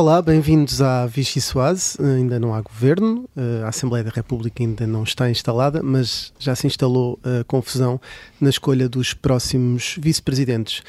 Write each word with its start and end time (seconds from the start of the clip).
Olá, 0.00 0.22
bem-vindos 0.22 0.80
à 0.80 1.04
Vichy 1.04 1.42
Soase. 1.42 1.98
Ainda 2.02 2.40
não 2.40 2.54
há 2.54 2.62
governo, 2.62 3.28
a 3.62 3.68
Assembleia 3.68 4.02
da 4.02 4.08
República 4.08 4.62
ainda 4.62 4.86
não 4.86 5.02
está 5.02 5.28
instalada, 5.28 5.82
mas 5.82 6.32
já 6.38 6.54
se 6.54 6.66
instalou 6.66 7.20
a 7.22 7.44
confusão 7.44 8.00
na 8.40 8.48
escolha 8.48 8.88
dos 8.88 9.12
próximos 9.12 9.96
vice-presidentes. 10.00 10.82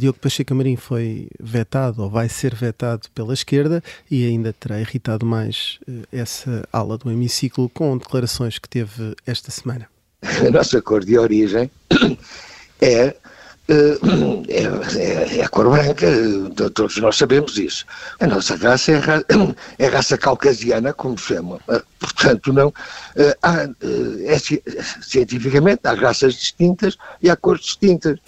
Diogo 0.00 0.18
Pacheco 0.18 0.54
Amarim 0.54 0.76
foi 0.76 1.28
vetado 1.38 2.04
ou 2.04 2.08
vai 2.08 2.26
ser 2.26 2.54
vetado 2.54 3.06
pela 3.14 3.34
esquerda 3.34 3.84
e 4.10 4.26
ainda 4.26 4.50
terá 4.50 4.80
irritado 4.80 5.26
mais 5.26 5.78
eh, 5.86 6.20
essa 6.20 6.66
ala 6.72 6.96
do 6.96 7.10
hemiciclo 7.10 7.68
com 7.68 7.98
declarações 7.98 8.58
que 8.58 8.66
teve 8.66 9.14
esta 9.26 9.50
semana. 9.50 9.86
A 10.24 10.50
nossa 10.50 10.80
cor 10.80 11.04
de 11.04 11.18
origem 11.18 11.70
é 12.80 13.08
eh, 13.08 13.16
é, 13.66 15.38
é, 15.38 15.42
a 15.42 15.48
cor 15.48 15.70
branca, 15.70 16.06
todos 16.74 16.98
nós 16.98 17.16
sabemos 17.16 17.56
isso. 17.56 17.86
A 18.20 18.26
nossa 18.26 18.56
raça 18.56 18.92
é, 18.92 18.98
ra 18.98 19.22
é 19.78 19.86
raça 19.86 20.18
caucasiana, 20.18 20.92
como 20.92 21.18
se 21.18 21.34
chama. 21.34 21.58
Eh, 21.68 21.82
portanto, 21.98 22.52
não. 22.52 22.72
Há, 23.42 23.68
é, 24.24 24.38
cientificamente, 25.00 25.80
há 25.84 25.94
raças 25.94 26.34
distintas 26.34 26.98
e 27.22 27.30
há 27.30 27.36
cores 27.36 27.62
distintas. 27.62 28.18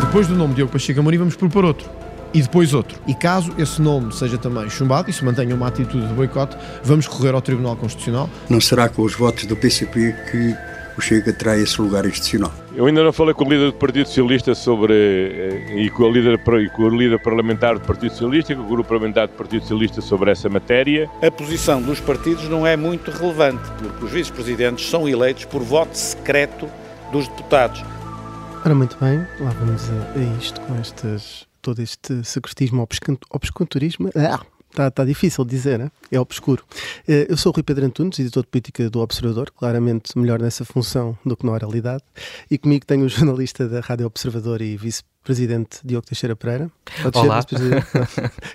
Depois 0.00 0.26
do 0.26 0.34
nome 0.34 0.54
de 0.54 0.64
Pacheco 0.64 1.00
Amorim, 1.00 1.18
vamos 1.18 1.36
propor 1.36 1.66
outro 1.66 2.07
e 2.32 2.42
depois 2.42 2.74
outro. 2.74 2.98
E 3.06 3.14
caso 3.14 3.52
esse 3.58 3.80
nome 3.80 4.12
seja 4.12 4.38
também 4.38 4.68
chumbado 4.68 5.10
e 5.10 5.12
se 5.12 5.24
mantenha 5.24 5.54
uma 5.54 5.68
atitude 5.68 6.06
de 6.06 6.14
boicote, 6.14 6.56
vamos 6.82 7.06
recorrer 7.06 7.34
ao 7.34 7.42
Tribunal 7.42 7.76
Constitucional. 7.76 8.28
Não 8.48 8.60
será 8.60 8.88
com 8.88 9.02
os 9.02 9.14
votos 9.14 9.44
do 9.46 9.56
PCP 9.56 10.14
que 10.30 10.56
o 10.98 11.00
Chega 11.00 11.32
terá 11.32 11.56
esse 11.56 11.80
lugar 11.80 12.04
institucional? 12.04 12.52
Eu 12.74 12.86
ainda 12.86 13.02
não 13.04 13.12
falei 13.12 13.32
com 13.32 13.44
o 13.44 13.48
líder 13.48 13.66
do 13.66 13.74
Partido 13.74 14.06
Socialista 14.06 14.54
sobre, 14.54 14.92
eh, 14.94 15.82
e 15.82 15.90
com 15.90 16.02
o 16.02 16.10
líder, 16.10 16.34
e 16.34 16.68
com 16.70 16.82
o 16.82 16.88
líder 16.88 17.20
parlamentar 17.20 17.74
do 17.74 17.80
Partido 17.80 18.10
Socialista 18.10 18.52
e 18.52 18.56
com 18.56 18.62
o 18.62 18.66
grupo 18.66 18.88
parlamentar 18.88 19.28
do 19.28 19.34
Partido 19.34 19.62
Socialista 19.62 20.00
sobre 20.00 20.32
essa 20.32 20.48
matéria. 20.48 21.08
A 21.22 21.30
posição 21.30 21.80
dos 21.80 22.00
partidos 22.00 22.48
não 22.48 22.66
é 22.66 22.76
muito 22.76 23.12
relevante, 23.12 23.62
porque 23.78 24.04
os 24.04 24.10
vice-presidentes 24.10 24.90
são 24.90 25.08
eleitos 25.08 25.44
por 25.44 25.62
voto 25.62 25.96
secreto 25.96 26.68
dos 27.12 27.28
deputados. 27.28 27.84
Ora, 28.64 28.74
muito 28.74 28.96
bem, 29.00 29.18
lá 29.40 29.50
vamos 29.50 29.88
a, 29.90 30.18
a 30.18 30.38
isto 30.38 30.60
com 30.62 30.74
estas 30.74 31.47
todo 31.68 31.82
este 31.82 32.24
secretismo, 32.24 32.86
obscurantismo. 33.30 34.10
Ah, 34.16 34.40
Está, 34.70 34.88
está 34.88 35.04
difícil 35.04 35.44
de 35.46 35.50
dizer, 35.50 35.78
né? 35.78 35.90
é 36.12 36.20
obscuro. 36.20 36.62
Eh, 37.08 37.26
eu 37.30 37.38
sou 37.38 37.50
o 37.50 37.54
Rui 37.54 37.62
Pedro 37.62 37.86
Antunes, 37.86 38.18
editor 38.18 38.42
de 38.42 38.50
política 38.50 38.90
do 38.90 39.00
Observador, 39.00 39.50
claramente 39.50 40.16
melhor 40.16 40.38
nessa 40.40 40.62
função 40.62 41.18
do 41.24 41.34
que 41.34 41.46
na 41.46 41.52
oralidade. 41.52 42.02
E 42.50 42.58
comigo 42.58 42.84
tenho 42.84 43.06
o 43.06 43.08
jornalista 43.08 43.66
da 43.66 43.80
Rádio 43.80 44.06
Observador 44.06 44.60
e 44.60 44.76
vice-presidente 44.76 45.78
Diogo 45.82 46.06
Teixeira 46.06 46.36
Pereira. 46.36 46.70
Pode 47.02 47.18
Olá. 47.18 47.40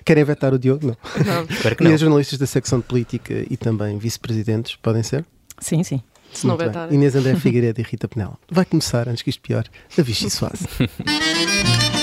Querem 0.05 0.23
vetar 0.23 0.53
o 0.53 0.59
Diogo? 0.59 0.85
Não. 0.85 0.97
não. 1.25 1.43
Espero 1.49 1.75
que 1.75 1.83
não. 1.83 1.91
E 1.91 1.93
as 1.95 1.99
jornalistas 1.99 2.37
da 2.37 2.45
secção 2.45 2.79
de 2.79 2.85
política 2.85 3.33
e 3.49 3.57
também 3.57 3.97
vice-presidentes, 3.97 4.75
podem 4.75 5.01
ser? 5.01 5.25
Sim, 5.59 5.83
sim. 5.83 5.99
Se 6.31 6.45
não 6.45 6.55
vetar. 6.55 6.93
Inês 6.93 7.15
André 7.15 7.35
Figueiredo 7.35 7.81
e 7.81 7.83
Rita 7.83 8.07
Penela. 8.07 8.37
Vai 8.49 8.65
começar, 8.65 9.09
antes 9.09 9.23
que 9.23 9.31
isto 9.31 9.41
pior, 9.41 9.65
a 9.97 10.01
Vichy 10.01 10.29
Soase. 10.29 10.67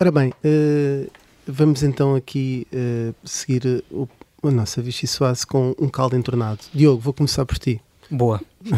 Ora 0.00 0.10
bem, 0.10 0.32
uh, 0.44 1.10
vamos 1.46 1.82
então 1.82 2.16
aqui 2.16 2.66
uh, 2.72 3.14
seguir 3.24 3.84
o, 3.90 4.08
a 4.42 4.50
nossa 4.50 4.82
Vichy 4.82 5.06
Soase 5.06 5.46
com 5.46 5.74
um 5.78 5.88
caldo 5.88 6.16
entornado. 6.16 6.60
Diogo, 6.74 7.00
vou 7.00 7.12
começar 7.12 7.46
por 7.46 7.58
ti. 7.58 7.80
Boa. 8.10 8.40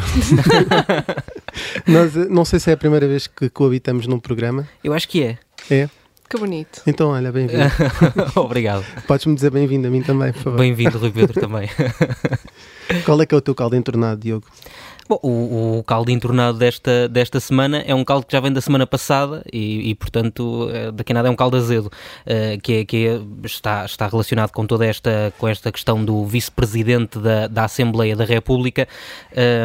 Nós, 1.86 2.16
eh, 2.16 2.26
não 2.28 2.44
sei 2.44 2.60
se 2.60 2.70
é 2.70 2.74
a 2.74 2.76
primeira 2.76 3.08
vez 3.08 3.26
que 3.26 3.48
coabitamos 3.48 4.06
num 4.06 4.18
programa. 4.18 4.68
Eu 4.84 4.92
acho 4.92 5.08
que 5.08 5.22
é. 5.22 5.38
É? 5.70 5.88
Que 6.28 6.38
bonito. 6.38 6.82
Então, 6.86 7.10
olha, 7.10 7.32
bem-vindo. 7.32 7.62
Obrigado. 8.36 8.84
Podes-me 9.06 9.34
dizer 9.34 9.50
bem-vindo 9.50 9.88
a 9.88 9.90
mim 9.90 10.02
também, 10.02 10.32
por 10.32 10.42
favor. 10.42 10.58
Bem-vindo, 10.58 10.98
Rui 10.98 11.10
Pedro, 11.10 11.40
também. 11.40 11.68
Qual 13.04 13.20
é 13.22 13.26
que 13.26 13.34
é 13.34 13.38
o 13.38 13.40
teu 13.40 13.54
caldo 13.54 13.76
entornado, 13.76 14.20
Diogo? 14.20 14.46
Bom, 15.08 15.20
o, 15.22 15.78
o, 15.78 15.84
caldo 15.84 16.10
entornado 16.10 16.58
desta, 16.58 17.08
desta 17.08 17.38
semana 17.38 17.78
é 17.86 17.94
um 17.94 18.04
caldo 18.04 18.26
que 18.26 18.32
já 18.32 18.40
vem 18.40 18.52
da 18.52 18.60
semana 18.60 18.88
passada 18.88 19.44
e, 19.52 19.90
e 19.90 19.94
portanto, 19.94 20.68
eh, 20.72 20.90
daqui 20.90 21.12
a 21.12 21.14
nada 21.14 21.28
é 21.28 21.30
um 21.30 21.36
caldo 21.36 21.56
azedo, 21.56 21.86
uh, 21.86 22.60
que, 22.60 22.72
é, 22.72 22.84
que 22.84 23.06
é, 23.06 23.20
está, 23.44 23.84
está 23.84 24.08
relacionado 24.08 24.50
com 24.50 24.66
toda 24.66 24.84
esta, 24.84 25.32
com 25.38 25.46
esta 25.46 25.70
questão 25.70 26.04
do 26.04 26.24
vice-presidente 26.24 27.20
da, 27.20 27.46
da 27.46 27.64
Assembleia 27.66 28.16
da 28.16 28.24
República. 28.24 28.88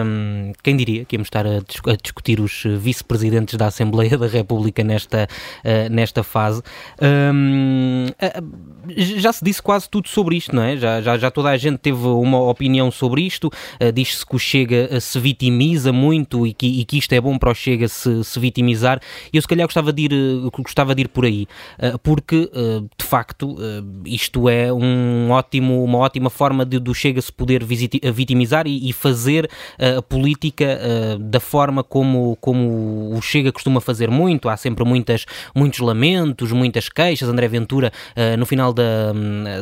Um, 0.06 0.53
quem 0.62 0.78
diria 0.78 1.06
que 1.06 1.16
íamos 1.16 1.25
estar 1.25 1.47
a, 1.47 1.57
a 1.57 1.96
discutir 1.96 2.40
os 2.40 2.63
vice-presidentes 2.78 3.56
da 3.56 3.66
Assembleia 3.66 4.16
da 4.19 4.28
República 4.28 4.84
nesta, 4.84 5.28
uh, 5.66 5.90
nesta 5.91 6.22
fase? 6.22 6.62
Um, 7.01 8.06
uh, 8.09 8.91
já 8.96 9.34
se 9.34 9.44
disse 9.44 9.62
quase 9.62 9.90
tudo 9.90 10.07
sobre 10.07 10.35
isto, 10.35 10.56
não 10.56 10.62
é? 10.62 10.78
Já, 10.78 11.01
já, 11.01 11.18
já 11.18 11.31
toda 11.31 11.50
a 11.50 11.57
gente 11.57 11.80
teve 11.80 12.06
uma 12.06 12.40
opinião 12.41 12.91
sobre 12.91 13.22
isto. 13.22 13.50
Diz-se 13.94 14.25
que 14.25 14.35
o 14.35 14.40
Chega 14.40 15.00
se 15.00 15.19
vitimiza 15.31 15.94
muito 15.94 16.46
e 16.46 16.53
que, 16.53 16.81
e 16.81 16.86
que 16.86 16.97
isto 16.97 17.14
é 17.14 17.22
bom 17.22 17.38
para 17.38 17.52
o 17.52 17.56
Chega 17.56 17.88
se, 17.88 18.24
se 18.24 18.40
vitimizar. 18.40 19.00
Eu 19.31 19.42
se 19.42 19.47
calhar 19.47 19.66
gostava 19.66 19.94
de 19.94 20.03
ir, 20.03 20.14
eh, 20.14 20.62
gostava 20.62 20.94
de 20.94 21.03
ir 21.03 21.08
por 21.08 21.25
aí, 21.25 21.47
eh, 21.80 21.94
porque 22.03 22.50
eh, 22.53 22.81
de 22.97 23.06
facto 23.06 23.58
isto 24.06 24.50
é 24.50 24.72
um 24.72 25.30
ótimo, 25.31 25.84
uma 25.84 26.00
ótima 26.00 26.30
forma 26.30 26.66
de, 26.66 26.80
do 26.80 26.94
Chega 26.94 27.22
se 27.22 27.31
poder 27.31 27.64
vitimizar 27.64 28.68
e, 28.68 28.90
e 28.90 28.94
fazer 28.94 29.50
a 29.97 30.02
política 30.02 30.80
da 31.19 31.40
forma 31.40 31.84
como, 31.84 32.38
como 32.40 33.16
o 33.16 33.22
Chega 33.22 33.52
costuma 33.52 33.80
fazer 33.80 34.09
muito. 34.09 34.50
Há 34.50 34.58
sempre 34.58 34.84
muitas, 34.84 35.25
muitos 35.56 35.80
lamentos, 35.80 36.52
muitas 36.52 36.90
queixas. 36.90 37.30
André 37.30 37.48
Ventura, 37.48 37.92
no 38.38 38.46
final 38.46 38.74
da, 38.74 39.13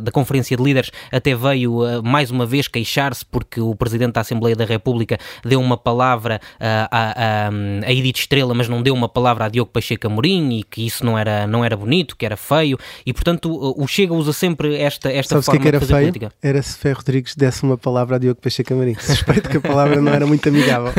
da 0.01 0.11
conferência 0.11 0.55
de 0.55 0.63
líderes, 0.63 0.91
até 1.11 1.35
veio 1.35 2.01
mais 2.03 2.31
uma 2.31 2.45
vez 2.45 2.67
queixar-se 2.67 3.25
porque 3.25 3.59
o 3.59 3.75
Presidente 3.75 4.13
da 4.13 4.21
Assembleia 4.21 4.55
da 4.55 4.65
República 4.65 5.17
deu 5.43 5.58
deu 5.59 5.61
uma 5.61 5.77
palavra 5.77 6.39
a, 6.59 6.89
a, 6.91 7.49
a 7.85 7.91
Edith 7.91 8.19
Estrela, 8.19 8.53
mas 8.53 8.67
não 8.67 8.81
deu 8.81 8.93
uma 8.93 9.09
palavra 9.09 9.45
a 9.45 9.49
Diogo 9.49 9.71
Pacheco 9.71 10.07
Amorim 10.07 10.59
e 10.59 10.63
que 10.63 10.85
isso 10.85 11.05
não 11.05 11.17
era, 11.17 11.45
não 11.45 11.63
era 11.63 11.75
bonito, 11.75 12.15
que 12.15 12.25
era 12.25 12.37
feio, 12.37 12.77
e 13.05 13.13
portanto 13.13 13.49
o 13.49 13.85
Chega 13.87 14.13
usa 14.13 14.31
sempre 14.31 14.77
esta, 14.77 15.11
esta 15.11 15.35
Sabes 15.35 15.45
forma 15.45 15.61
que, 15.61 15.67
é 15.67 15.71
que 15.71 15.75
era 15.75 15.79
de 15.79 15.85
fazer 15.85 15.93
feio? 15.99 16.13
política. 16.13 16.35
Era 16.41 16.61
se 16.61 16.77
Ferro 16.77 16.97
Rodrigues 16.97 17.35
desse 17.35 17.63
uma 17.63 17.77
palavra 17.77 18.15
a 18.15 18.19
Diogo 18.19 18.39
Pacheco 18.41 18.73
Amorim. 18.73 18.95
Suspeito 18.95 19.49
que 19.49 19.57
a 19.57 19.61
palavra 19.61 20.01
não 20.01 20.13
era 20.13 20.25
muito 20.25 20.47
amigável. 20.47 20.93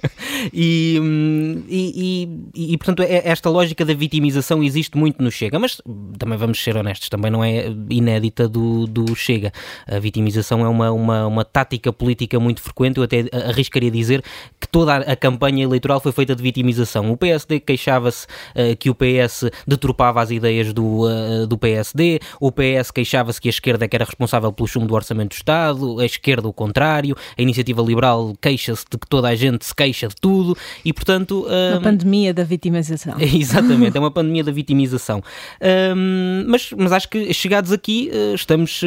e, 0.52 1.00
e, 1.68 2.28
e, 2.54 2.72
e, 2.72 2.78
portanto 2.78 3.02
é, 3.02 3.28
esta 3.28 3.50
lógica 3.50 3.84
da 3.84 3.94
vitimização 3.94 4.62
existe 4.62 4.96
muito 4.96 5.22
no 5.22 5.30
Chega, 5.30 5.58
mas 5.58 5.80
também 6.18 6.38
vamos 6.38 6.62
ser 6.62 6.76
honestos, 6.76 7.08
também 7.08 7.30
não 7.30 7.44
é 7.44 7.66
inédita 7.90 8.48
do, 8.48 8.86
do 8.86 9.14
Chega. 9.14 9.52
A 9.86 9.98
vitimização 9.98 10.64
é 10.64 10.68
uma, 10.68 10.90
uma, 10.90 11.26
uma 11.26 11.44
tática 11.44 11.92
política 11.92 12.38
muito 12.40 12.62
frequente, 12.62 12.98
eu 12.98 13.02
até 13.02 13.24
arriscaria 13.32 13.90
dizer 13.90 14.05
dizer 14.06 14.22
que 14.60 14.68
toda 14.68 14.96
a 14.96 15.16
campanha 15.16 15.64
eleitoral 15.64 16.00
foi 16.00 16.12
feita 16.12 16.34
de 16.34 16.42
vitimização. 16.42 17.10
O 17.10 17.16
PSD 17.16 17.60
queixava-se 17.60 18.26
uh, 18.26 18.76
que 18.78 18.88
o 18.88 18.94
PS 18.94 19.50
deturpava 19.66 20.22
as 20.22 20.30
ideias 20.30 20.72
do, 20.72 21.04
uh, 21.04 21.46
do 21.46 21.58
PSD, 21.58 22.20
o 22.40 22.50
PS 22.52 22.90
queixava-se 22.90 23.40
que 23.40 23.48
a 23.48 23.50
esquerda 23.50 23.84
é 23.84 23.88
que 23.88 23.96
era 23.96 24.04
responsável 24.04 24.52
pelo 24.52 24.66
chumbo 24.66 24.86
do 24.86 24.94
Orçamento 24.94 25.30
do 25.30 25.36
Estado, 25.36 26.00
a 26.00 26.06
esquerda 26.06 26.48
o 26.48 26.52
contrário, 26.52 27.16
a 27.36 27.42
Iniciativa 27.42 27.82
Liberal 27.82 28.34
queixa-se 28.40 28.84
de 28.90 28.98
que 28.98 29.06
toda 29.08 29.28
a 29.28 29.34
gente 29.34 29.64
se 29.64 29.74
queixa 29.74 30.08
de 30.08 30.16
tudo 30.16 30.56
e, 30.84 30.92
portanto... 30.92 31.46
Uh, 31.46 31.72
uma 31.72 31.82
pandemia 31.82 32.32
da 32.32 32.44
vitimização. 32.44 33.14
Exatamente, 33.20 33.96
é 33.96 34.00
uma 34.00 34.10
pandemia 34.12 34.44
da 34.44 34.52
vitimização. 34.52 35.22
Um, 35.94 36.44
mas, 36.46 36.70
mas 36.72 36.92
acho 36.92 37.08
que 37.08 37.32
chegados 37.34 37.72
aqui 37.72 38.10
estamos 38.34 38.80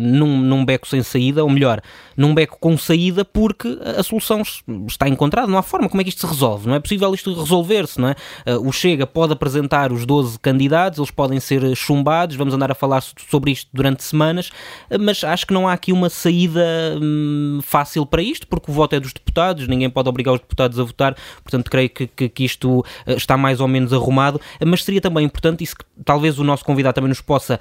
num, 0.00 0.38
num 0.40 0.64
beco 0.64 0.86
sem 0.86 1.02
saída, 1.02 1.42
ou 1.42 1.50
melhor, 1.50 1.80
num 2.16 2.34
beco 2.34 2.58
com 2.60 2.76
saída 2.76 3.24
porque 3.24 3.78
a 3.96 4.02
solução 4.02 4.39
está 4.86 5.08
encontrada, 5.08 5.46
não 5.46 5.58
há 5.58 5.62
forma, 5.62 5.88
como 5.88 6.00
é 6.00 6.04
que 6.04 6.10
isto 6.10 6.20
se 6.20 6.26
resolve? 6.26 6.68
Não 6.68 6.74
é 6.74 6.80
possível 6.80 7.12
isto 7.14 7.32
resolver-se, 7.32 8.00
não 8.00 8.08
é? 8.08 8.14
Eh, 8.46 8.56
o 8.56 8.72
Chega 8.72 9.06
pode 9.06 9.32
apresentar 9.32 9.92
os 9.92 10.06
12 10.06 10.38
candidatos, 10.38 10.98
eles 10.98 11.10
podem 11.10 11.40
ser 11.40 11.74
chumbados, 11.76 12.36
vamos 12.36 12.54
andar 12.54 12.70
a 12.70 12.74
falar 12.74 13.02
sobre 13.28 13.52
isto 13.52 13.68
durante 13.72 14.02
semanas, 14.02 14.50
eh, 14.88 14.98
mas 14.98 15.22
acho 15.24 15.46
que 15.46 15.54
não 15.54 15.68
há 15.68 15.72
aqui 15.72 15.92
uma 15.92 16.08
saída 16.08 16.64
hum, 17.00 17.60
fácil 17.62 18.04
para 18.06 18.22
isto, 18.22 18.46
porque 18.46 18.70
o 18.70 18.74
voto 18.74 18.94
é 18.94 19.00
dos 19.00 19.12
deputados, 19.12 19.66
ninguém 19.68 19.90
pode 19.90 20.08
obrigar 20.08 20.34
os 20.34 20.40
deputados 20.40 20.78
a 20.78 20.84
votar, 20.84 21.16
portanto 21.42 21.70
creio 21.70 21.90
que, 21.90 22.06
que, 22.06 22.28
que 22.28 22.44
isto 22.44 22.84
eh, 23.06 23.14
está 23.14 23.36
mais 23.36 23.60
ou 23.60 23.68
menos 23.68 23.92
arrumado, 23.92 24.40
mas 24.66 24.84
seria 24.84 25.00
também 25.00 25.24
importante, 25.24 25.64
isso 25.64 25.76
que 25.76 25.84
talvez 26.04 26.38
o 26.38 26.44
nosso 26.44 26.64
convidado 26.64 26.94
também 26.94 27.08
nos 27.08 27.20
possa 27.20 27.58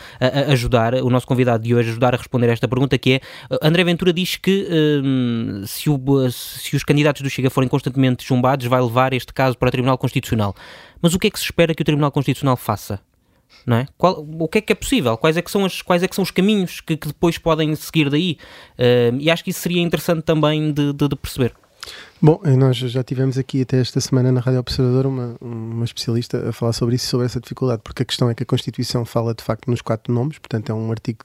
ajudar, 0.47 0.95
o 0.95 1.09
nosso 1.09 1.27
convidado 1.27 1.63
de 1.63 1.75
hoje 1.75 1.89
ajudar 1.89 2.13
a 2.13 2.17
responder 2.17 2.49
a 2.49 2.53
esta 2.53 2.67
pergunta, 2.67 2.97
que 2.97 3.13
é, 3.13 3.21
André 3.61 3.83
Ventura 3.83 4.13
diz 4.13 4.35
que 4.35 4.67
hum, 5.03 5.63
se, 5.65 5.89
o, 5.89 6.31
se 6.31 6.68
os 6.75 6.83
candidatos 6.83 7.21
do 7.21 7.29
Chega 7.29 7.49
forem 7.49 7.69
constantemente 7.69 8.23
chumbados, 8.23 8.65
vai 8.65 8.81
levar 8.81 9.13
este 9.13 9.33
caso 9.33 9.57
para 9.57 9.69
o 9.69 9.71
Tribunal 9.71 9.97
Constitucional. 9.97 10.55
Mas 11.01 11.13
o 11.13 11.19
que 11.19 11.27
é 11.27 11.29
que 11.29 11.39
se 11.39 11.45
espera 11.45 11.73
que 11.73 11.81
o 11.81 11.85
Tribunal 11.85 12.11
Constitucional 12.11 12.57
faça? 12.57 12.99
Não 13.65 13.77
é? 13.77 13.87
Qual, 13.97 14.25
o 14.39 14.47
que 14.47 14.59
é 14.59 14.61
que 14.61 14.71
é 14.71 14.75
possível? 14.75 15.17
Quais 15.17 15.37
é 15.37 15.41
que 15.41 15.51
são, 15.51 15.65
as, 15.65 15.81
quais 15.81 16.03
é 16.03 16.07
que 16.07 16.15
são 16.15 16.23
os 16.23 16.31
caminhos 16.31 16.81
que, 16.81 16.95
que 16.95 17.07
depois 17.07 17.37
podem 17.37 17.75
seguir 17.75 18.09
daí? 18.09 18.37
Uh, 18.77 19.17
e 19.19 19.29
acho 19.29 19.43
que 19.43 19.49
isso 19.49 19.59
seria 19.59 19.81
interessante 19.81 20.23
também 20.23 20.71
de, 20.71 20.93
de, 20.93 21.07
de 21.07 21.15
perceber. 21.15 21.53
Bom, 22.21 22.41
nós 22.57 22.75
já 22.75 23.03
tivemos 23.03 23.37
aqui 23.37 23.61
até 23.61 23.79
esta 23.79 24.01
semana 24.01 24.31
na 24.31 24.41
Rádio 24.41 24.59
Observador 24.59 25.05
uma, 25.05 25.35
uma 25.39 25.85
especialista 25.85 26.49
a 26.49 26.51
falar 26.51 26.73
sobre 26.73 26.95
isso, 26.95 27.07
sobre 27.07 27.25
essa 27.25 27.39
dificuldade, 27.39 27.81
porque 27.83 28.03
a 28.03 28.05
questão 28.05 28.29
é 28.29 28.35
que 28.35 28.43
a 28.43 28.45
Constituição 28.45 29.05
fala 29.05 29.33
de 29.33 29.43
facto 29.43 29.71
nos 29.71 29.81
quatro 29.81 30.13
nomes, 30.13 30.37
portanto 30.37 30.69
é 30.69 30.73
um 30.73 30.91
artigo 30.91 31.19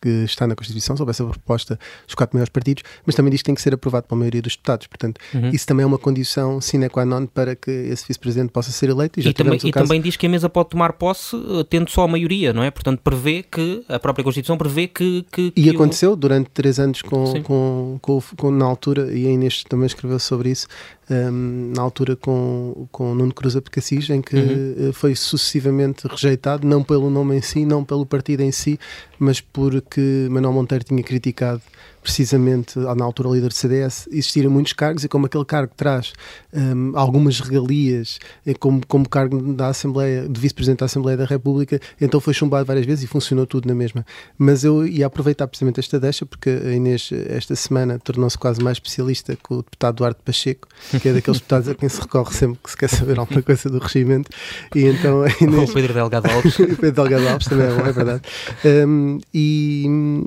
que, 0.00 0.24
está 0.24 0.46
na 0.46 0.54
Constituição 0.54 0.96
sobre 0.96 1.10
essa 1.10 1.24
proposta 1.24 1.78
dos 2.06 2.14
quatro 2.14 2.36
maiores 2.36 2.50
partidos, 2.50 2.82
mas 3.04 3.14
também 3.14 3.30
diz 3.30 3.40
que 3.40 3.46
tem 3.46 3.54
que 3.54 3.62
ser 3.62 3.74
aprovado 3.74 4.06
pela 4.06 4.18
maioria 4.18 4.42
dos 4.42 4.54
deputados. 4.54 4.86
Portanto, 4.86 5.20
uhum. 5.34 5.50
isso 5.50 5.66
também 5.66 5.84
é 5.84 5.86
uma 5.86 5.98
condição 5.98 6.60
sine 6.60 6.88
qua 6.88 7.04
non 7.04 7.26
para 7.26 7.54
que 7.54 7.70
esse 7.70 8.06
vice-presidente 8.06 8.50
possa 8.50 8.70
ser 8.70 8.88
eleito. 8.88 9.20
E, 9.20 9.28
e 9.28 9.32
também, 9.32 9.58
e 9.62 9.72
também 9.72 10.00
diz 10.00 10.16
que 10.16 10.26
a 10.26 10.28
mesa 10.28 10.48
pode 10.48 10.70
tomar 10.70 10.94
posse 10.94 11.36
uh, 11.36 11.64
tendo 11.64 11.90
só 11.90 12.02
a 12.02 12.08
maioria, 12.08 12.52
não 12.52 12.62
é? 12.62 12.70
Portanto, 12.70 13.00
prevê 13.02 13.42
que, 13.42 13.84
a 13.88 13.98
própria 13.98 14.24
Constituição 14.24 14.56
prevê 14.56 14.86
que. 14.86 15.24
que, 15.30 15.50
que 15.50 15.60
e 15.60 15.70
aconteceu 15.70 16.16
durante 16.16 16.50
três 16.50 16.78
anos 16.78 17.02
com, 17.02 17.42
com, 17.42 17.98
com, 18.00 18.22
com, 18.36 18.50
na 18.50 18.64
altura, 18.64 19.12
e 19.12 19.26
a 19.26 19.30
Inês 19.30 19.64
também 19.64 19.86
escreveu 19.86 20.18
sobre 20.18 20.50
isso, 20.50 20.66
um, 21.10 21.72
na 21.74 21.82
altura 21.82 22.16
com, 22.16 22.86
com 22.92 23.14
Nuno 23.14 23.34
Cruz 23.34 23.56
Apecassis, 23.56 24.08
em 24.10 24.22
que 24.22 24.36
uhum. 24.36 24.92
foi 24.92 25.14
sucessivamente 25.14 26.06
rejeitado, 26.06 26.66
não 26.66 26.82
pelo 26.82 27.10
nome 27.10 27.36
em 27.36 27.42
si, 27.42 27.64
não 27.64 27.84
pelo 27.84 28.06
partido 28.06 28.42
em 28.42 28.52
si, 28.52 28.78
mas 29.20 29.40
porque 29.40 30.26
Manuel 30.30 30.54
Monteiro 30.54 30.82
tinha 30.82 31.02
criticado 31.02 31.62
precisamente 32.02 32.78
na 32.78 33.04
altura 33.04 33.30
líder 33.30 33.48
do 33.48 33.54
CDS, 33.54 34.08
existiram 34.10 34.50
muitos 34.50 34.72
cargos 34.72 35.04
e 35.04 35.08
como 35.08 35.26
aquele 35.26 35.44
cargo 35.44 35.72
traz 35.76 36.12
um, 36.52 36.92
algumas 36.96 37.40
regalias 37.40 38.18
como, 38.58 38.80
como 38.86 39.08
cargo 39.08 39.52
da 39.52 39.68
Assembleia, 39.68 40.28
de 40.28 40.40
Vice-Presidente 40.40 40.80
da 40.80 40.86
Assembleia 40.86 41.16
da 41.16 41.24
República, 41.24 41.80
então 42.00 42.20
foi 42.20 42.34
chumbado 42.34 42.64
várias 42.64 42.86
vezes 42.86 43.04
e 43.04 43.06
funcionou 43.06 43.46
tudo 43.46 43.66
na 43.68 43.74
mesma. 43.74 44.04
Mas 44.38 44.64
eu 44.64 44.86
ia 44.86 45.06
aproveitar 45.06 45.46
precisamente 45.46 45.80
esta 45.80 46.00
deixa, 46.00 46.24
porque 46.24 46.50
a 46.50 46.72
Inês 46.72 47.10
esta 47.28 47.54
semana 47.54 47.98
tornou-se 47.98 48.38
quase 48.38 48.62
mais 48.62 48.76
especialista 48.76 49.36
com 49.42 49.56
o 49.56 49.62
deputado 49.62 49.96
Duarte 49.96 50.20
Pacheco, 50.24 50.68
que 51.00 51.08
é 51.08 51.12
daqueles 51.12 51.40
deputados 51.40 51.68
a 51.68 51.74
quem 51.74 51.88
se 51.88 52.00
recorre 52.00 52.34
sempre 52.34 52.58
que 52.62 52.70
se 52.70 52.76
quer 52.76 52.88
saber 52.88 53.18
alguma 53.18 53.42
coisa 53.42 53.68
do 53.68 53.78
regimento. 53.78 54.30
E 54.74 54.84
então 54.84 55.22
a 55.22 55.28
Inês... 55.40 55.70
O 55.70 55.74
Pedro 55.74 55.94
Delgado 55.94 56.30
Alves. 56.30 56.56
Pedro 56.80 56.92
Delgado 56.92 57.28
Alves 57.28 57.46
também 57.46 57.66
é 57.66 57.74
bom, 57.74 57.86
é 57.86 57.92
verdade. 57.92 58.22
Um, 58.64 59.18
e 59.32 59.84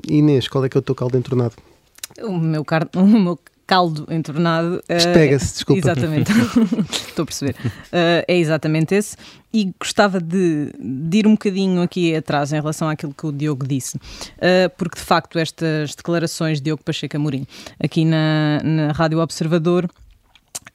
Inês, 0.08 0.48
qual 0.48 0.64
é 0.64 0.68
que 0.68 0.76
é 0.76 0.80
o 0.80 0.82
teu 0.82 0.94
caldo 0.94 1.16
entornado? 1.16 1.54
O 2.22 2.38
meu, 2.38 2.64
car... 2.64 2.88
o 2.94 3.06
meu 3.06 3.38
caldo 3.66 4.06
entornado. 4.10 4.82
Despega-se, 4.88 5.46
uh, 5.46 5.54
desculpa. 5.54 5.78
Exatamente, 5.78 6.32
estou 7.08 7.22
a 7.22 7.26
perceber. 7.26 7.56
Uh, 7.64 8.24
é 8.28 8.36
exatamente 8.36 8.94
esse. 8.94 9.16
E 9.52 9.72
gostava 9.78 10.20
de, 10.20 10.72
de, 10.78 11.18
ir 11.18 11.26
um 11.26 11.32
bocadinho 11.32 11.80
aqui 11.80 12.14
atrás 12.14 12.52
em 12.52 12.56
relação 12.56 12.88
àquilo 12.88 13.14
que 13.14 13.26
o 13.26 13.32
Diogo 13.32 13.66
disse, 13.66 13.96
uh, 13.96 14.70
porque 14.76 14.98
de 14.98 15.04
facto 15.04 15.38
estas 15.38 15.94
declarações 15.94 16.58
de 16.58 16.64
Diogo 16.64 16.82
Pacheco 16.82 17.16
Amorim 17.16 17.46
aqui 17.82 18.04
na, 18.04 18.60
na 18.64 18.92
Rádio 18.92 19.20
Observador 19.20 19.88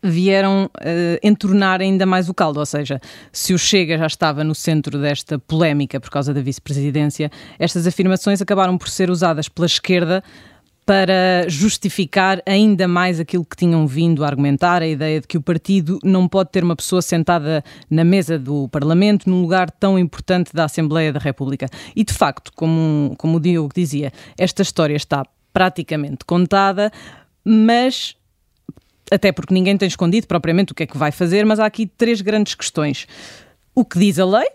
vieram 0.01 0.65
uh, 0.65 1.19
entornar 1.21 1.81
ainda 1.81 2.06
mais 2.06 2.30
o 2.30 2.33
caldo, 2.33 2.59
ou 2.59 2.65
seja, 2.65 3.01
se 3.33 3.53
o 3.53 3.59
Chega 3.59 3.97
já 3.97 4.07
estava 4.07 4.45
no 4.45 4.56
centro 4.56 4.97
desta 4.97 5.38
polémica 5.38 6.00
por 6.00 6.09
causa 6.09 6.33
da 6.33 6.41
vice-presidência, 6.41 7.30
estas 7.57 7.86
afirmações 7.86 8.41
acabaram 8.41 8.77
por 8.77 8.88
ser 8.88 9.09
usadas 9.09 9.50
pela 9.50 9.65
esquerda 9.65 10.24
para 10.89 11.47
justificar 11.47 12.41
ainda 12.47 12.88
mais 12.88 13.19
aquilo 13.19 13.45
que 13.45 13.56
tinham 13.56 13.86
vindo 13.86 14.24
a 14.24 14.27
argumentar, 14.27 14.81
a 14.81 14.88
ideia 14.88 15.21
de 15.21 15.27
que 15.27 15.38
o 15.38 15.41
partido 15.41 16.00
não 16.03 16.27
pode 16.27 16.50
ter 16.50 16.63
uma 16.63 16.75
pessoa 16.75 17.00
sentada 17.00 17.63
na 17.88 18.03
mesa 18.03 18.39
do 18.39 18.68
Parlamento 18.69 19.30
num 19.30 19.39
lugar 19.39 19.69
tão 19.69 20.00
importante 20.00 20.51
da 20.51 20.63
Assembleia 20.63 21.13
da 21.13 21.19
República. 21.19 21.68
E 21.95 22.03
de 22.03 22.12
facto, 22.12 22.51
como, 22.56 23.13
como 23.19 23.38
o 23.38 23.39
Diogo 23.39 23.69
dizia, 23.71 24.12
esta 24.36 24.63
história 24.63 24.95
está 24.95 25.24
praticamente 25.53 26.25
contada, 26.25 26.91
mas 27.45 28.15
até 29.12 29.31
porque 29.31 29.53
ninguém 29.53 29.77
tem 29.77 29.88
escondido 29.88 30.25
propriamente 30.25 30.71
o 30.71 30.75
que 30.75 30.81
é 30.81 30.88
que 30.88 30.97
vai 30.97 31.12
fazer, 31.12 31.45
mas 31.45 31.59
há 31.59 31.68
aqui 31.68 31.86
três 31.86 32.19
grandes 32.19 32.56
questões. 32.56 33.06
O 33.75 33.86
que 33.86 34.00
diz 34.00 34.18
a 34.18 34.25
lei, 34.25 34.47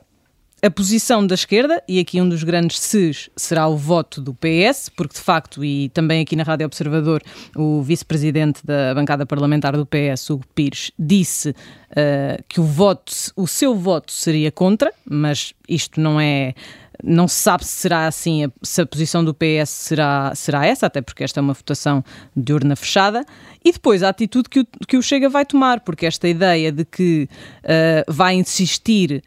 a 0.64 0.70
posição 0.70 1.26
da 1.26 1.34
esquerda, 1.34 1.82
e 1.86 2.00
aqui 2.00 2.22
um 2.22 2.26
dos 2.26 2.42
grandes 2.42 2.78
ses 2.78 3.28
será 3.36 3.68
o 3.68 3.76
voto 3.76 4.18
do 4.18 4.32
PS, 4.32 4.88
porque 4.88 5.12
de 5.12 5.20
facto, 5.20 5.62
e 5.62 5.90
também 5.90 6.22
aqui 6.22 6.34
na 6.34 6.42
Rádio 6.42 6.64
Observador, 6.64 7.22
o 7.54 7.82
vice-presidente 7.82 8.64
da 8.64 8.94
bancada 8.94 9.26
parlamentar 9.26 9.76
do 9.76 9.84
PS, 9.84 10.30
Hugo 10.30 10.44
Pires, 10.54 10.90
disse 10.98 11.50
uh, 11.50 12.42
que 12.48 12.60
o 12.60 12.64
voto, 12.64 13.12
o 13.36 13.46
seu 13.46 13.74
voto 13.74 14.10
seria 14.10 14.50
contra, 14.50 14.90
mas 15.04 15.52
isto 15.68 16.00
não 16.00 16.18
é 16.18 16.54
não 17.02 17.28
se 17.28 17.34
sabe 17.34 17.64
se 17.66 17.72
será 17.72 18.06
assim, 18.06 18.50
se 18.62 18.80
a 18.80 18.86
posição 18.86 19.22
do 19.22 19.34
PS 19.34 19.68
será, 19.68 20.32
será 20.34 20.64
essa, 20.64 20.86
até 20.86 21.02
porque 21.02 21.24
esta 21.24 21.40
é 21.40 21.42
uma 21.42 21.52
votação 21.52 22.02
de 22.34 22.52
urna 22.54 22.74
fechada. 22.74 23.26
E 23.62 23.72
depois 23.72 24.02
a 24.02 24.08
atitude 24.08 24.48
que 24.48 24.60
o, 24.60 24.66
que 24.88 24.96
o 24.96 25.02
Chega 25.02 25.28
vai 25.28 25.44
tomar, 25.44 25.80
porque 25.80 26.06
esta 26.06 26.26
ideia 26.26 26.72
de 26.72 26.84
que 26.86 27.28
uh, 27.64 28.10
vai 28.10 28.34
insistir 28.34 29.22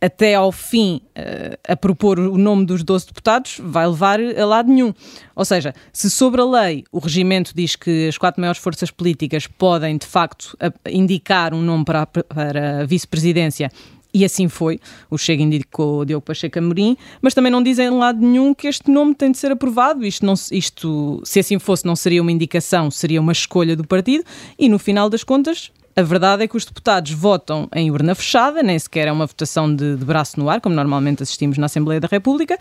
até 0.00 0.34
ao 0.34 0.50
fim 0.50 1.00
uh, 1.16 1.58
a 1.68 1.76
propor 1.76 2.18
o 2.18 2.38
nome 2.38 2.64
dos 2.64 2.82
12 2.82 3.06
deputados 3.06 3.60
vai 3.62 3.86
levar 3.86 4.18
a 4.20 4.46
lado 4.46 4.70
nenhum. 4.70 4.94
Ou 5.36 5.44
seja, 5.44 5.74
se 5.92 6.10
sobre 6.10 6.40
a 6.40 6.44
lei 6.44 6.84
o 6.90 6.98
regimento 6.98 7.52
diz 7.54 7.76
que 7.76 8.08
as 8.08 8.16
quatro 8.16 8.40
maiores 8.40 8.60
forças 8.60 8.90
políticas 8.90 9.46
podem 9.46 9.96
de 9.96 10.06
facto 10.06 10.56
indicar 10.88 11.54
um 11.54 11.62
nome 11.62 11.84
para 11.84 12.02
a, 12.02 12.06
para 12.06 12.80
a 12.80 12.86
vice-presidência 12.86 13.70
e 14.12 14.24
assim 14.24 14.48
foi. 14.48 14.78
O 15.08 15.16
Chega 15.16 15.42
indicou 15.42 16.04
Diogo 16.04 16.24
Pacheco 16.24 16.58
Amorim, 16.58 16.96
mas 17.22 17.34
também 17.34 17.50
não 17.50 17.62
dizem 17.62 17.86
em 17.86 17.90
lado 17.90 18.20
nenhum 18.20 18.52
que 18.52 18.66
este 18.66 18.90
nome 18.90 19.14
tem 19.14 19.30
de 19.30 19.38
ser 19.38 19.52
aprovado. 19.52 20.04
Isto, 20.04 20.26
não, 20.26 20.34
isto, 20.52 21.20
se 21.24 21.40
assim 21.40 21.58
fosse, 21.58 21.86
não 21.86 21.96
seria 21.96 22.20
uma 22.20 22.32
indicação, 22.32 22.90
seria 22.90 23.20
uma 23.20 23.32
escolha 23.32 23.76
do 23.76 23.86
partido. 23.86 24.24
E 24.58 24.68
no 24.68 24.78
final 24.78 25.08
das 25.08 25.24
contas, 25.24 25.70
a 25.96 26.02
verdade 26.02 26.44
é 26.44 26.48
que 26.48 26.56
os 26.56 26.64
deputados 26.64 27.10
votam 27.12 27.68
em 27.74 27.90
urna 27.90 28.14
fechada, 28.14 28.62
nem 28.62 28.78
sequer 28.78 29.08
é 29.08 29.12
uma 29.12 29.26
votação 29.26 29.74
de, 29.74 29.96
de, 29.96 30.04
braço 30.04 30.38
no 30.38 30.48
ar, 30.48 30.60
como 30.60 30.74
normalmente 30.74 31.22
assistimos 31.22 31.58
na 31.58 31.66
Assembleia 31.66 32.00
da 32.00 32.08
República, 32.08 32.58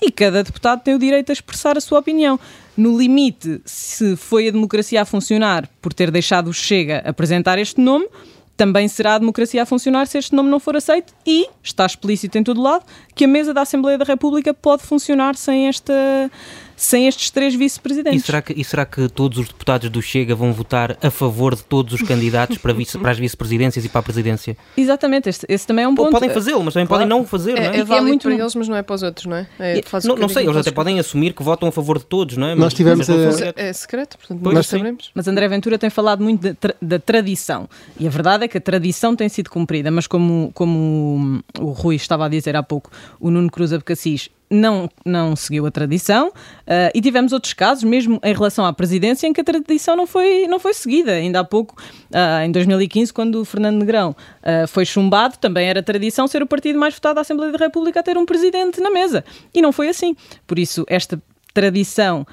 e 0.00 0.10
cada 0.10 0.42
deputado 0.42 0.82
tem 0.82 0.94
o 0.94 0.98
direito 0.98 1.30
a 1.30 1.32
expressar 1.32 1.78
a 1.78 1.80
sua 1.80 2.00
opinião. 2.00 2.38
No 2.76 2.98
limite, 2.98 3.60
se 3.64 4.16
foi 4.16 4.48
a 4.48 4.50
democracia 4.50 5.02
a 5.02 5.04
funcionar 5.04 5.68
por 5.80 5.92
ter 5.92 6.10
deixado 6.10 6.48
o 6.48 6.52
Chega 6.52 7.02
apresentar 7.04 7.58
este 7.58 7.80
nome, 7.80 8.08
também 8.56 8.86
será 8.88 9.14
a 9.14 9.18
democracia 9.18 9.62
a 9.62 9.66
funcionar 9.66 10.06
se 10.06 10.18
este 10.18 10.34
nome 10.34 10.50
não 10.50 10.60
for 10.60 10.76
aceito 10.76 11.14
e 11.26 11.48
está 11.62 11.86
explícito 11.86 12.36
em 12.36 12.44
todo 12.44 12.60
lado 12.60 12.84
que 13.14 13.24
a 13.24 13.28
mesa 13.28 13.54
da 13.54 13.62
Assembleia 13.62 13.96
da 13.96 14.04
República 14.04 14.52
pode 14.52 14.82
funcionar 14.82 15.34
sem 15.36 15.68
esta 15.68 16.30
sem 16.76 17.06
estes 17.06 17.30
três 17.30 17.54
vice-presidentes. 17.54 18.22
E 18.22 18.26
será, 18.26 18.42
que, 18.42 18.52
e 18.52 18.64
será 18.64 18.84
que 18.84 19.08
todos 19.08 19.38
os 19.38 19.48
deputados 19.48 19.88
do 19.90 20.02
Chega 20.02 20.34
vão 20.34 20.52
votar 20.52 20.96
a 21.02 21.10
favor 21.10 21.54
de 21.54 21.62
todos 21.62 21.94
os 21.94 22.02
candidatos 22.02 22.58
para, 22.58 22.72
vice, 22.72 22.98
para 22.98 23.10
as 23.10 23.18
vice-presidências 23.18 23.84
e 23.84 23.88
para 23.88 24.00
a 24.00 24.02
presidência? 24.02 24.56
Exatamente, 24.76 25.28
esse, 25.28 25.46
esse 25.48 25.66
também 25.66 25.84
é 25.84 25.88
um 25.88 25.94
ponto. 25.94 26.10
Podem 26.10 26.30
fazê-lo, 26.30 26.62
mas 26.62 26.74
também 26.74 26.86
claro. 26.86 27.04
podem 27.04 27.18
não 27.18 27.26
fazer, 27.26 27.52
é, 27.52 27.54
não 27.54 27.62
é? 27.62 27.78
É 27.78 27.84
válido 27.84 27.94
é 27.94 28.00
muito... 28.00 28.22
para 28.22 28.34
eles, 28.34 28.54
mas 28.54 28.68
não 28.68 28.76
é 28.76 28.82
para 28.82 28.94
os 28.94 29.02
outros, 29.02 29.26
não 29.26 29.36
é? 29.36 29.46
é 29.58 29.80
não, 30.04 30.16
não 30.16 30.28
sei, 30.28 30.44
eles 30.44 30.56
até 30.56 30.70
podem 30.70 30.98
assumir 30.98 31.32
que 31.32 31.42
votam 31.42 31.68
a 31.68 31.72
favor 31.72 31.98
de 31.98 32.06
todos, 32.06 32.36
não 32.36 32.46
é? 32.46 32.50
Mas, 32.50 32.58
Nós 32.58 32.74
tivemos... 32.74 33.08
Mas 33.08 33.42
a... 33.42 33.52
É 33.56 33.72
secreto, 33.72 34.18
portanto 34.18 34.40
pois, 34.42 34.54
nós 34.54 34.66
saberemos. 34.66 35.10
Mas 35.14 35.28
André 35.28 35.48
Ventura 35.48 35.78
tem 35.78 35.90
falado 35.90 36.22
muito 36.22 36.42
da, 36.42 36.54
tra 36.54 36.74
da, 36.80 36.98
tradição, 36.98 37.68
e 37.98 38.06
a 38.06 38.10
verdade 38.10 38.44
é 38.44 38.48
que 38.48 38.58
a 38.58 38.60
tradição 38.60 39.14
tem 39.14 39.28
sido 39.28 39.50
cumprida, 39.50 39.90
mas 39.90 40.06
como, 40.06 40.50
como 40.54 41.42
o 41.58 41.70
Rui 41.70 41.96
estava 41.96 42.26
a 42.26 42.28
dizer 42.28 42.56
há 42.56 42.62
pouco, 42.62 42.90
o 43.20 43.30
Nuno 43.30 43.50
Cruz 43.50 43.72
Abcacis 43.72 44.30
não, 44.52 44.88
não 45.04 45.34
seguiu 45.34 45.64
a 45.66 45.70
tradição 45.70 46.28
uh, 46.28 46.92
e 46.94 47.00
tivemos 47.00 47.32
outros 47.32 47.54
casos, 47.54 47.82
mesmo 47.84 48.20
em 48.22 48.34
relação 48.34 48.64
à 48.64 48.72
presidência, 48.72 49.26
em 49.26 49.32
que 49.32 49.40
a 49.40 49.44
tradição 49.44 49.96
não 49.96 50.06
foi, 50.06 50.46
não 50.46 50.60
foi 50.60 50.74
seguida. 50.74 51.12
Ainda 51.12 51.40
há 51.40 51.44
pouco, 51.44 51.74
uh, 52.10 52.44
em 52.44 52.52
2015, 52.52 53.12
quando 53.12 53.40
o 53.40 53.44
Fernando 53.44 53.78
Negrão 53.78 54.10
uh, 54.10 54.68
foi 54.68 54.84
chumbado, 54.84 55.38
também 55.38 55.68
era 55.68 55.82
tradição 55.82 56.28
ser 56.28 56.42
o 56.42 56.46
partido 56.46 56.78
mais 56.78 56.94
votado 56.94 57.14
da 57.14 57.20
Assembleia 57.22 57.50
da 57.50 57.58
República 57.58 58.00
a 58.00 58.02
ter 58.02 58.18
um 58.18 58.26
presidente 58.26 58.80
na 58.80 58.90
mesa. 58.90 59.24
E 59.54 59.62
não 59.62 59.72
foi 59.72 59.88
assim. 59.88 60.14
Por 60.46 60.58
isso, 60.58 60.84
esta 60.86 61.20
tradição 61.54 62.26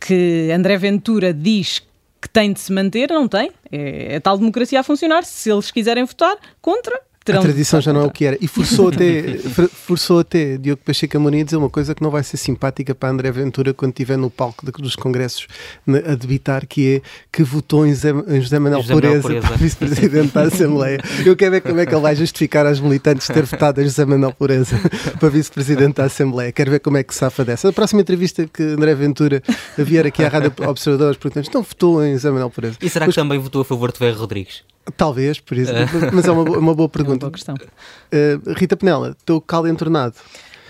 que 0.00 0.50
André 0.52 0.78
Ventura 0.78 1.34
diz 1.34 1.82
que 2.20 2.28
tem 2.28 2.52
de 2.52 2.60
se 2.60 2.72
manter, 2.72 3.10
não 3.10 3.26
tem. 3.26 3.50
É, 3.70 4.14
é 4.14 4.20
tal 4.20 4.38
democracia 4.38 4.78
a 4.78 4.82
funcionar. 4.82 5.24
Se 5.24 5.50
eles 5.50 5.70
quiserem 5.70 6.04
votar 6.04 6.36
contra, 6.60 6.98
Terão 7.24 7.40
a 7.40 7.42
tradição 7.42 7.80
já 7.80 7.92
não 7.92 8.02
é 8.02 8.04
o 8.04 8.10
que 8.10 8.24
era. 8.24 8.36
E 8.40 8.48
forçou 8.48 8.88
até, 8.88 9.38
forçou 9.72 10.18
até 10.20 10.56
Diogo 10.56 10.82
Pacheco 10.84 11.16
Amorim 11.16 11.42
a 11.42 11.44
dizer 11.44 11.56
uma 11.56 11.70
coisa 11.70 11.94
que 11.94 12.02
não 12.02 12.10
vai 12.10 12.22
ser 12.22 12.36
simpática 12.36 12.94
para 12.94 13.10
André 13.10 13.30
Ventura 13.30 13.72
quando 13.72 13.92
estiver 13.92 14.16
no 14.16 14.30
palco 14.30 14.64
dos 14.80 14.96
congressos 14.96 15.46
a 15.86 16.14
debitar, 16.14 16.66
que 16.66 16.96
é 16.96 17.02
que 17.30 17.42
votou 17.42 17.86
em 17.86 17.90
José, 17.90 18.10
em 18.28 18.40
José 18.40 18.58
Manuel 18.58 18.82
José 18.82 18.94
Pureza, 18.94 19.22
Pureza. 19.22 19.46
para 19.46 19.56
vice-presidente 19.56 20.34
da 20.34 20.42
Assembleia. 20.42 21.00
Eu 21.24 21.36
quero 21.36 21.52
ver 21.52 21.60
como 21.60 21.80
é 21.80 21.86
que 21.86 21.94
ele 21.94 22.02
vai 22.02 22.16
justificar 22.16 22.66
aos 22.66 22.80
militantes 22.80 23.26
ter 23.28 23.44
votado 23.44 23.80
em 23.80 23.84
José 23.84 24.04
Manuel 24.04 24.32
Pureza 24.32 24.80
para 25.18 25.28
vice-presidente 25.28 25.96
da 25.96 26.04
Assembleia. 26.04 26.52
Quero 26.52 26.70
ver 26.70 26.80
como 26.80 26.96
é 26.96 27.02
que 27.02 27.12
se 27.14 27.20
safa 27.20 27.44
dessa. 27.44 27.68
A 27.68 27.72
próxima 27.72 28.00
entrevista 28.00 28.46
que 28.46 28.62
André 28.62 28.94
Ventura 28.94 29.42
vier 29.78 30.06
aqui 30.06 30.24
à 30.24 30.28
Rádio 30.28 30.52
Observadores, 30.66 31.16
perguntamos, 31.16 31.48
então 31.48 31.62
votou 31.62 32.04
em 32.04 32.12
José 32.14 32.30
Manuel 32.30 32.50
Pureza. 32.50 32.76
E 32.82 32.88
será 32.88 33.06
que 33.06 33.14
também 33.14 33.38
votou 33.38 33.62
a 33.62 33.64
favor 33.64 33.92
de 33.92 33.98
Ferro 33.98 34.18
Rodrigues? 34.18 34.64
Talvez, 34.96 35.38
por 35.38 35.56
isso, 35.56 35.72
mas 36.12 36.26
é 36.26 36.30
uma, 36.30 36.42
uma 36.58 36.74
boa 36.74 36.88
pergunta. 36.88 37.26
É 37.26 37.28
uma 37.28 37.30
boa 37.30 37.32
questão. 37.32 37.54
Uh, 37.54 38.52
Rita 38.54 38.76
Penela, 38.76 39.16
teu 39.24 39.40
caldo 39.40 39.68
entornado. 39.68 40.14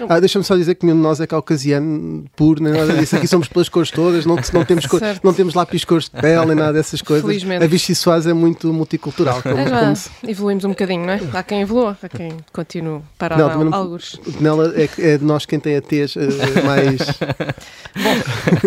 Ah, 0.09 0.19
Deixa-me 0.21 0.45
só 0.45 0.57
dizer 0.57 0.75
que 0.75 0.85
nenhum 0.87 0.97
de 0.97 1.03
nós 1.03 1.21
é 1.21 1.27
caucasiano 1.27 2.25
puro, 2.35 2.63
nem 2.63 2.73
nada 2.73 2.93
disso. 2.95 3.17
Aqui 3.17 3.27
somos 3.29 3.47
pelas 3.49 3.69
cores 3.69 3.91
todas, 3.91 4.25
não, 4.27 4.37
não, 4.53 4.65
temos, 4.65 4.87
cor, 4.87 5.01
não 5.23 5.33
temos 5.33 5.55
lápis 5.55 5.85
cores 5.85 6.09
de 6.09 6.21
pele, 6.21 6.47
nem 6.47 6.57
nada 6.57 6.73
dessas 6.73 7.01
coisas. 7.03 7.25
Felizmente. 7.25 7.65
A 7.65 7.67
Vichy 7.67 7.95
Soares 7.95 8.27
é 8.27 8.33
muito 8.33 8.73
multicultural. 8.73 9.43
Como, 9.43 9.57
É, 9.59 9.69
já 9.69 9.81
como 9.81 9.97
se- 9.97 10.11
evoluímos 10.27 10.65
um 10.65 10.71
bocadinho, 10.71 11.07
não 11.07 11.13
é? 11.13 11.21
Há 11.33 11.43
quem 11.43 11.61
evolua, 11.61 11.97
há 12.03 12.09
quem 12.09 12.33
continue 12.53 13.01
parado 13.19 13.43
Não, 13.43 13.65
não- 13.65 13.75
alguns. 13.79 14.19
Nela 14.41 14.73
é, 14.77 14.89
é 14.99 15.19
de 15.19 15.25
nós 15.25 15.45
quem 15.47 15.61
tem 15.61 15.77
a 15.77 15.83
tez 15.83 16.15
eh, 16.17 16.63
mais. 16.65 16.99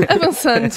Avançando. 0.09 0.71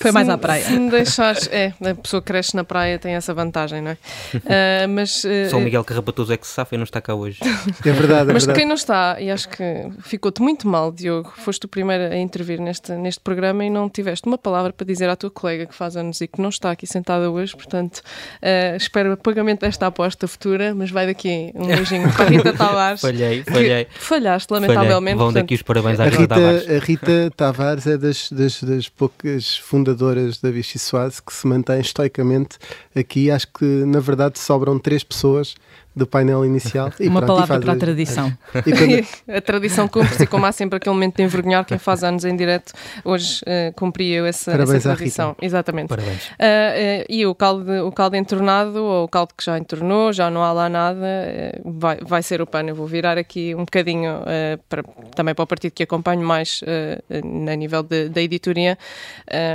Foi 0.00 0.12
mais 0.12 0.28
à 0.28 0.38
praia. 0.38 0.64
Se 0.64 0.78
me 0.78 0.90
deixares. 0.90 1.48
É, 1.50 1.72
a 1.88 1.94
pessoa 1.94 2.20
que 2.20 2.26
cresce 2.26 2.54
na 2.54 2.64
praia 2.64 2.98
tem 2.98 3.14
essa 3.14 3.32
vantagem, 3.34 3.80
não 3.82 3.90
é? 3.92 3.98
Ah, 4.46 4.88
mas. 4.88 5.24
ah, 5.24 5.50
Só 5.50 5.58
o 5.58 5.60
Miguel 5.60 5.84
Carrapatoso 5.84 6.32
é 6.32 6.36
que 6.36 6.46
se 6.46 6.52
safa 6.52 6.74
e 6.74 6.78
não 6.78 6.84
está 6.84 7.00
cá 7.00 7.14
hoje. 7.14 7.38
É 7.84 7.92
verdade, 7.92 8.30
é 8.30 8.32
Mas 8.32 8.44
verdade. 8.44 8.58
quem 8.58 8.66
não 8.68 8.74
está, 8.74 9.16
e 9.20 9.30
acho 9.30 9.48
que 9.48 9.62
ficou-te 10.00 10.42
muito 10.42 10.68
mal, 10.68 10.92
Diogo, 10.92 11.32
foste 11.36 11.66
o 11.66 11.68
primeiro 11.68 12.12
a 12.12 12.16
intervir 12.16 12.60
neste, 12.60 12.92
neste 12.92 13.20
programa 13.20 13.64
e 13.64 13.70
não 13.70 13.88
tiveste 13.88 14.26
uma 14.26 14.38
palavra 14.38 14.72
para 14.72 14.86
dizer 14.86 15.08
à 15.08 15.16
tua 15.16 15.30
colega 15.30 15.66
que 15.66 15.74
faz 15.74 15.96
anos 15.96 16.20
e 16.20 16.28
que 16.28 16.40
não 16.40 16.48
está 16.48 16.70
aqui 16.70 16.86
sentada 16.86 17.30
hoje, 17.30 17.54
portanto, 17.54 18.02
eh, 18.40 18.76
espero 18.76 19.12
o 19.12 19.16
pagamento 19.16 19.60
desta 19.60 19.86
aposta 19.86 20.28
futura, 20.28 20.74
mas 20.74 20.90
vai 20.90 21.06
daqui 21.06 21.52
um 21.54 21.66
beijinho 21.66 22.12
para 22.12 22.24
a 22.24 22.28
Rita 22.28 22.52
Tavares. 22.56 23.00
Falhei, 23.00 23.42
falhei. 23.42 23.86
Falhaste, 23.90 24.48
Falhei. 24.48 24.68
lamentavelmente. 24.68 25.16
Vão 25.16 25.26
portanto, 25.26 25.42
daqui 25.42 25.54
os 25.54 25.62
parabéns 25.62 26.00
à 26.00 26.04
Rita 26.04 26.20
Rita, 26.20 26.34
Tavares. 26.34 26.70
a 26.70 26.84
Rita 26.84 27.32
Tavares 27.36 27.86
é 27.86 27.98
das, 27.98 28.30
das, 28.30 28.62
das 28.62 28.88
poucas 28.88 29.56
fundadoras 29.56 30.38
da 30.38 30.50
Vichy 30.50 30.78
Soares 30.78 31.20
que 31.20 31.32
se 31.32 31.46
mantém 31.46 31.80
estoicamente 31.80 32.58
aqui. 32.94 33.30
Acho 33.30 33.48
que, 33.48 33.64
na 33.64 34.00
verdade, 34.00 34.38
sobram 34.38 34.78
três 34.78 35.02
pessoas 35.02 35.54
do 35.96 36.06
painel 36.06 36.44
inicial. 36.44 36.92
E 37.00 37.08
Uma 37.08 37.20
pronto, 37.20 37.24
e 37.24 37.26
palavra 37.26 37.46
faz 37.46 37.64
para 37.64 37.72
a 37.72 37.76
tradição. 37.76 38.38
E 38.54 38.70
quando- 38.70 39.06
a 39.34 39.40
tradição 39.40 39.88
cumpre-se 39.88 40.24
e 40.24 40.26
como 40.26 40.44
há 40.44 40.52
sempre 40.52 40.76
aquele 40.76 40.94
momento 40.94 41.16
de 41.16 41.22
envergonhar 41.22 41.64
quem 41.64 41.78
faz 41.78 42.04
anos 42.04 42.22
em 42.26 42.36
direto, 42.36 42.74
hoje 43.02 43.40
uh, 43.44 43.72
cumpri 43.74 44.12
eu 44.12 44.26
essa, 44.26 44.50
Parabéns 44.50 44.76
essa 44.76 44.92
à 44.92 44.96
tradição. 44.96 45.28
Rita. 45.30 45.46
Exatamente. 45.46 45.88
Parabéns. 45.88 46.26
Uh, 46.26 46.28
uh, 46.32 47.04
e 47.08 47.24
o 47.24 47.34
caldo, 47.34 47.86
o 47.86 47.90
caldo 47.90 48.14
entornado, 48.14 48.84
ou 48.84 49.04
o 49.04 49.08
caldo 49.08 49.32
que 49.34 49.42
já 49.42 49.58
entornou, 49.58 50.12
já 50.12 50.28
não 50.30 50.42
há 50.42 50.52
lá 50.52 50.68
nada, 50.68 50.98
uh, 51.00 51.72
vai, 51.72 51.96
vai 52.02 52.22
ser 52.22 52.42
o 52.42 52.46
pano. 52.46 52.68
Eu 52.68 52.74
vou 52.74 52.86
virar 52.86 53.16
aqui 53.16 53.54
um 53.54 53.64
bocadinho 53.64 54.18
uh, 54.20 54.62
para, 54.68 54.82
também 55.14 55.34
para 55.34 55.44
o 55.44 55.46
partido 55.46 55.72
que 55.72 55.82
acompanho 55.82 56.20
mais 56.20 56.60
uh, 56.62 57.50
a 57.50 57.54
nível 57.56 57.82
da 57.82 58.20
editoria. 58.20 58.76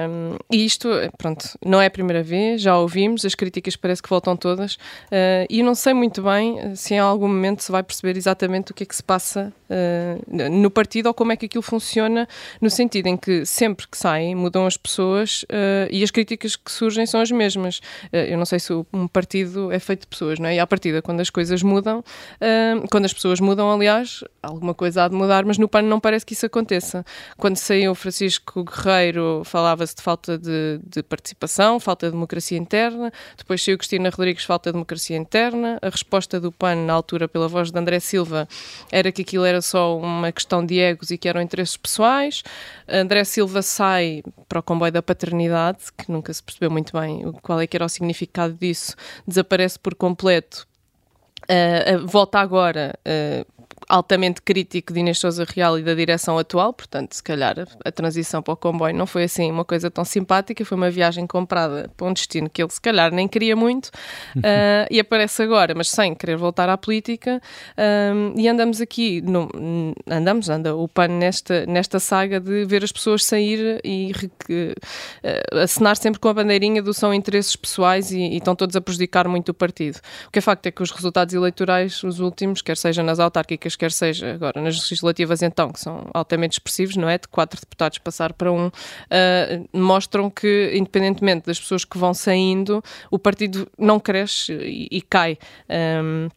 Um, 0.10 0.38
e 0.52 0.66
isto, 0.66 0.90
pronto, 1.20 1.46
não 1.64 1.80
é 1.80 1.86
a 1.86 1.92
primeira 1.92 2.24
vez, 2.24 2.62
já 2.64 2.76
ouvimos, 2.78 3.24
as 3.26 3.36
críticas 3.36 3.76
parece 3.76 4.02
que 4.02 4.10
voltam 4.10 4.36
todas, 4.36 4.74
uh, 4.76 5.46
e 5.48 5.62
não 5.62 5.76
sei 5.76 5.94
muito 5.94 6.22
bem 6.24 6.31
se 6.76 6.94
em 6.94 7.00
algum 7.00 7.28
momento 7.28 7.64
se 7.64 7.72
vai 7.72 7.84
perceber 7.84 8.18
exatamente 8.18 8.72
o 8.72 8.74
que 8.74 8.84
é 8.84 8.86
que 8.86 8.96
se 8.96 9.04
passa 9.04 9.54
uh, 9.72 10.50
no 10.50 10.70
partido 10.70 11.08
ou 11.08 11.14
como 11.14 11.32
é 11.32 11.38
que 11.38 11.46
aquilo 11.46 11.62
funciona, 11.62 12.28
no 12.60 12.70
sentido 12.70 13.08
em 13.08 13.18
que 13.18 13.46
sempre 13.46 13.88
que 13.88 13.98
saem 13.98 14.36
mudam 14.36 14.66
as 14.66 14.78
pessoas 14.78 15.44
uh, 15.44 15.88
e 15.90 16.04
as 16.04 16.12
críticas 16.12 16.56
que 16.56 16.72
surgem 16.72 17.06
são 17.06 17.22
as 17.22 17.32
mesmas. 17.32 17.80
Uh, 18.12 18.18
eu 18.30 18.38
não 18.38 18.46
sei 18.46 18.60
se 18.60 18.72
um 18.94 19.08
partido 19.08 19.72
é 19.72 19.80
feito 19.80 20.02
de 20.02 20.08
pessoas, 20.08 20.40
não 20.40 20.48
é? 20.48 20.56
E 20.56 20.60
à 20.60 20.68
partida, 20.68 21.02
quando 21.02 21.22
as 21.22 21.30
coisas 21.30 21.64
mudam, 21.64 22.04
quando 22.90 23.06
as 23.06 23.14
pessoas 23.14 23.40
mudam, 23.40 23.72
aliás, 23.72 24.24
alguma 24.42 24.74
coisa 24.74 25.04
há 25.04 25.08
de 25.08 25.16
mudar, 25.16 25.46
mas 25.46 25.58
no 25.58 25.68
PAN 25.68 25.84
não 25.84 26.00
parece 26.00 26.26
que 26.26 26.34
isso 26.34 26.46
aconteça. 26.46 27.06
Quando 27.38 27.58
saiu 27.58 27.94
Francisco 27.96 28.64
Guerreiro, 28.64 29.44
falava-se 29.46 29.96
de 29.96 30.02
falta 30.02 30.38
de, 30.38 30.80
de 30.86 31.04
participação, 31.04 31.80
falta 31.80 32.08
de 32.08 32.12
democracia 32.12 32.58
interna, 32.58 33.12
depois 33.38 33.64
saiu 33.64 33.78
Cristina 33.78 34.10
Rodrigues, 34.10 34.44
falta 34.44 34.70
de 34.70 34.74
democracia 34.74 35.18
interna, 35.18 35.78
a 35.82 35.90
resposta 35.90 36.21
do 36.28 36.52
PAN 36.52 36.76
na 36.76 36.94
altura 36.94 37.28
pela 37.28 37.48
voz 37.48 37.72
de 37.72 37.80
André 37.80 38.00
Silva 38.00 38.48
era 38.92 39.12
que 39.12 39.22
aquilo 39.22 39.46
era 39.46 39.62
só 39.62 39.98
uma 39.98 40.32
questão 40.32 40.66
de 40.66 40.80
egos 40.80 41.12
e 41.12 41.18
que 41.18 41.28
eram 41.28 41.42
interesses 41.42 41.78
pessoais. 41.78 42.44
André 42.88 43.24
Silva 43.24 43.62
sai 43.62 44.24
para 44.48 44.60
o 44.60 44.64
comboio 44.64 44.92
da 44.92 45.02
paternidade, 45.02 45.92
que 45.98 46.12
nunca 46.12 46.34
se 46.34 46.42
percebeu 46.42 46.72
muito 46.72 46.98
bem 46.98 47.32
qual 47.42 47.60
é 47.60 47.68
que 47.68 47.78
era 47.78 47.86
o 47.86 47.90
significado 47.90 48.54
disso, 48.54 48.96
desaparece 49.28 49.80
por 49.80 49.96
completo. 49.96 50.68
Uh, 51.50 52.04
uh, 52.04 52.08
volta 52.08 52.40
agora 52.40 52.94
uh, 53.06 53.61
altamente 53.92 54.42
crítico 54.42 54.94
de 54.94 55.02
Inês 55.02 55.20
Sousa 55.20 55.46
Real 55.46 55.78
e 55.78 55.84
da 55.84 55.94
direção 55.94 56.38
atual, 56.38 56.72
portanto, 56.72 57.14
se 57.14 57.22
calhar 57.22 57.68
a, 57.84 57.92
transição 57.92 58.42
para 58.42 58.54
o 58.54 58.58
comboio 58.58 58.96
não 58.96 59.06
foi 59.06 59.24
assim 59.24 59.52
uma 59.52 59.66
coisa 59.66 59.92
tão 59.92 60.06
simpática, 60.06 60.64
foi 60.64 60.78
uma 60.78 60.90
viagem 60.90 61.28
comprada 61.28 61.92
para 61.98 62.08
um 62.08 62.14
destino 62.14 62.50
que 62.50 62.64
ele 62.64 62.72
se 62.72 62.80
calhar 62.80 63.12
nem 63.12 63.28
queria 63.28 63.54
muito 63.54 63.88
uh, 63.88 64.88
e 64.90 64.98
aparece 64.98 65.44
agora, 65.44 65.76
mas 65.76 65.90
sem 65.90 66.16
querer 66.16 66.38
voltar 66.38 66.70
à 66.70 66.78
política 66.78 67.42
um, 68.16 68.40
e 68.40 68.48
andamos 68.48 68.80
aqui, 68.80 69.20
no, 69.22 69.50
andamos, 70.08 70.48
anda 70.50 70.74
o 70.74 70.88
PAN 70.88 71.10
nesta, 71.10 71.66
nesta 71.66 72.00
saga 72.00 72.40
de 72.40 72.64
ver 72.64 72.86
as 72.86 72.94
pessoas 72.94 73.26
sair 73.26 73.82
e 73.84 74.14
re- 74.14 74.32
uh, 74.50 75.58
assinar 75.60 75.98
sempre 75.98 76.20
com 76.20 76.30
a 76.30 76.34
bandeirinha 76.34 76.82
do 76.82 76.94
são 76.94 77.14
interesses 77.14 77.58
pessoais 77.58 78.10
e, 78.12 78.20
e 78.20 78.38
estão 78.38 78.56
todos 78.56 78.74
a 78.78 78.80
prejudicar 78.82 79.28
muito 79.28 79.50
o 79.50 79.54
partido. 79.54 80.00
O 80.28 80.32
que 80.32 80.40
é 80.40 80.42
facto 80.42 80.66
é 80.68 80.72
que 80.72 80.82
os 80.82 80.92
resultados 80.92 81.34
eleitorais, 81.34 82.02
os 82.04 82.22
últimos, 82.22 82.62
quer 82.62 82.78
seja 82.78 83.04
nas 83.04 83.20
autárquicas, 83.20 83.81
quer 83.82 83.92
seja 83.92 84.36
agora 84.36 84.62
nas 84.62 84.76
legislativas, 84.76 85.42
então, 85.42 85.72
que 85.72 85.80
são 85.80 86.08
altamente 86.14 86.54
expressivos, 86.54 86.96
não 86.96 87.10
é? 87.10 87.18
De 87.18 87.28
quatro 87.28 87.60
deputados 87.60 87.98
passar 87.98 88.32
para 88.32 88.52
um, 88.52 88.68
uh, 88.68 88.72
mostram 89.74 90.30
que, 90.30 90.72
independentemente 90.76 91.48
das 91.48 91.60
pessoas 91.60 91.84
que 91.84 91.98
vão 91.98 92.14
saindo, 92.14 92.84
o 93.10 93.18
partido 93.18 93.68
não 93.80 94.00
cresce 94.00 94.54
e, 94.54 94.88
e 94.92 95.02
cai. 95.02 95.36
Um, 96.04 96.30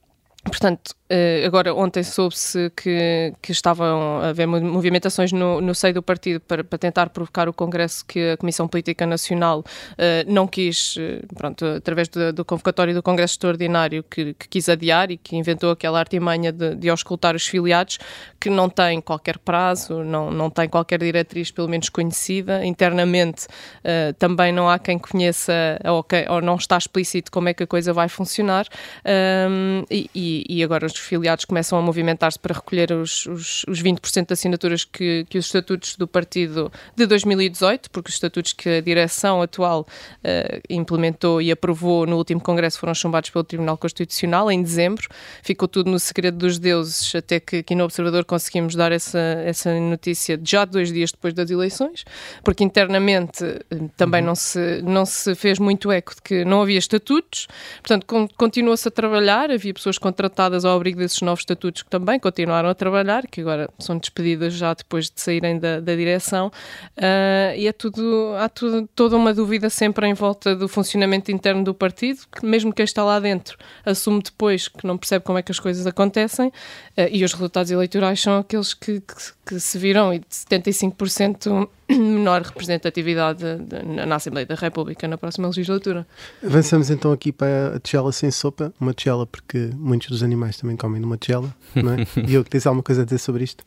Portanto, 0.45 0.95
eh, 1.09 1.45
agora 1.47 1.75
ontem 1.75 2.03
soube-se 2.03 2.71
que, 2.77 3.33
que 3.43 3.53
estavam 3.53 4.21
a 4.23 4.29
haver 4.29 4.47
mo- 4.47 4.61
movimentações 4.61 5.33
no, 5.33 5.61
no 5.61 5.75
seio 5.75 5.95
do 5.95 6.03
partido 6.03 6.41
para, 6.41 6.65
para 6.65 6.79
tentar 6.79 7.11
provocar 7.11 7.49
o 7.49 7.53
Congresso 7.53 8.05
que 8.07 8.31
a 8.31 8.37
Comissão 8.37 8.67
Política 8.67 9.05
Nacional 9.07 9.63
eh, 9.99 10.25
não 10.27 10.47
quis, 10.47 10.97
eh, 10.99 11.21
pronto, 11.37 11.65
através 11.67 12.09
do, 12.09 12.33
do 12.33 12.45
convocatório 12.45 12.95
do 12.95 13.03
Congresso 13.03 13.35
Extraordinário, 13.35 14.03
que, 14.03 14.35
que 14.35 14.49
quis 14.49 14.69
adiar 14.69 15.11
e 15.11 15.17
que 15.19 15.37
inventou 15.37 15.71
aquela 15.71 15.99
artimanha 15.99 16.51
de, 16.51 16.75
de 16.75 16.89
auscultar 16.89 17.37
os 17.37 17.47
filiados, 17.47 17.99
que 18.41 18.49
não 18.49 18.69
tem 18.71 19.01
qualquer 19.01 19.39
prazo, 19.39 20.03
não, 20.03 20.31
não 20.31 20.49
tem 20.49 20.69
qualquer 20.69 20.99
diretriz, 21.01 21.51
pelo 21.51 21.69
menos 21.69 21.89
conhecida. 21.91 22.65
Internamente 22.65 23.47
eh, 23.83 24.15
também 24.19 24.53
não 24.53 24.69
há 24.71 24.79
quem 24.79 24.99
conheça 24.99 25.53
ou, 25.85 26.03
que- 26.03 26.27
ou 26.31 26.41
não 26.41 26.57
está 26.57 26.79
explícito 26.79 27.31
como 27.31 27.49
é 27.51 27.55
que 27.55 27.63
a 27.63 27.67
coisa 27.67 27.93
vai 27.93 28.09
funcionar. 28.09 28.67
Um, 29.05 29.85
e, 29.91 30.09
e- 30.15 30.45
e 30.49 30.65
agora 30.65 30.94
os 30.95 31.01
filiados 31.01 31.45
começam 31.45 31.79
a 31.79 31.83
movimentar-se 31.83 32.39
para 32.39 32.55
recolher 32.55 32.93
os, 32.93 33.27
os, 33.27 33.65
os 33.69 33.83
20% 33.83 34.27
de 34.27 34.33
assinaturas 34.33 34.85
que, 34.85 35.27
que 35.29 35.39
os 35.39 35.47
estatutos 35.47 35.97
do 35.97 36.07
partido 36.07 36.71
de 36.97 37.07
2018, 37.07 37.91
porque 37.91 38.09
os 38.09 38.15
estatutos 38.15 38.53
que 38.53 38.69
a 38.69 38.81
direção 38.81 39.43
atual 39.43 39.87
eh, 40.23 40.61
implementou 40.71 41.41
e 41.41 41.51
aprovou 41.51 42.07
no 42.07 42.17
último 42.17 42.41
congresso 42.41 42.79
foram 42.79 42.95
chumbados 42.95 43.31
pelo 43.31 43.45
Tribunal 43.45 43.77
Constitucional 43.77 44.51
em 44.51 44.63
dezembro. 44.63 45.09
Ficou 45.43 45.69
tudo 45.69 45.91
no 45.91 45.99
segredo 45.99 46.39
dos 46.39 46.59
deuses, 46.59 47.15
até 47.15 47.41
que 47.41 47.57
aqui 47.57 47.75
no 47.75 47.85
Observador 47.85 48.25
conseguimos 48.25 48.75
dar 48.75 48.93
essa, 48.93 49.19
essa 49.19 49.79
notícia 49.79 50.39
já 50.43 50.65
dois 50.65 50.93
dias 50.93 51.11
depois 51.13 51.35
das 51.35 51.51
eleições, 51.51 52.05
porque 52.43 52.65
internamente 52.65 53.45
eh, 53.45 53.65
também 53.97 54.23
não, 54.23 54.35
se, 54.35 54.81
não 54.83 55.05
se 55.05 55.35
fez 55.35 55.59
muito 55.59 55.91
eco 55.91 56.15
de 56.15 56.23
que 56.23 56.45
não 56.45 56.63
havia 56.63 56.79
estatutos, 56.79 57.47
portanto 57.77 58.07
con- 58.07 58.29
continuou-se 58.37 58.87
a 58.89 58.91
trabalhar, 58.91 59.51
havia 59.51 59.75
pessoas 59.75 59.99
contratadas 59.99 60.65
ao 60.65 60.75
abrigo 60.85 60.99
desses 60.99 61.23
novos 61.23 61.41
estatutos 61.41 61.83
que 61.83 61.89
também 61.89 62.21
continuaram 62.21 62.69
a 62.69 62.75
trabalhar, 62.75 63.27
que 63.27 63.41
agora 63.41 63.71
são 63.79 63.97
despedidas 63.97 64.53
já 64.53 64.75
depois 64.75 65.07
de 65.07 65.19
saírem 65.19 65.59
da, 65.59 65.81
da 65.81 65.97
direção, 65.97 66.53
Ah, 66.97 67.55
e 67.57 67.67
é 67.67 67.73
tudo, 67.73 68.35
há 68.39 68.49
tudo, 68.49 68.89
toda 68.95 69.17
uma 69.17 69.33
dúvida 69.33 69.71
sempre 69.71 70.07
em 70.07 70.15
volta 70.15 70.55
do 70.55 70.69
funcionamento 70.69 71.31
interno 71.31 71.65
do 71.65 71.73
partido, 71.73 72.21
que 72.31 72.45
mesmo 72.45 72.73
quem 72.73 72.85
está 72.85 73.03
lá 73.03 73.19
dentro 73.19 73.57
assume 73.85 74.23
depois 74.23 74.69
que 74.69 74.87
não 74.87 74.99
percebe 74.99 75.25
como 75.25 75.39
é 75.39 75.43
que 75.43 75.51
as 75.51 75.59
coisas 75.59 75.87
acontecem, 75.87 76.53
ah, 76.97 77.09
e 77.11 77.25
os 77.25 77.33
resultados 77.33 77.71
eleitorais 77.71 78.21
são 78.21 78.39
aqueles 78.39 78.75
que, 78.75 79.01
que, 79.01 79.15
que 79.47 79.61
se 79.61 79.79
viram, 79.79 80.13
e 80.13 80.19
de 80.19 80.27
75% 80.29 81.69
menor 81.91 82.43
representatividade 82.43 83.43
de- 83.59 84.07
na 84.07 84.17
Assembleia 84.17 84.47
da 84.47 84.55
República 84.55 85.07
na 85.09 85.17
próxima 85.19 85.49
legislatura. 85.49 86.07
Avançamos 86.45 86.91
então 86.91 87.13
aqui 87.13 87.31
para 87.33 87.77
a 87.77 87.81
tigela 87.81 88.11
sem 88.13 88.31
sopa, 88.31 88.73
uma 88.81 88.93
tigela 88.95 89.27
porque 89.27 89.71
muitos 89.77 90.09
dos 90.09 90.23
animais 90.23 90.57
também 90.57 90.77
comem 90.77 91.01
numa 91.01 91.17
tigela, 91.17 91.55
não 91.75 91.93
é? 91.93 92.07
E 92.29 92.35
eu 92.35 92.43
que 92.45 92.51
tens 92.51 92.67
alguma 92.67 92.83
coisa 92.83 93.03
a 93.03 93.05
dizer 93.05 93.19
sobre 93.19 93.45
isto? 93.45 93.63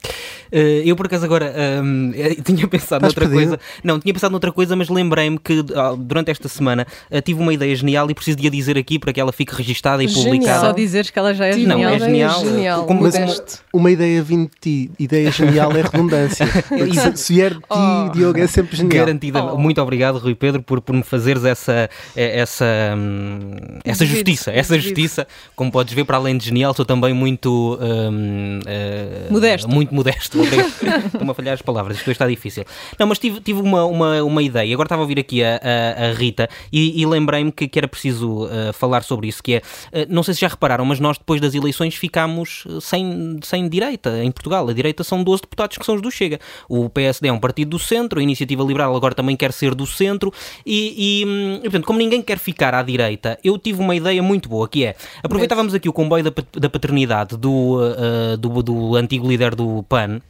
Eh, 0.52 0.82
eu, 0.86 0.96
por 0.96 1.06
acaso, 1.06 1.26
agora 1.26 1.54
hum, 1.84 2.12
eh, 2.16 2.36
tinha 2.36 2.68
pensado 2.68 3.06
Estás 3.06 3.14
noutra 3.16 3.28
perdido? 3.30 3.50
coisa. 3.58 3.60
Não, 3.84 4.00
tinha 4.00 4.14
pensado 4.14 4.32
noutra 4.32 4.52
coisa, 4.52 4.76
mas 4.76 4.90
lembrei-me 4.90 5.38
que 5.38 5.64
ah, 5.76 5.96
durante 5.98 6.32
esta 6.32 6.48
semana 6.48 6.88
eh, 7.12 7.22
tive 7.22 7.40
uma 7.42 7.54
ideia 7.54 7.76
genial 7.76 8.10
e 8.10 8.14
preciso 8.16 8.38
de 8.38 8.48
a 8.48 8.50
dizer 8.50 8.78
aqui 8.78 8.98
para 8.98 9.14
que 9.14 9.20
ela 9.20 9.32
fique 9.32 9.54
registada 9.54 10.04
e 10.04 10.08
Genial. 10.08 10.26
publicada. 10.26 10.60
Só 10.68 10.72
dizeres 10.72 11.10
que 11.10 11.20
ela 11.20 11.34
já 11.34 11.46
é 11.48 11.52
Tive 11.52 11.66
Não, 11.68 11.76
genial. 11.78 11.92
é 11.92 11.96
uma 11.98 12.06
genial. 12.06 12.40
ideia 12.40 12.54
genial. 12.54 12.86
Como- 12.86 13.02
Mas 13.02 13.18
Modesto. 13.20 13.60
uma 13.74 13.92
ideia 13.92 14.24
vindo 14.24 14.50
de 14.50 14.60
ti, 14.88 14.92
ideia 14.98 15.32
genial 15.32 15.72
é 15.74 15.82
redundância. 15.82 16.46
Se, 16.98 17.18
se 17.18 17.34
vier 17.34 17.54
de 17.54 17.60
ti, 17.60 18.07
contigo, 18.08 18.26
Diogo, 18.26 18.40
é 18.40 18.48
sempre 18.48 18.76
genial. 18.76 19.06
Garantida. 19.06 19.44
Oh. 19.44 19.58
Muito 19.58 19.82
obrigado, 19.82 20.18
Rui 20.18 20.36
Pedro, 20.36 20.62
por, 20.62 20.82
por 20.82 20.96
me 20.96 21.04
fazeres 21.04 21.44
essa, 21.44 21.90
essa, 22.16 22.66
hum, 22.98 23.52
essa 23.84 24.06
justiça. 24.06 24.52
Essa 24.52 24.80
justiça, 24.80 25.28
como 25.56 25.72
podes 25.72 25.94
ver, 25.94 26.06
para 26.06 26.18
além 26.18 26.38
de 26.38 26.46
genial, 26.46 26.74
sou 26.74 26.86
também 26.86 27.14
muito. 27.14 27.78
Um, 27.82 28.60
uh, 28.60 28.62
eh, 28.66 29.28
modesto. 29.30 29.70
Muito 29.70 29.94
modesto. 29.94 30.40
Estou-me 31.06 31.32
a 31.32 31.34
falhar 31.34 31.54
as 31.54 31.62
palavras, 31.62 31.98
isto 31.98 32.12
está 32.12 32.28
difícil. 32.28 32.66
Não, 33.00 33.08
mas 33.08 33.20
tive, 33.20 33.40
tive 33.42 33.62
uma, 33.62 33.86
uma, 33.86 34.24
uma 34.24 34.42
ideia. 34.42 34.74
Agora 34.74 34.88
estava 34.88 35.02
a 35.02 35.04
ouvir 35.04 35.20
aqui 35.20 35.44
a, 35.44 35.60
a, 35.62 36.08
a 36.08 36.14
Rita 36.14 36.50
e, 36.72 37.02
e 37.02 37.06
lembrei-me 37.06 37.52
que, 37.52 37.68
que, 37.68 37.78
era 37.78 37.88
preciso 37.88 38.46
uh, 38.46 38.74
falar 38.74 39.04
sobre 39.04 39.28
isso, 39.28 39.42
que 39.44 39.56
é, 39.56 39.58
uh, 39.58 40.06
não 40.10 40.24
sei 40.24 40.34
se 40.34 40.42
já 40.42 40.48
repararam, 40.48 40.86
mas 40.86 41.00
nós 41.00 41.18
depois 41.18 41.42
das 41.42 41.54
eleições 41.54 41.96
ficámos 41.96 42.66
sem, 42.82 43.40
sem 43.44 43.68
direita 43.70 44.24
em 44.24 44.32
Portugal. 44.32 44.68
A 44.68 44.74
direita 44.74 45.04
são 45.04 45.24
12 45.24 45.42
deputados 45.42 45.78
que 45.78 45.86
são 45.86 45.96
os 45.96 46.02
do 46.02 46.12
Chega. 46.12 46.40
O 46.70 46.90
PSD 46.90 47.28
é 47.28 47.34
um 47.34 47.40
partido 47.40 47.70
do 47.70 47.80
centro, 47.80 47.97
a 47.98 48.22
Iniciativa 48.22 48.64
Liberal 48.64 48.96
agora 48.96 49.16
também 49.16 49.36
quer 49.36 49.52
ser 49.52 49.74
do 49.74 49.86
centro 49.86 50.32
e, 50.66 51.22
e, 51.22 51.26
hum, 51.26 51.56
e 51.58 51.62
portanto, 51.64 51.86
como 51.86 52.00
ninguém 52.00 52.22
quer 52.22 52.38
ficar 52.38 52.74
à 52.74 52.84
direita, 52.84 53.38
eu 53.44 53.58
tive 53.58 53.82
uma 53.82 53.96
ideia 53.96 54.22
muito 54.22 54.50
boa, 54.50 54.68
que 54.68 54.86
é, 54.86 54.96
aproveitávamos 55.24 55.74
aqui 55.74 55.90
o 55.90 55.94
comboio 55.94 56.24
da, 56.24 56.32
da 56.54 56.70
paternidade 56.70 57.38
do, 57.38 57.78
uh, 57.80 58.38
do, 58.38 58.62
do 58.62 58.96
antigo 58.96 59.28
líder 59.28 59.56
do 59.56 59.84
PAN, 59.84 60.22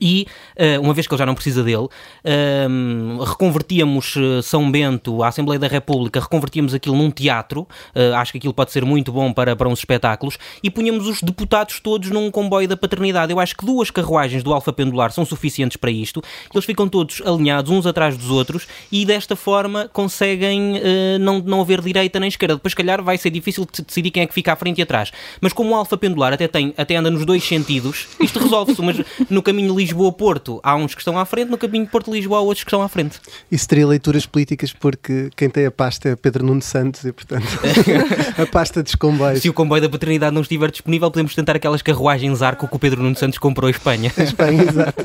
e, 0.00 0.26
eh, 0.56 0.78
uma 0.78 0.92
vez 0.92 1.06
que 1.06 1.14
ele 1.14 1.18
já 1.18 1.26
não 1.26 1.34
precisa 1.34 1.62
dele, 1.62 1.86
ehm, 2.24 3.18
reconvertíamos 3.24 4.14
eh, 4.16 4.42
São 4.42 4.70
Bento, 4.70 5.22
a 5.22 5.28
Assembleia 5.28 5.58
da 5.58 5.68
República, 5.68 6.20
reconvertíamos 6.20 6.74
aquilo 6.74 6.96
num 6.96 7.10
teatro, 7.10 7.66
uh, 7.94 8.14
acho 8.16 8.32
que 8.32 8.38
aquilo 8.38 8.52
pode 8.52 8.72
ser 8.72 8.84
muito 8.84 9.12
bom 9.12 9.32
para, 9.32 9.54
para 9.54 9.68
uns 9.68 9.78
espetáculos, 9.78 10.38
e 10.62 10.70
punhamos 10.70 11.06
os 11.06 11.22
deputados 11.22 11.80
todos 11.80 12.10
num 12.10 12.30
comboio 12.30 12.68
da 12.68 12.76
paternidade. 12.76 13.32
Eu 13.32 13.38
acho 13.38 13.56
que 13.56 13.64
duas 13.64 13.90
carruagens 13.90 14.42
do 14.42 14.52
Alfa 14.52 14.72
Pendular 14.72 15.12
são 15.12 15.24
suficientes 15.24 15.76
para 15.76 15.90
isto, 15.90 16.22
eles 16.52 16.64
ficam 16.64 16.88
todos 16.88 17.22
alinhados 17.24 17.70
uns 17.70 17.86
atrás 17.86 18.16
dos 18.16 18.30
outros 18.30 18.66
e 18.90 19.04
desta 19.04 19.36
forma 19.36 19.88
conseguem 19.92 20.80
não, 21.20 21.38
não 21.38 21.60
haver 21.60 21.80
direita 21.80 22.18
nem 22.18 22.28
esquerda. 22.28 22.56
Depois, 22.56 22.72
se 22.72 22.76
calhar, 22.76 23.02
vai 23.02 23.18
ser 23.18 23.30
difícil 23.30 23.66
de 23.72 23.82
decidir 23.82 24.10
quem 24.10 24.22
é 24.22 24.26
que 24.26 24.34
fica 24.34 24.52
à 24.52 24.56
frente 24.56 24.78
e 24.78 24.82
atrás. 24.82 25.12
Mas 25.40 25.52
como 25.52 25.70
o 25.70 25.74
Alfa 25.74 25.96
Pendular 25.96 26.32
até, 26.32 26.48
tem, 26.48 26.74
até 26.76 26.96
anda 26.96 27.10
nos 27.10 27.24
dois 27.24 27.44
sentidos, 27.44 28.08
isto 28.20 28.38
resolve-se, 28.38 28.82
mas 28.82 29.00
no 29.30 29.42
caminho 29.42 29.75
Lisboa-Porto 29.76 30.60
há 30.62 30.74
uns 30.74 30.94
que 30.94 31.00
estão 31.00 31.18
à 31.18 31.24
frente, 31.24 31.50
no 31.50 31.58
caminho 31.58 31.86
Porto-Lisboa 31.86 32.38
há 32.38 32.40
outros 32.40 32.64
que 32.64 32.68
estão 32.68 32.82
à 32.82 32.88
frente. 32.88 33.20
Isso 33.50 33.68
teria 33.68 33.86
leituras 33.86 34.26
políticas 34.26 34.72
porque 34.72 35.30
quem 35.36 35.50
tem 35.50 35.66
a 35.66 35.70
pasta 35.70 36.08
é 36.08 36.16
Pedro 36.16 36.44
Nuno 36.44 36.62
Santos 36.62 37.04
e, 37.04 37.12
portanto, 37.12 37.46
a 38.40 38.46
pasta 38.46 38.82
dos 38.82 38.94
comboios. 38.94 39.42
Se 39.42 39.48
o 39.48 39.52
comboio 39.52 39.82
da 39.82 39.88
paternidade 39.88 40.34
não 40.34 40.42
estiver 40.42 40.70
disponível, 40.70 41.10
podemos 41.10 41.34
tentar 41.34 41.56
aquelas 41.56 41.82
carruagens 41.82 42.42
arco 42.42 42.66
que 42.66 42.76
o 42.76 42.78
Pedro 42.78 43.02
Nuno 43.02 43.16
Santos 43.16 43.38
comprou 43.38 43.68
em 43.68 43.72
Espanha. 43.72 44.12
A 44.16 44.22
Espanha, 44.22 44.62
exato. 44.68 45.04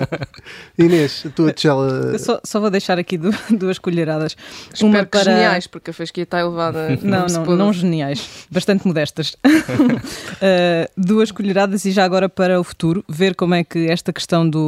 Inês, 0.78 1.24
a 1.26 1.30
tua 1.30 1.54
tigela... 1.54 2.18
Só, 2.18 2.40
só, 2.44 2.60
vou 2.60 2.70
deixar 2.70 2.98
aqui 2.98 3.18
duas 3.52 3.78
colheradas. 3.78 4.36
Espero 4.74 4.90
Uma 4.90 5.06
para... 5.06 5.24
geniais, 5.24 5.68
porque 5.68 5.92
a 5.92 5.94
fasquia 5.94 6.24
está 6.24 6.40
elevada. 6.40 6.98
Não, 7.02 7.26
não, 7.28 7.46
não, 7.46 7.56
não 7.56 7.74
geniais. 7.74 8.48
Bastante 8.50 8.88
modestas. 8.88 9.36
uh, 9.46 10.92
duas 10.96 11.32
colheradas 11.32 11.86
e 11.86 11.92
já 11.92 12.06
agora 12.06 12.30
para 12.30 12.60
o 12.60 12.64
futuro, 12.64 13.04
ver 13.08 13.36
como 13.36 13.54
é 13.54 13.64
que 13.64 13.88
esta 13.88 14.14
questão 14.14 14.50
do 14.50 14.61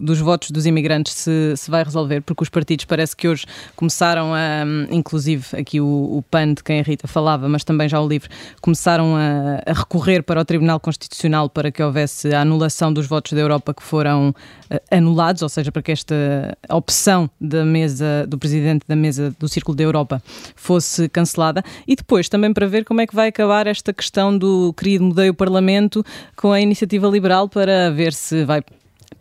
dos 0.00 0.20
votos 0.20 0.50
dos 0.50 0.66
imigrantes 0.66 1.12
se, 1.14 1.54
se 1.56 1.70
vai 1.70 1.84
resolver, 1.84 2.20
porque 2.22 2.42
os 2.42 2.48
partidos 2.48 2.84
parece 2.84 3.16
que 3.16 3.28
hoje 3.28 3.44
começaram 3.74 4.32
a, 4.34 4.64
inclusive 4.90 5.44
aqui 5.52 5.80
o, 5.80 5.86
o 5.86 6.24
PAN 6.30 6.54
de 6.54 6.62
quem 6.62 6.80
a 6.80 6.82
Rita 6.82 7.06
falava, 7.06 7.48
mas 7.48 7.64
também 7.64 7.88
já 7.88 8.00
o 8.00 8.08
LIVRE, 8.08 8.28
começaram 8.60 9.16
a, 9.16 9.62
a 9.66 9.72
recorrer 9.72 10.22
para 10.22 10.40
o 10.40 10.44
Tribunal 10.44 10.80
Constitucional 10.80 11.48
para 11.48 11.70
que 11.70 11.82
houvesse 11.82 12.34
a 12.34 12.40
anulação 12.40 12.92
dos 12.92 13.06
votos 13.06 13.32
da 13.32 13.40
Europa 13.40 13.74
que 13.74 13.82
foram 13.82 14.30
uh, 14.30 14.80
anulados, 14.90 15.42
ou 15.42 15.48
seja, 15.48 15.70
para 15.72 15.82
que 15.82 15.92
esta 15.92 16.56
opção 16.70 17.28
da 17.40 17.64
mesa, 17.64 18.26
do 18.26 18.38
presidente 18.38 18.84
da 18.86 18.96
mesa 18.96 19.34
do 19.38 19.48
Círculo 19.48 19.76
da 19.76 19.84
Europa 19.84 20.22
fosse 20.54 21.08
cancelada. 21.08 21.62
E 21.86 21.96
depois 21.96 22.28
também 22.28 22.52
para 22.52 22.66
ver 22.66 22.84
como 22.84 23.00
é 23.00 23.06
que 23.06 23.14
vai 23.14 23.28
acabar 23.28 23.66
esta 23.66 23.92
questão 23.92 24.36
do 24.36 24.72
querido 24.72 25.04
mudei 25.04 25.30
o 25.30 25.34
Parlamento 25.34 26.04
com 26.36 26.52
a 26.52 26.60
iniciativa 26.60 27.08
liberal 27.08 27.48
para 27.48 27.90
ver 27.90 28.12
se 28.12 28.44
vai 28.44 28.62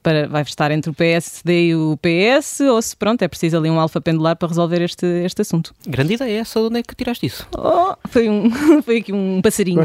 para, 0.06 0.28
vai 0.28 0.44
estar 0.44 0.70
entre 0.70 0.91
o 0.91 0.94
PSD 0.94 1.70
e 1.70 1.76
o 1.76 1.98
PS 1.98 2.60
ou 2.60 2.80
se 2.80 2.96
pronto, 2.96 3.24
é 3.24 3.28
preciso 3.28 3.58
ali 3.58 3.72
um 3.72 3.80
alfa 3.80 4.00
pendular 4.00 4.36
para 4.36 4.48
resolver 4.48 4.80
este, 4.84 5.04
este 5.26 5.41
assunto. 5.41 5.74
Grande 5.88 6.13
ideia 6.13 6.41
essa, 6.41 6.60
de 6.60 6.65
onde 6.68 6.78
é 6.78 6.84
que 6.84 6.96
tiraste 6.96 7.26
isso? 7.26 7.48
Oh, 7.58 7.96
foi, 8.08 8.30
um, 8.30 8.52
foi 8.86 8.98
aqui 8.98 9.12
um 9.12 9.41
passarinho. 9.41 9.82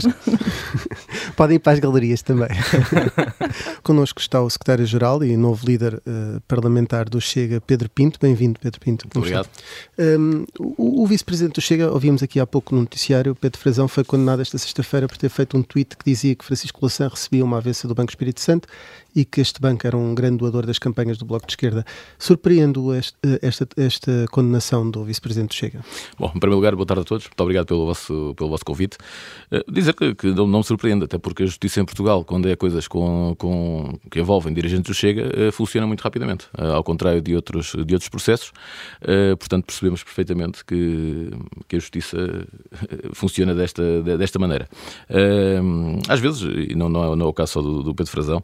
Podem 1.35 1.57
ir 1.57 1.59
para 1.59 1.73
as 1.73 1.79
galerias 1.79 2.21
também. 2.21 2.51
Connosco 3.83 4.21
está 4.21 4.43
o 4.43 4.51
secretário-geral 4.51 5.25
e 5.25 5.35
novo 5.39 5.65
líder 5.65 5.95
uh, 5.95 6.39
parlamentar 6.47 7.09
do 7.09 7.19
Chega, 7.19 7.59
Pedro 7.59 7.89
Pinto. 7.89 8.19
Bem-vindo, 8.21 8.61
Pedro 8.61 8.79
Pinto. 8.79 9.07
Muito 9.07 9.17
obrigado. 9.17 9.49
Um, 9.99 10.45
o, 10.59 11.03
o 11.03 11.07
vice-presidente 11.07 11.55
do 11.55 11.63
Chega, 11.63 11.91
ouvimos 11.91 12.23
aqui 12.23 12.39
há 12.39 12.47
pouco 12.47 12.75
no 12.75 12.83
noticiário, 12.83 13.35
Pedro 13.35 13.59
Frazão 13.59 13.89
foi 13.89 14.05
condenado 14.05 14.43
esta 14.43 14.59
sexta-feira 14.59 15.09
por 15.09 15.17
ter 15.17 15.31
feito 15.31 15.57
um 15.57 15.63
tweet 15.63 15.97
que 15.97 16.05
dizia 16.05 16.35
que 16.35 16.45
Francisco 16.45 16.79
Louçã 16.83 17.09
recebia 17.09 17.43
uma 17.43 17.57
avessa 17.57 17.89
do 17.89 17.95
Banco 17.95 18.11
Espírito 18.11 18.43
Santo 18.43 18.69
e 19.15 19.25
que 19.25 19.41
este 19.41 19.61
banco 19.61 19.87
era 19.87 19.97
um 19.97 20.10
grande 20.15 20.39
doador 20.39 20.67
das 20.67 20.79
campanhas 20.79 21.19
do 21.19 21.25
Bloco 21.25 21.47
de 21.47 21.53
Esquerda. 21.53 21.85
Surpreende-o 22.19 22.93
esta, 22.93 23.17
esta, 23.43 23.69
esta, 23.77 24.27
condenação 24.31 24.91
do 24.91 25.05
vice-presidente 25.05 25.55
Chega? 25.55 25.81
Bom, 26.19 26.27
em 26.35 26.39
primeiro 26.39 26.57
lugar, 26.57 26.75
boa 26.75 26.87
tarde 26.87 27.03
a 27.03 27.05
todos. 27.05 27.27
Muito 27.27 27.41
obrigado 27.41 27.67
pelo 27.67 27.87
vosso, 27.87 28.35
pelo 28.37 28.51
vosso 28.51 28.65
convite. 28.65 28.97
Uh, 29.51 29.73
dizer 29.73 29.95
que, 29.95 30.15
que 30.15 30.27
não, 30.29 30.47
não, 30.47 30.59
me 30.59 30.65
surpreende, 30.65 31.05
até 31.05 31.19
porque 31.19 31.43
a 31.43 31.47
justiça 31.47 31.81
em 31.81 31.85
Portugal, 31.85 32.25
quando 32.25 32.49
é 32.49 32.57
coisas 32.57 32.87
com, 32.89 33.35
com, 33.39 33.99
que 34.11 34.21
envolvem 34.21 34.53
dirigentes 34.53 34.91
do 34.91 34.95
Chega, 34.95 35.49
uh, 35.49 35.53
funciona 35.53 35.87
muito 35.87 36.01
rapidamente, 36.03 36.47
ao 36.57 36.83
contrário 36.85 37.21
de 37.21 37.35
outros, 37.35 37.73
de 37.73 37.95
outros 37.95 38.09
processos. 38.09 38.53
portanto, 39.39 39.67
percebemos 39.67 40.03
perfeitamente 40.03 40.65
que, 40.65 41.31
que 41.69 41.77
a 41.77 41.79
justiça 41.79 42.17
funciona 43.13 43.55
desta, 43.55 44.03
desta 44.03 44.39
maneira. 44.39 44.69
às 46.09 46.21
vezes, 46.21 46.43
e 46.43 46.75
não, 46.75 46.89
não, 46.89 47.13
é, 47.13 47.17
não 47.17 47.27
é 47.27 47.29
o 47.29 47.33
caso 47.33 47.53
só 47.53 47.63
do, 47.63 47.83
do 47.83 47.95
Pedro 47.95 48.11
Frazão, 48.11 48.43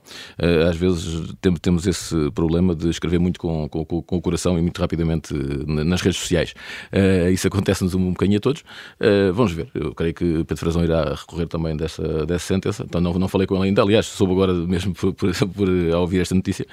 às 0.69 0.77
vezes 0.77 1.35
temos 1.41 1.56
esse 1.87 2.31
problema 2.33 2.75
de 2.75 2.89
escrever 2.89 3.19
muito 3.19 3.39
com, 3.41 3.69
com, 3.69 3.85
com 3.85 4.17
o 4.17 4.21
coração 4.21 4.59
e 4.59 4.63
muito 4.63 4.81
rapidamente 4.81 5.35
nas 5.67 6.01
redes 6.01 6.19
sociais. 6.21 6.55
Uh, 6.93 7.31
isso 7.31 7.47
acontece-nos 7.47 7.95
um 7.95 8.11
bocadinho 8.11 8.39
a 8.39 8.41
todos. 8.41 8.63
Uh, 9.01 9.33
vamos 9.33 9.53
ver. 9.53 9.69
Eu 9.75 9.95
creio 9.95 10.15
que 10.15 10.25
Pedro 10.45 10.57
Frazão 10.57 10.85
irá 10.85 11.15
recorrer 11.15 11.47
também 11.47 11.77
dessa, 11.77 12.27
dessa 12.27 12.47
sentença. 12.47 12.85
Então 12.89 13.01
não, 13.01 13.13
não 13.15 13.29
falei 13.29 13.47
com 13.47 13.57
ele 13.57 13.69
ainda. 13.69 13.83
Aliás, 13.83 14.07
soube 14.07 14.33
agora 14.33 14.53
mesmo 14.53 14.95
por, 14.95 15.13
por, 15.13 15.33
por 15.55 15.69
ouvir 15.69 16.21
esta 16.21 16.35
notícia. 16.35 16.67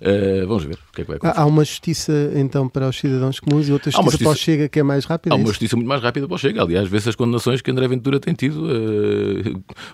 Uh, 0.00 0.46
vamos 0.46 0.64
ver 0.64 0.74
o 0.74 0.92
que 0.92 1.02
é 1.02 1.04
que 1.04 1.08
vai 1.08 1.16
acontecer. 1.16 1.40
Há 1.40 1.46
uma 1.46 1.64
justiça 1.64 2.32
então 2.34 2.68
para 2.68 2.88
os 2.88 2.98
cidadãos 2.98 3.40
comuns 3.40 3.68
e 3.68 3.72
outra 3.72 3.90
justiça, 3.90 4.10
justiça 4.10 4.24
para 4.24 4.32
o 4.32 4.36
Chega 4.36 4.68
que 4.68 4.80
é 4.80 4.82
mais 4.82 5.04
rápida? 5.04 5.34
Há 5.34 5.38
é 5.38 5.40
uma 5.40 5.48
justiça 5.48 5.76
muito 5.76 5.88
mais 5.88 6.02
rápida 6.02 6.26
para 6.26 6.34
o 6.34 6.38
Chega. 6.38 6.62
Aliás, 6.62 6.88
vê-se 6.88 7.08
as 7.08 7.16
condenações 7.16 7.60
que 7.60 7.70
André 7.70 7.88
Ventura 7.88 8.20
tem 8.20 8.34
tido, 8.34 8.66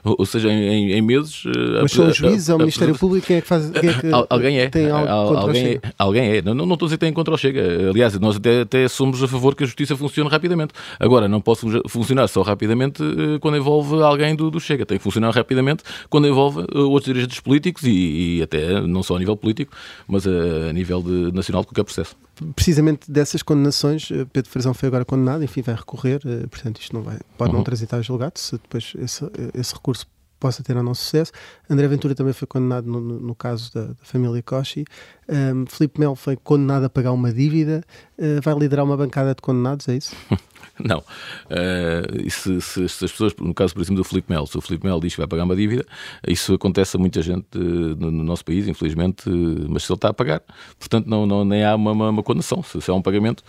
ou 0.04 0.26
seja, 0.26 0.50
em, 0.50 0.92
em 0.92 1.02
meses. 1.02 1.42
Mas 1.82 1.92
são 1.92 2.08
os 2.08 2.16
juízes, 2.16 2.48
é 2.48 2.54
o 2.54 2.58
Ministério 2.58 2.96
Público, 2.96 3.26
quem 3.26 3.36
é 3.36 3.40
que 3.40 3.46
faz. 3.46 3.70
Quem 3.70 3.90
é 3.90 3.94
que 3.94 4.06
alguém 4.36 4.58
é. 4.58 4.68
Tem 4.68 4.90
algo 4.90 5.36
alguém, 5.36 5.66
é, 5.66 5.80
alguém 5.98 6.36
é. 6.36 6.42
Não, 6.42 6.54
não 6.54 6.74
estou 6.74 6.86
a 6.86 6.88
dizer 6.88 6.96
que 6.96 7.04
tem 7.04 7.12
contra 7.12 7.34
o 7.34 7.36
Chega. 7.36 7.90
Aliás, 7.90 8.18
nós 8.18 8.36
até, 8.36 8.62
até 8.62 8.88
somos 8.88 9.22
a 9.22 9.28
favor 9.28 9.54
que 9.54 9.64
a 9.64 9.66
justiça 9.66 9.96
funcione 9.96 10.30
rapidamente. 10.30 10.72
Agora, 10.98 11.28
não 11.28 11.40
pode 11.40 11.60
funcionar 11.88 12.28
só 12.28 12.42
rapidamente 12.42 13.02
eh, 13.02 13.38
quando 13.40 13.56
envolve 13.56 14.02
alguém 14.02 14.34
do, 14.34 14.50
do 14.50 14.60
Chega. 14.60 14.86
Tem 14.86 14.98
que 14.98 15.04
funcionar 15.04 15.30
rapidamente 15.30 15.82
quando 16.08 16.26
envolve 16.26 16.60
eh, 16.60 16.78
outros 16.78 17.12
dirigentes 17.12 17.40
políticos 17.40 17.82
e, 17.84 18.38
e 18.38 18.42
até 18.42 18.80
não 18.80 19.02
só 19.02 19.16
a 19.16 19.18
nível 19.18 19.36
político, 19.36 19.72
mas 20.06 20.26
a, 20.26 20.70
a 20.70 20.72
nível 20.72 21.02
de, 21.02 21.32
nacional 21.32 21.62
de 21.62 21.68
qualquer 21.68 21.84
processo. 21.84 22.16
Precisamente 22.54 23.10
dessas 23.10 23.42
condenações, 23.42 24.10
eh, 24.10 24.26
Pedro 24.32 24.50
Frazão 24.50 24.74
foi 24.74 24.88
agora 24.88 25.04
condenado, 25.04 25.42
enfim, 25.42 25.62
vai 25.62 25.74
recorrer, 25.74 26.20
portanto, 26.50 26.80
isto 26.80 26.94
não 26.94 27.02
vai, 27.02 27.18
pode 27.38 27.50
uhum. 27.50 27.58
não 27.58 27.64
transitar 27.64 28.02
julgado, 28.02 28.38
se 28.38 28.52
depois 28.52 28.92
esse, 28.98 29.24
esse 29.54 29.74
recurso 29.74 30.06
possa 30.38 30.62
ter 30.62 30.76
ou 30.76 30.82
não 30.82 30.94
sucesso. 30.94 31.32
André 31.68 31.86
Ventura 31.88 32.14
também 32.14 32.32
foi 32.32 32.46
condenado 32.46 32.86
no, 32.86 33.00
no, 33.00 33.34
caso 33.34 33.72
da, 33.72 33.86
da, 33.86 33.94
família 34.02 34.42
Kochi. 34.42 34.84
Um, 35.28 35.66
Filipe 35.66 36.00
Melo 36.00 36.14
foi 36.14 36.36
condenado 36.36 36.84
a 36.84 36.90
pagar 36.90 37.12
uma 37.12 37.32
dívida. 37.32 37.82
Uh, 38.18 38.40
vai 38.42 38.54
liderar 38.54 38.84
uma 38.84 38.96
bancada 38.96 39.34
de 39.34 39.42
condenados, 39.42 39.88
é 39.88 39.96
isso? 39.96 40.14
Não. 40.78 40.98
Uh, 40.98 42.30
se, 42.30 42.60
se, 42.60 42.88
se, 42.88 43.04
as 43.04 43.12
pessoas, 43.12 43.34
no 43.40 43.54
caso, 43.54 43.74
por 43.74 43.80
exemplo, 43.80 44.02
do 44.02 44.04
Filipe 44.04 44.30
Melo, 44.30 44.46
se 44.46 44.56
o 44.58 44.60
Filipe 44.60 44.84
Melo 44.86 45.00
diz 45.00 45.14
que 45.14 45.20
vai 45.20 45.26
pagar 45.26 45.44
uma 45.44 45.56
dívida, 45.56 45.84
isso 46.26 46.54
acontece 46.54 46.96
a 46.96 47.00
muita 47.00 47.22
gente 47.22 47.46
uh, 47.56 47.96
no, 47.96 48.10
no, 48.10 48.22
nosso 48.22 48.44
país, 48.44 48.68
infelizmente, 48.68 49.28
uh, 49.28 49.66
mas 49.68 49.84
se 49.84 49.92
ele 49.92 49.96
está 49.96 50.08
a 50.08 50.14
pagar, 50.14 50.42
portanto, 50.78 51.06
não, 51.06 51.26
não, 51.26 51.44
nem 51.44 51.64
há 51.64 51.74
uma, 51.74 51.92
uma, 51.92 52.10
uma 52.10 52.22
condenação. 52.22 52.62
Se, 52.62 52.80
se 52.80 52.90
há 52.90 52.94
um 52.94 53.02
pagamento, 53.02 53.42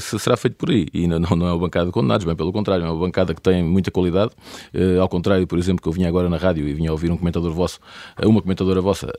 se 0.00 0.18
será 0.18 0.36
feito 0.36 0.56
por 0.56 0.70
aí. 0.70 0.86
E 0.92 1.06
não, 1.06 1.18
não 1.18 1.46
é 1.46 1.52
uma 1.52 1.58
bancada 1.58 1.86
de 1.86 1.92
condenados, 1.92 2.24
bem 2.24 2.36
pelo 2.36 2.52
contrário, 2.52 2.84
é 2.84 2.90
uma 2.90 2.98
bancada 2.98 3.34
que 3.34 3.40
tem 3.40 3.62
muita 3.62 3.90
qualidade, 3.90 4.32
ao 5.00 5.08
contrário, 5.08 5.46
por 5.46 5.58
exemplo, 5.58 5.76
porque 5.76 5.88
eu 5.88 5.92
vinha 5.92 6.08
agora 6.08 6.28
na 6.28 6.36
rádio 6.36 6.66
e 6.68 6.74
vinha 6.74 6.90
ouvir 6.92 7.10
um 7.10 7.16
comentador 7.16 7.52
vosso, 7.52 7.80
uma 8.22 8.40
comentadora 8.40 8.80
vossa, 8.80 9.12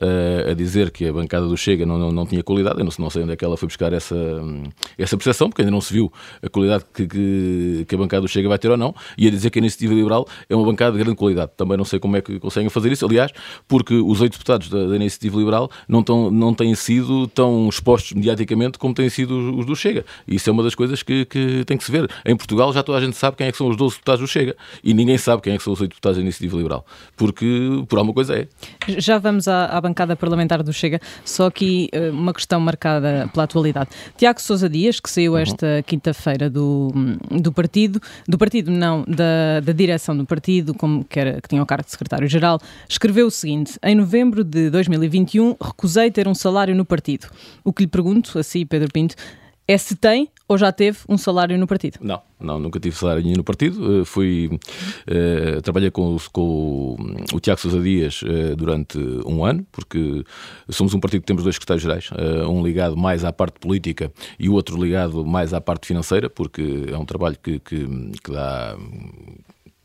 a, 0.48 0.54
dizer 0.54 0.90
que 0.90 1.06
a 1.06 1.12
bancada 1.12 1.46
do 1.46 1.56
Chega 1.56 1.84
não, 1.84 1.98
não, 1.98 2.12
não 2.12 2.26
tinha 2.26 2.42
qualidade. 2.42 2.78
Eu 2.80 2.84
não, 2.84 3.10
sei 3.10 3.22
onde 3.22 3.32
é 3.32 3.36
que 3.36 3.44
ela 3.44 3.56
foi 3.56 3.66
buscar 3.66 3.92
essa, 3.92 4.16
essa 4.96 5.16
percepção, 5.16 5.48
porque 5.48 5.62
ainda 5.62 5.70
não 5.70 5.80
se 5.80 5.92
viu 5.92 6.12
a 6.42 6.48
qualidade 6.48 6.84
que, 6.92 7.06
que, 7.06 7.84
que, 7.88 7.94
a 7.94 7.98
bancada 7.98 8.22
do 8.22 8.28
Chega 8.28 8.48
vai 8.48 8.58
ter 8.58 8.70
ou 8.70 8.76
não, 8.76 8.94
e 9.16 9.26
a 9.26 9.30
dizer 9.30 9.50
que 9.50 9.58
a 9.58 9.60
Iniciativa 9.60 9.94
Liberal 9.94 10.26
é 10.48 10.54
uma 10.54 10.64
bancada 10.64 10.92
de 10.92 11.02
grande 11.02 11.16
qualidade. 11.16 11.52
Também 11.56 11.76
não 11.76 11.84
sei 11.84 11.98
como 11.98 12.16
é 12.16 12.20
que 12.20 12.38
conseguem 12.38 12.68
fazer 12.68 12.92
isso, 12.92 13.04
aliás, 13.04 13.32
porque 13.68 13.94
os 13.94 14.20
oito 14.20 14.32
deputados 14.32 14.68
da, 14.68 14.86
da 14.86 14.96
Iniciativa 14.96 15.38
Liberal 15.38 15.70
não, 15.88 16.02
tão, 16.02 16.30
não 16.30 16.54
têm 16.54 16.74
sido 16.74 17.26
tão 17.28 17.68
expostos 17.68 18.12
mediaticamente 18.12 18.78
como 18.78 18.94
têm 18.94 19.08
sido 19.08 19.58
os, 19.58 19.66
do 19.66 19.76
Chega. 19.76 20.04
Isso 20.26 20.48
é 20.48 20.52
uma 20.52 20.62
das 20.62 20.74
coisas 20.74 21.02
que, 21.02 21.24
que 21.24 21.64
tem 21.64 21.76
que 21.76 21.84
se 21.84 21.92
ver. 21.92 22.10
Em 22.24 22.36
Portugal 22.36 22.72
já 22.72 22.82
toda 22.82 22.98
a 22.98 23.00
gente 23.00 23.16
sabe 23.16 23.36
quem 23.36 23.46
é 23.46 23.52
que 23.52 23.58
são 23.58 23.68
os 23.68 23.76
12 23.76 23.96
deputados 23.96 24.20
do 24.20 24.26
Chega 24.26 24.56
e 24.82 24.92
ninguém 24.94 25.18
sabe 25.18 25.42
quem 25.42 25.54
é 25.54 25.56
que 25.56 25.62
são 25.62 25.72
os 25.72 25.80
oito 25.80 25.90
deputados 25.90 26.16
da 26.16 26.22
Iniciativa 26.22 26.56
Liberal, 26.56 26.84
porque 27.16 27.84
por 27.88 27.98
alguma 27.98 28.14
coisa 28.14 28.34
é. 28.36 28.48
Já 28.98 29.18
vamos 29.18 29.48
à, 29.48 29.66
à 29.66 29.80
bancada 29.80 30.16
parlamentar 30.16 30.62
do 30.62 30.72
Chega, 30.72 31.00
só 31.24 31.46
aqui 31.46 31.88
uh, 31.94 32.10
uma 32.10 32.32
questão 32.32 32.60
marcada 32.60 33.28
pela 33.32 33.44
atualidade. 33.44 33.90
Tiago 34.16 34.40
Sousa 34.40 34.68
Dias, 34.68 35.00
que 35.00 35.08
saiu 35.08 35.32
uhum. 35.32 35.38
esta 35.38 35.66
uhum. 35.66 35.82
quinta-feira 35.82 36.50
do, 36.50 36.79
do 37.42 37.52
partido, 37.52 38.00
do 38.26 38.38
partido 38.38 38.70
não, 38.70 39.04
da, 39.06 39.60
da 39.60 39.72
direção 39.72 40.16
do 40.16 40.24
partido, 40.24 40.74
como 40.74 41.04
que, 41.04 41.20
era, 41.20 41.40
que 41.40 41.48
tinha 41.48 41.62
o 41.62 41.66
cargo 41.66 41.84
de 41.84 41.90
secretário-geral, 41.90 42.60
escreveu 42.88 43.26
o 43.26 43.30
seguinte: 43.30 43.78
em 43.82 43.94
novembro 43.94 44.42
de 44.42 44.70
2021 44.70 45.56
recusei 45.60 46.10
ter 46.10 46.26
um 46.26 46.34
salário 46.34 46.74
no 46.74 46.84
partido. 46.84 47.28
O 47.64 47.72
que 47.72 47.82
lhe 47.82 47.88
pergunto, 47.88 48.38
assim, 48.38 48.64
Pedro 48.64 48.88
Pinto, 48.92 49.14
é 49.66 49.78
se 49.78 49.94
tem 49.94 50.28
ou 50.50 50.58
já 50.58 50.72
teve 50.72 50.98
um 51.08 51.16
salário 51.16 51.56
no 51.56 51.64
partido? 51.64 51.98
Não, 52.00 52.20
não 52.40 52.58
nunca 52.58 52.80
tive 52.80 52.96
salário 52.96 53.22
nenhum 53.22 53.36
no 53.36 53.44
partido. 53.44 54.00
Uh, 54.00 54.04
fui, 54.04 54.50
uh, 55.06 55.62
trabalhei 55.62 55.92
com, 55.92 56.16
com, 56.32 56.96
o 57.32 57.38
Tiago 57.38 57.60
Sousa 57.60 57.80
Dias 57.80 58.20
uh, 58.22 58.56
durante 58.56 58.98
um 59.24 59.44
ano, 59.44 59.64
porque 59.70 60.24
somos 60.68 60.92
um 60.92 60.98
partido 60.98 61.20
que 61.20 61.28
temos 61.28 61.44
dois 61.44 61.54
secretários-gerais, 61.54 62.10
um 62.48 62.64
ligado 62.64 62.96
mais 62.96 63.24
à 63.24 63.32
parte 63.32 63.60
política 63.60 64.12
e 64.40 64.48
o 64.48 64.54
outro 64.54 64.82
ligado 64.82 65.24
mais 65.24 65.54
à 65.54 65.60
parte 65.60 65.86
financeira, 65.86 66.28
porque 66.28 66.86
é 66.88 66.98
um 66.98 67.04
trabalho 67.04 67.36
que, 67.40 67.60
que, 67.60 67.86
que 68.24 68.32
dá 68.32 68.76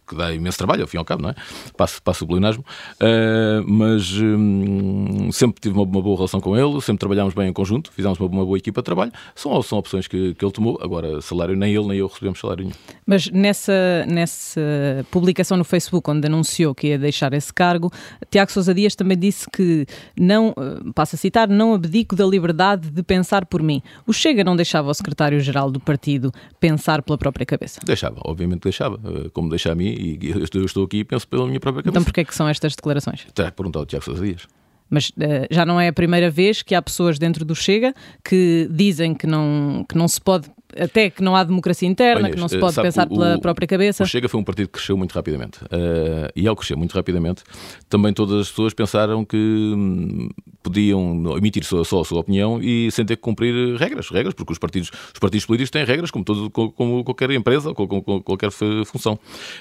que 0.07 0.15
dá 0.15 0.33
imenso 0.33 0.57
trabalho, 0.57 0.81
ao 0.81 0.87
fim 0.87 0.97
e 0.97 0.99
ao 0.99 1.05
cabo, 1.05 1.23
não 1.23 1.29
é? 1.29 1.35
Passo, 1.75 2.01
passo 2.01 2.25
o 2.25 2.27
pleonasmo, 2.27 2.63
uh, 3.01 3.63
mas 3.67 4.11
um, 4.13 5.31
sempre 5.31 5.61
tive 5.61 5.75
uma, 5.75 5.83
uma, 5.83 6.01
boa 6.01 6.15
relação 6.15 6.39
com 6.39 6.55
ele, 6.57 6.79
sempre 6.81 6.99
trabalhámos 6.99 7.33
bem 7.33 7.49
em 7.49 7.53
conjunto, 7.53 7.91
fizemos 7.91 8.19
uma, 8.19 8.29
uma 8.29 8.45
boa 8.45 8.57
equipa 8.57 8.81
de 8.81 8.85
trabalho, 8.85 9.11
são, 9.33 9.61
são 9.61 9.77
opções 9.77 10.07
que, 10.07 10.33
que 10.35 10.45
ele 10.45 10.51
tomou, 10.51 10.79
agora 10.81 11.21
salário 11.21 11.55
nem 11.55 11.73
ele 11.73 11.87
nem 11.87 11.97
eu 11.97 12.07
recebemos 12.07 12.39
salário 12.39 12.65
nenhum. 12.65 12.75
Mas 13.05 13.29
nessa, 13.29 14.05
nessa 14.07 14.61
publicação 15.11 15.57
no 15.57 15.63
Facebook, 15.63 16.09
onde 16.09 16.27
anunciou 16.27 16.73
que 16.73 16.87
ia 16.87 16.97
deixar 16.97 17.33
esse 17.33 17.53
cargo, 17.53 17.91
Tiago 18.29 18.51
Sousa 18.51 18.73
Dias 18.73 18.95
também 18.95 19.17
disse 19.17 19.47
que 19.49 19.85
não, 20.17 20.53
eh, 20.57 20.91
passo 20.93 21.15
a 21.15 21.17
citar, 21.17 21.47
não 21.47 21.73
abdico 21.73 22.15
da 22.15 22.25
liberdade 22.25 22.89
de 22.89 23.03
pensar 23.03 23.45
por 23.45 23.61
mim. 23.61 23.81
O 24.05 24.13
Chega 24.13 24.43
não 24.43 24.55
deixava 24.55 24.89
o 24.89 24.93
secretário-geral 24.93 25.71
do 25.71 25.79
partido 25.79 26.31
pensar 26.59 27.01
pela 27.01 27.17
própria 27.17 27.45
cabeça? 27.45 27.79
Deixava, 27.85 28.19
obviamente 28.23 28.63
deixava, 28.63 28.99
eh, 29.03 29.29
como 29.33 29.49
deixa 29.49 29.71
a 29.71 29.75
mim 29.75 29.94
e 29.95 30.31
eu 30.53 30.65
estou 30.65 30.85
aqui 30.85 30.99
e 30.99 31.03
penso 31.03 31.27
pela 31.27 31.47
minha 31.47 31.59
própria 31.59 31.83
cabeça. 31.83 31.99
Então 31.99 32.03
porquê 32.03 32.21
é 32.21 32.23
que 32.25 32.35
são 32.35 32.47
estas 32.47 32.75
declarações? 32.75 33.25
Terá 33.33 33.49
que 33.49 33.57
perguntar 33.57 33.79
ao 33.79 33.85
Tiago 33.85 34.05
Sousa 34.05 34.23
Dias. 34.23 34.47
Mas 34.89 35.09
uh, 35.09 35.13
já 35.49 35.65
não 35.65 35.79
é 35.79 35.87
a 35.87 35.93
primeira 35.93 36.29
vez 36.29 36.61
que 36.61 36.75
há 36.75 36.81
pessoas 36.81 37.17
dentro 37.17 37.43
do 37.43 37.55
Chega 37.55 37.93
que 38.23 38.69
dizem 38.71 39.15
que 39.15 39.25
não, 39.25 39.85
que 39.87 39.97
não 39.97 40.07
se 40.07 40.21
pode 40.21 40.49
até 40.79 41.09
que 41.09 41.23
não 41.23 41.35
há 41.35 41.43
democracia 41.43 41.87
interna, 41.87 42.29
que 42.29 42.37
não 42.37 42.47
se 42.47 42.57
pode 42.57 42.75
pensar 42.75 43.07
o, 43.07 43.09
pela 43.09 43.39
própria 43.39 43.67
cabeça. 43.67 44.03
O 44.03 44.07
Chega 44.07 44.27
foi 44.27 44.39
um 44.39 44.43
partido 44.43 44.67
que 44.67 44.73
cresceu 44.73 44.97
muito 44.97 45.13
rapidamente. 45.13 45.59
Uh, 45.65 46.31
e 46.35 46.47
ao 46.47 46.55
crescer 46.55 46.75
muito 46.75 46.93
rapidamente, 46.93 47.43
também 47.89 48.13
todas 48.13 48.41
as 48.41 48.49
pessoas 48.49 48.73
pensaram 48.73 49.23
que 49.23 49.37
hum, 49.37 50.29
podiam 50.61 51.37
emitir 51.37 51.63
só, 51.63 51.83
só, 51.83 52.01
a 52.01 52.05
sua 52.05 52.19
opinião 52.19 52.59
e 52.61 52.91
sem 52.91 53.05
ter 53.05 53.15
que 53.15 53.21
cumprir 53.21 53.75
regras, 53.77 54.09
regras, 54.09 54.33
porque 54.33 54.51
os 54.51 54.59
partidos, 54.59 54.91
os 55.13 55.19
partidos 55.19 55.45
políticos 55.45 55.71
têm 55.71 55.85
regras, 55.85 56.11
como, 56.11 56.25
todo, 56.25 56.49
como 56.49 57.03
qualquer 57.03 57.31
empresa, 57.31 57.73
como, 57.73 57.87
como 58.03 58.21
qualquer 58.21 58.51
função. 58.85 59.17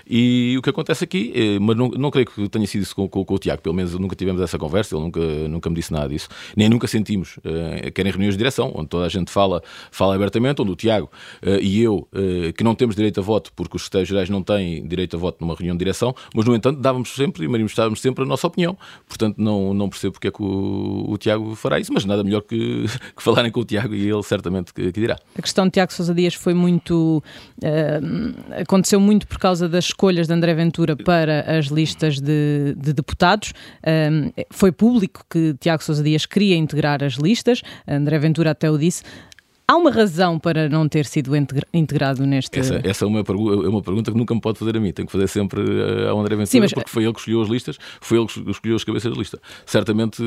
E 0.09 0.57
o 0.59 0.63
que 0.63 0.71
acontece 0.71 1.05
aqui, 1.05 1.33
é, 1.35 1.59
mas 1.59 1.77
não, 1.77 1.89
não 1.89 2.11
creio 2.11 2.27
que 2.27 2.49
tenha 2.49 2.67
sido 2.67 2.83
isso 2.83 2.95
com, 2.95 3.09
com, 3.09 3.25
com, 3.25 3.35
o 3.35 3.39
Tiago, 3.39 3.63
pelo 3.63 3.75
menos 3.75 3.95
nunca 3.99 4.17
tivemos 4.17 4.41
essa 4.41 4.59
conversa, 4.59 4.95
ele 4.95 5.05
nunca, 5.05 5.21
nunca 5.49 5.71
me 5.71 5.77
disse 5.77 5.93
nada 5.93 6.09
disso, 6.09 6.29
nem 6.57 6.69
nunca 6.69 6.87
sentimos, 6.87 7.37
uh, 7.39 7.93
quer 7.93 8.07
em 8.07 8.11
reuniões 8.11 8.35
de 8.35 8.39
direção, 8.39 8.73
onde 8.75 8.89
toda 8.89 9.07
a 9.07 9.09
gente 9.09 9.31
fala, 9.31 9.63
fala 9.91 10.15
abertamente, 10.15 10.61
onde 10.63 10.73
o 10.73 10.77
Tiago 10.77 11.04
uh, 11.05 11.61
e 11.61 11.83
eu, 11.83 12.09
uh, 12.13 12.53
que 12.57 12.65
não 12.65 12.75
temos 12.75 12.95
direito 12.97 13.21
a 13.21 13.23
voto, 13.23 13.53
porque 13.55 13.77
os 13.77 13.83
secretários-gerais 13.85 14.29
não 14.31 14.43
têm 14.43 14.87
direito 14.87 15.17
a 15.17 15.19
voto 15.19 15.39
numa 15.41 15.55
reunião 15.55 15.75
de 15.75 15.79
direção, 15.79 16.15
mas 16.35 16.45
no 16.45 16.55
entanto 16.55 16.81
dávamos 16.81 17.11
sempre 17.15 17.45
e 17.45 17.49
manifestávamos 17.49 18.01
sempre 18.01 18.25
a 18.25 18.27
nossa 18.27 18.47
opinião. 18.47 18.77
Portanto, 19.09 19.37
não, 19.39 19.75
não 19.75 19.89
percebo 19.89 20.13
porque 20.13 20.29
é 20.29 20.31
que 20.31 20.43
o, 20.43 21.07
o 21.09 21.19
Tiago 21.19 21.55
fará 21.55 21.79
isso, 21.79 21.93
mas 21.93 22.05
nada 22.05 22.23
melhor 22.25 22.43
que, 22.43 22.87
que 23.17 23.23
falarem 23.23 23.51
com 23.51 23.61
o 23.61 23.65
Tiago 23.65 23.95
e 23.95 24.09
ele 24.09 24.23
certamente 24.23 24.73
que, 24.73 24.93
que, 24.93 25.01
dirá. 25.01 25.17
A 25.37 25.43
questão 25.43 25.65
de 25.67 25.73
Tiago 25.73 25.93
Sousa 25.93 26.15
Dias 26.15 26.35
foi 26.35 26.55
muito. 26.55 27.23
Uh, 27.59 28.61
aconteceu 28.61 29.01
muito 29.01 29.27
por 29.27 29.39
causa 29.39 29.69
das 29.69 29.87
escolhas 29.87 30.27
de 30.27 30.33
André 30.33 30.55
Ventura 30.55 30.97
para 30.97 31.59
as 31.59 31.67
listas 31.67 32.21
de, 32.21 32.75
de 32.77 32.93
deputados. 32.93 33.53
foi 34.51 34.73
público 34.73 35.25
que 35.29 35.55
Tiago 35.61 35.83
Sousa 35.83 36.03
Dias 36.03 36.27
queria 36.27 36.57
integrar 36.57 37.03
as 37.03 37.15
listas, 37.15 37.63
André 37.87 38.19
Ventura 38.19 38.51
até 38.51 38.71
o 38.71 38.79
disse. 38.79 39.03
Há 39.67 39.77
uma 39.77 39.91
razão 39.91 40.39
para 40.39 40.69
não 40.69 40.87
ter 40.87 41.07
sido 41.07 41.33
integrado 41.73 42.27
neste. 42.27 42.59
Essa, 42.59 42.83
essa 42.85 43.07
é, 43.07 43.09
uma, 43.09 43.21
é 43.21 43.69
uma 43.69 43.81
pergunta 43.81 44.13
que 44.13 44.17
nunca 44.17 44.35
me 44.35 44.41
pode 44.41 44.59
fazer 44.59 44.77
a 44.77 44.81
mim. 44.81 44.93
Tenho 44.93 45.07
que 45.07 45.13
fazer 45.13 45.27
sempre 45.27 45.63
eh, 45.63 46.07
ao 46.07 46.21
André 46.21 46.37
Ventura, 46.37 46.47
Sim, 46.47 46.61
mas... 46.61 46.73
porque 46.75 46.91
foi 46.91 47.03
ele 47.05 47.15
que 47.15 47.21
escolheu 47.21 47.41
as 47.41 47.49
listas, 47.49 47.79
foi 47.99 48.19
ele 48.19 48.27
que 48.27 48.51
escolheu 48.51 48.77
as 48.77 48.85
cabeças 48.85 49.11
de 49.11 49.19
lista. 49.19 49.41
Certamente 49.65 50.23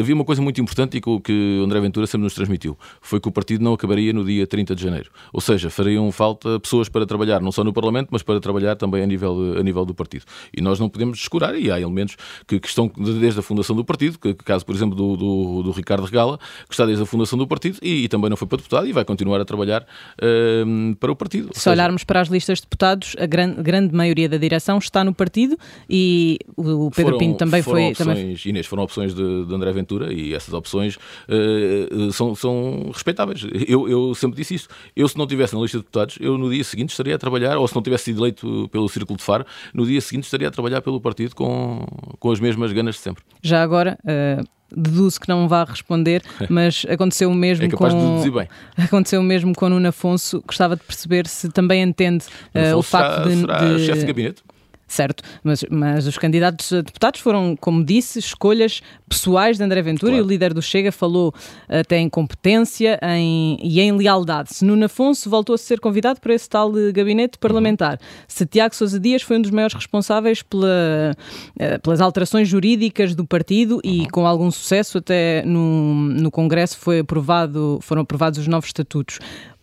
havia 0.00 0.14
uma 0.16 0.24
coisa 0.24 0.42
muito 0.42 0.60
importante 0.60 0.96
e 0.96 1.00
que 1.00 1.60
o 1.60 1.64
André 1.64 1.80
Ventura 1.80 2.08
sempre 2.08 2.24
nos 2.24 2.34
transmitiu: 2.34 2.76
foi 3.00 3.20
que 3.20 3.28
o 3.28 3.30
partido 3.30 3.62
não 3.62 3.72
acabaria 3.72 4.12
no 4.12 4.24
dia 4.24 4.44
30 4.48 4.74
de 4.74 4.82
janeiro. 4.82 5.10
Ou 5.32 5.40
seja, 5.40 5.70
fariam 5.70 6.10
falta 6.10 6.58
pessoas 6.58 6.88
para 6.88 7.06
trabalhar 7.06 7.40
não 7.40 7.52
só 7.52 7.62
no 7.62 7.72
Parlamento, 7.72 8.08
mas 8.10 8.24
para 8.24 8.40
trabalhar 8.40 8.74
também 8.74 9.04
a 9.04 9.06
nível, 9.06 9.58
a 9.60 9.62
nível 9.62 9.84
do 9.84 9.94
partido. 9.94 10.24
E 10.52 10.60
nós 10.60 10.80
não 10.80 10.88
podemos 10.88 11.18
descurar, 11.18 11.54
e 11.54 11.70
há 11.70 11.80
elementos 11.80 12.16
que, 12.48 12.58
que 12.58 12.66
estão 12.66 12.90
desde 12.96 13.38
a 13.38 13.42
fundação 13.42 13.76
do 13.76 13.84
partido, 13.84 14.18
que, 14.18 14.34
caso, 14.34 14.66
por 14.66 14.74
exemplo, 14.74 14.96
do, 14.96 15.16
do, 15.16 15.62
do 15.62 15.70
Ricardo 15.70 16.04
Regala, 16.04 16.36
que 16.66 16.74
está 16.74 16.84
desde 16.84 17.04
a 17.04 17.06
fundação 17.06 17.38
do 17.38 17.46
partido 17.46 17.78
e, 17.80 18.04
e 18.04 18.08
também 18.08 18.28
não 18.28 18.39
foi 18.40 18.48
para 18.48 18.56
deputado 18.56 18.86
e 18.86 18.92
vai 18.92 19.04
continuar 19.04 19.40
a 19.40 19.44
trabalhar 19.44 19.82
uh, 19.82 20.96
para 20.96 21.12
o 21.12 21.16
partido. 21.16 21.50
Se 21.52 21.60
seja... 21.60 21.74
olharmos 21.74 22.04
para 22.04 22.20
as 22.20 22.28
listas 22.28 22.58
de 22.58 22.62
deputados, 22.62 23.14
a 23.18 23.26
gran 23.26 23.54
grande 23.54 23.94
maioria 23.94 24.28
da 24.28 24.36
direção 24.36 24.78
está 24.78 25.04
no 25.04 25.14
partido 25.14 25.56
e 25.88 26.38
o 26.56 26.90
Pedro 26.90 27.12
foram, 27.12 27.18
Pinto 27.18 27.38
também 27.38 27.62
foram 27.62 27.80
foi. 27.80 27.90
Opções, 27.90 28.16
também... 28.16 28.36
Inês, 28.46 28.66
foram 28.66 28.82
opções 28.82 29.14
de, 29.14 29.46
de, 29.46 29.54
André 29.54 29.72
Ventura 29.72 30.12
e 30.12 30.34
essas 30.34 30.52
opções 30.54 30.96
uh, 30.96 32.12
são, 32.12 32.34
são 32.34 32.90
respeitáveis. 32.92 33.46
Eu, 33.68 33.88
eu 33.88 34.14
sempre 34.14 34.36
disse 34.36 34.54
isso. 34.54 34.68
Eu, 34.96 35.08
se 35.08 35.16
não 35.16 35.24
estivesse 35.24 35.54
na 35.54 35.60
lista 35.60 35.78
de 35.78 35.84
deputados, 35.84 36.16
eu 36.20 36.38
no 36.38 36.50
dia 36.50 36.64
seguinte 36.64 36.90
estaria 36.90 37.14
a 37.14 37.18
trabalhar, 37.18 37.58
ou 37.58 37.68
se 37.68 37.74
não 37.74 37.82
tivesse 37.82 38.04
sido 38.04 38.20
eleito 38.20 38.68
pelo 38.72 38.88
Círculo 38.88 39.16
de 39.16 39.24
Faro, 39.24 39.44
no 39.74 39.86
dia 39.86 40.00
seguinte 40.00 40.24
estaria 40.24 40.48
a 40.48 40.50
trabalhar 40.50 40.80
pelo 40.80 41.00
partido 41.00 41.34
com, 41.34 41.84
com 42.18 42.30
as 42.30 42.40
mesmas 42.40 42.72
ganas 42.72 42.94
de 42.94 43.00
sempre. 43.02 43.22
Já 43.42 43.62
agora. 43.62 43.98
Uh 44.04 44.59
deduzo 44.74 45.20
que 45.20 45.28
não 45.28 45.48
vá 45.48 45.64
responder, 45.64 46.22
mas 46.48 46.86
aconteceu 46.88 47.30
o 47.30 47.34
mesmo 47.34 47.64
é 47.64 47.68
capaz 47.68 47.92
com 47.92 48.00
de 48.00 48.06
deduzir 48.06 48.32
bem. 48.32 48.48
aconteceu 48.76 49.20
o 49.20 49.24
mesmo 49.24 49.54
com 49.54 49.68
Nuno 49.68 49.88
Afonso. 49.88 50.42
Gostava 50.46 50.76
de 50.76 50.82
perceber 50.82 51.26
se 51.26 51.48
também 51.48 51.82
entende 51.82 52.24
uh, 52.54 52.76
o 52.76 52.82
facto 52.82 53.28
será, 53.28 53.34
de, 53.34 53.40
será 53.40 53.58
de... 53.76 53.86
chefe 53.86 54.00
de 54.00 54.06
gabinete 54.06 54.42
certo? 54.90 55.22
Mas, 55.42 55.64
mas 55.70 56.06
os 56.06 56.18
candidatos 56.18 56.72
a 56.72 56.82
deputados 56.82 57.20
foram, 57.20 57.56
como 57.56 57.84
disse, 57.84 58.18
escolhas 58.18 58.82
pessoais 59.08 59.56
de 59.56 59.64
André 59.64 59.80
Ventura 59.82 60.12
claro. 60.12 60.24
e 60.24 60.26
o 60.26 60.28
líder 60.28 60.52
do 60.52 60.60
Chega 60.60 60.90
falou 60.90 61.32
até 61.68 61.98
em 61.98 62.08
competência 62.08 62.98
em, 63.02 63.58
e 63.62 63.80
em 63.80 63.92
lealdade. 63.92 64.54
Se 64.54 64.64
Nuno 64.64 64.84
Afonso 64.84 65.30
voltou 65.30 65.54
a 65.54 65.58
ser 65.58 65.80
convidado 65.80 66.20
para 66.20 66.34
esse 66.34 66.48
tal 66.48 66.72
gabinete 66.92 67.38
parlamentar, 67.38 67.94
uhum. 67.94 68.08
se 68.26 68.44
Tiago 68.44 68.74
Sousa 68.74 68.98
Dias 68.98 69.22
foi 69.22 69.38
um 69.38 69.42
dos 69.42 69.50
maiores 69.50 69.74
responsáveis 69.74 70.42
pela, 70.42 71.16
eh, 71.58 71.78
pelas 71.78 72.00
alterações 72.00 72.48
jurídicas 72.48 73.14
do 73.14 73.24
partido 73.24 73.76
uhum. 73.76 73.80
e 73.84 74.08
com 74.10 74.26
algum 74.26 74.50
sucesso 74.50 74.98
até 74.98 75.44
no, 75.44 75.94
no 75.94 76.30
Congresso 76.30 76.76
foi 76.78 77.00
aprovado, 77.00 77.78
foram 77.82 78.02
aprovados 78.02 78.38
os 78.38 78.48
novos 78.48 78.68
estatutos. 78.68 79.18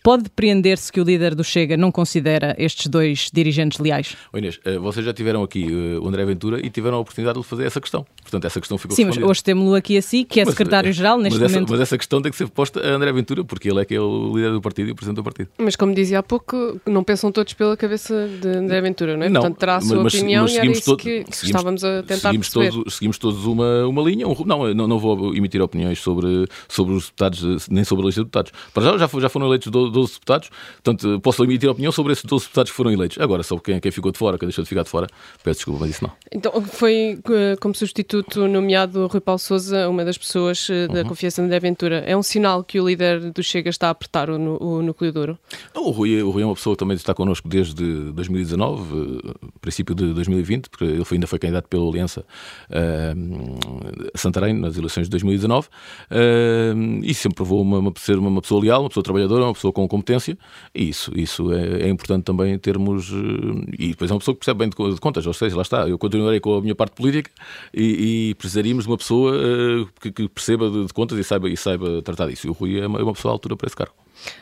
Pode 0.08 0.24
depreender-se 0.24 0.89
que 0.89 1.02
o 1.02 1.04
líder 1.04 1.36
do 1.36 1.43
Chega 1.43 1.76
não 1.76 1.91
considera 1.91 2.56
estes 2.58 2.88
dois 2.88 3.30
dirigentes 3.30 3.78
leais? 3.78 4.15
Oh 4.32 4.38
Inês, 4.38 4.58
eh, 4.63 4.78
vocês 4.78 5.06
já 5.06 5.13
tiveram 5.13 5.43
aqui 5.43 5.65
eh, 5.65 6.00
o 6.00 6.08
André 6.08 6.24
Ventura 6.24 6.65
e 6.65 6.70
tiveram 6.70 6.96
a 6.96 7.00
oportunidade 7.02 7.38
de 7.38 7.46
fazer 7.46 7.65
essa 7.65 7.82
questão. 7.82 8.06
Portanto, 8.22 8.46
essa 8.46 8.58
questão 8.62 8.78
ficou 8.78 8.96
Sim, 8.96 9.04
mas 9.04 9.17
hoje 9.17 9.43
temos-lo 9.43 9.76
aqui 9.76 9.98
assim, 9.98 10.24
que 10.24 10.39
é 10.39 10.46
secretário-geral 10.46 11.17
neste 11.17 11.38
mas 11.38 11.52
momento. 11.52 11.65
Essa, 11.67 11.74
mas 11.74 11.82
essa 11.82 11.98
questão 11.98 12.22
tem 12.22 12.32
que 12.32 12.38
ser 12.38 12.48
posta 12.48 12.80
a 12.80 12.93
André 12.93 13.12
Ventura, 13.12 13.43
porque 13.43 13.70
ele 13.70 13.82
é 13.82 13.84
que 13.84 13.96
é 13.96 14.00
o 14.00 14.34
líder 14.34 14.54
do 14.54 14.62
partido 14.62 14.88
e 14.88 14.91
o 14.93 14.96
presidente 14.96 15.17
do 15.17 15.24
partido. 15.26 15.50
Mas 15.58 15.76
como 15.76 15.93
dizia 15.93 16.20
há 16.20 16.24
pouco, 16.24 16.80
não 16.86 17.04
pensam 17.04 17.30
todos 17.30 17.52
pela 17.52 17.76
cabeça 17.76 18.30
de 18.41 18.48
André 18.48 18.80
Ventura, 18.80 19.17
não 19.17 19.26
é? 19.26 19.30
Não, 19.30 19.41
Portanto, 19.41 19.60
terá 19.60 19.76
a 19.76 19.82
sua 19.82 20.04
mas, 20.04 20.13
opinião 20.13 20.43
mas 20.43 20.54
e 20.54 20.58
era 20.58 20.67
isso 20.67 20.86
todo, 20.86 21.00
que, 21.00 21.26
que 21.26 21.36
seguimos, 21.36 21.43
estávamos 21.43 21.84
a 21.84 22.04
tentar 22.04 22.30
seguimos 22.30 22.48
perceber. 22.48 22.72
Todos, 22.72 22.93
seguimos 22.93 23.17
todos 23.17 23.46
uma, 23.46 23.86
uma 23.86 24.02
linha. 24.02 24.26
Um, 24.26 24.36
não, 24.46 24.74
não, 24.74 24.88
não 24.88 25.00
vou 25.00 25.36
emitir 25.36 25.62
opiniões 25.62 26.00
sobre, 26.00 26.48
sobre 26.70 26.93
os 26.93 27.08
deputados, 27.08 27.67
nem 27.67 27.84
sobre 27.84 28.06
a 28.06 28.06
lista 28.06 28.22
de 28.22 28.26
deputados. 28.26 28.54
Para 28.74 28.98
já, 28.98 29.20
já 29.20 29.28
foram 29.28 29.48
eleitos 29.48 29.70
12 29.70 29.96
12 29.97 30.13
deputados, 30.13 30.49
portanto, 30.83 31.19
posso 31.21 31.43
emitir 31.43 31.69
opinião 31.69 31.91
sobre 31.91 32.13
esses 32.13 32.23
12 32.23 32.45
deputados 32.45 32.71
que 32.71 32.77
foram 32.77 32.91
eleitos. 32.91 33.17
Agora, 33.19 33.43
sobre 33.43 33.63
quem, 33.63 33.79
quem 33.79 33.91
ficou 33.91 34.12
de 34.12 34.17
fora, 34.17 34.38
quem 34.38 34.47
deixou 34.47 34.63
de 34.63 34.69
ficar 34.69 34.83
de 34.83 34.89
fora, 34.89 35.07
peço 35.43 35.60
desculpa, 35.60 35.81
mas 35.81 35.91
isso 35.91 36.03
não. 36.03 36.12
Então, 36.31 36.62
foi 36.62 37.19
como 37.60 37.75
substituto 37.75 38.47
nomeado 38.47 39.07
Rui 39.07 39.21
Paulo 39.21 39.39
Souza, 39.39 39.89
uma 39.89 40.05
das 40.05 40.17
pessoas 40.17 40.67
da 40.91 41.01
uhum. 41.01 41.10
confiança 41.10 41.45
de 41.45 41.55
Aventura. 41.55 42.03
É 42.05 42.15
um 42.15 42.23
sinal 42.23 42.63
que 42.63 42.79
o 42.79 42.88
líder 42.88 43.31
do 43.31 43.43
Chega 43.43 43.69
está 43.69 43.88
a 43.88 43.91
apertar 43.91 44.29
o, 44.29 44.36
o 44.63 44.81
núcleo 44.81 45.12
duro? 45.12 45.38
Não, 45.73 45.83
o, 45.83 45.91
Rui, 45.91 46.21
o 46.21 46.29
Rui 46.29 46.43
é 46.43 46.45
uma 46.45 46.55
pessoa 46.55 46.75
que 46.75 46.79
também 46.79 46.95
está 46.95 47.13
connosco 47.13 47.47
desde 47.47 48.12
2019, 48.12 49.21
princípio 49.62 49.95
de 49.95 50.13
2020, 50.13 50.69
porque 50.69 50.83
ele 50.83 51.03
ainda 51.12 51.27
foi 51.27 51.39
candidato 51.39 51.67
pela 51.67 51.88
Aliança 51.88 52.25
uh, 52.69 54.07
Santarém 54.15 54.53
nas 54.53 54.77
eleições 54.77 55.03
de 55.03 55.12
2019 55.12 55.67
uh, 55.67 56.99
e 57.03 57.13
sempre 57.13 57.36
provou 57.38 57.62
uma, 57.62 57.79
uma, 57.79 57.93
ser 57.97 58.17
uma, 58.17 58.41
pessoa 58.41 58.62
leal, 58.62 58.81
uma 58.81 58.89
pessoa 58.89 59.03
trabalhadora, 59.03 59.45
uma 59.45 59.53
pessoa 59.53 59.71
com 59.71 59.87
competência 59.88 60.38
e 60.73 60.89
isso, 60.89 61.12
isso 61.15 61.52
é, 61.54 61.84
é 61.84 61.89
importante 61.89 62.23
também 62.23 62.58
termos. 62.58 63.12
Uh, 63.12 63.65
e 63.78 63.89
depois 63.89 64.10
é 64.10 64.13
uma 64.13 64.19
pessoa 64.19 64.36
que 64.36 64.39
percebe 64.39 64.60
bem 64.60 64.69
de, 64.69 65.00
contas, 65.00 65.26
ou 65.26 65.34
seja, 65.34 65.56
lá 65.56 65.62
está. 65.62 65.88
Eu 65.88 65.97
continuarei 65.97 66.39
com 66.39 66.56
a 66.56 66.62
minha 66.62 66.76
parte 66.76 66.95
política 66.95 67.32
e, 67.73 68.30
e 68.30 68.36
precisaríamos 68.36 68.86
de 68.86 68.91
uma 68.91 68.97
pessoa 68.97 69.34
uh, 69.34 69.89
que, 70.02 70.12
que, 70.12 70.28
perceba 70.30 70.69
de, 70.69 70.86
de, 70.86 70.93
contas 70.93 71.17
e 71.17 71.23
saiba, 71.23 71.50
e 71.50 71.58
saiba 71.58 72.02
tratar 72.02 72.28
disso. 72.28 72.47
E 72.47 72.50
o 72.50 72.54
Rui 72.54 72.80
é 72.80 72.88
uma, 72.88 73.00
é 73.00 73.04
uma 73.04 73.13
pessoa 73.13 73.32
à 73.32 73.34
altura 73.34 73.56
para 73.56 73.67
esse 73.67 73.76
cargo. 73.76 73.93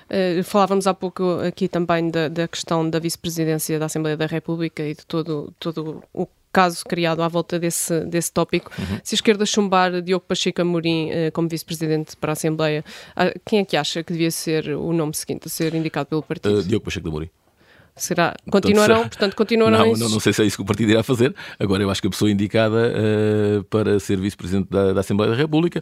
Uh, 0.10 0.44
falávamos 0.44 0.88
há 0.88 0.94
pouco 0.94 1.40
aqui 1.40 1.68
também 1.68 2.10
da, 2.10 2.28
da 2.28 2.48
questão 2.48 2.90
da 2.90 3.00
vice-presidência 3.00 3.78
da 3.78 3.86
Assembleia 3.86 4.16
da 4.16 4.26
República 4.26 4.84
e 4.84 4.96
de 4.96 5.06
todo, 5.06 5.54
todo 5.60 6.02
o 6.14 6.28
caso 6.56 6.86
criado 6.86 7.22
à 7.22 7.28
volta 7.28 7.60
desse, 7.60 8.00
desse 8.06 8.32
tópico. 8.32 8.72
Uhum. 8.80 9.00
Se 9.04 9.14
a 9.14 9.18
esquerda 9.18 9.46
chumbar 9.46 10.02
Diogo 10.02 10.24
Pacheco 10.26 10.62
Amorim 10.62 11.10
uh, 11.10 11.32
como 11.34 11.50
vice-presidente 11.50 12.16
para 12.16 12.32
a 12.32 12.34
Assembleia, 12.34 12.82
uh, 13.12 13.38
quem 13.46 13.60
é 13.60 13.66
que 13.66 13.76
acha 13.76 14.02
que 14.02 14.14
devia 14.14 14.32
ser 14.32 14.70
o 14.70 14.94
nome 14.94 15.14
seguinte 15.14 15.48
a 15.48 15.50
ser 15.50 15.76
indicado 15.76 16.08
pelo 16.08 16.24
partido? 16.24 16.64
Diogo 16.64 16.86
Pacheco 16.86 17.04
de 17.04 17.10
Amorim. 17.10 17.30
Será? 17.98 18.36
Continuarão, 18.50 18.96
portanto, 18.96 19.12
portanto 19.12 19.36
continuarão 19.36 19.86
não, 19.92 19.94
não, 19.94 20.10
não, 20.10 20.20
sei 20.20 20.34
se 20.34 20.42
é 20.44 20.46
isso 20.46 20.58
que 20.58 20.64
o 20.64 20.66
partido 20.66 20.92
irá 20.92 21.02
fazer. 21.02 21.34
Agora, 21.58 21.82
eu 21.82 21.90
acho 21.90 22.02
que 22.02 22.08
a 22.08 22.10
pessoa 22.10 22.30
indicada 22.30 22.94
uh, 22.94 23.64
para 23.66 24.00
ser 24.00 24.18
vice-presidente 24.18 24.70
da, 24.70 24.94
da, 24.94 25.00
Assembleia 25.00 25.32
da 25.32 25.38
República, 25.38 25.82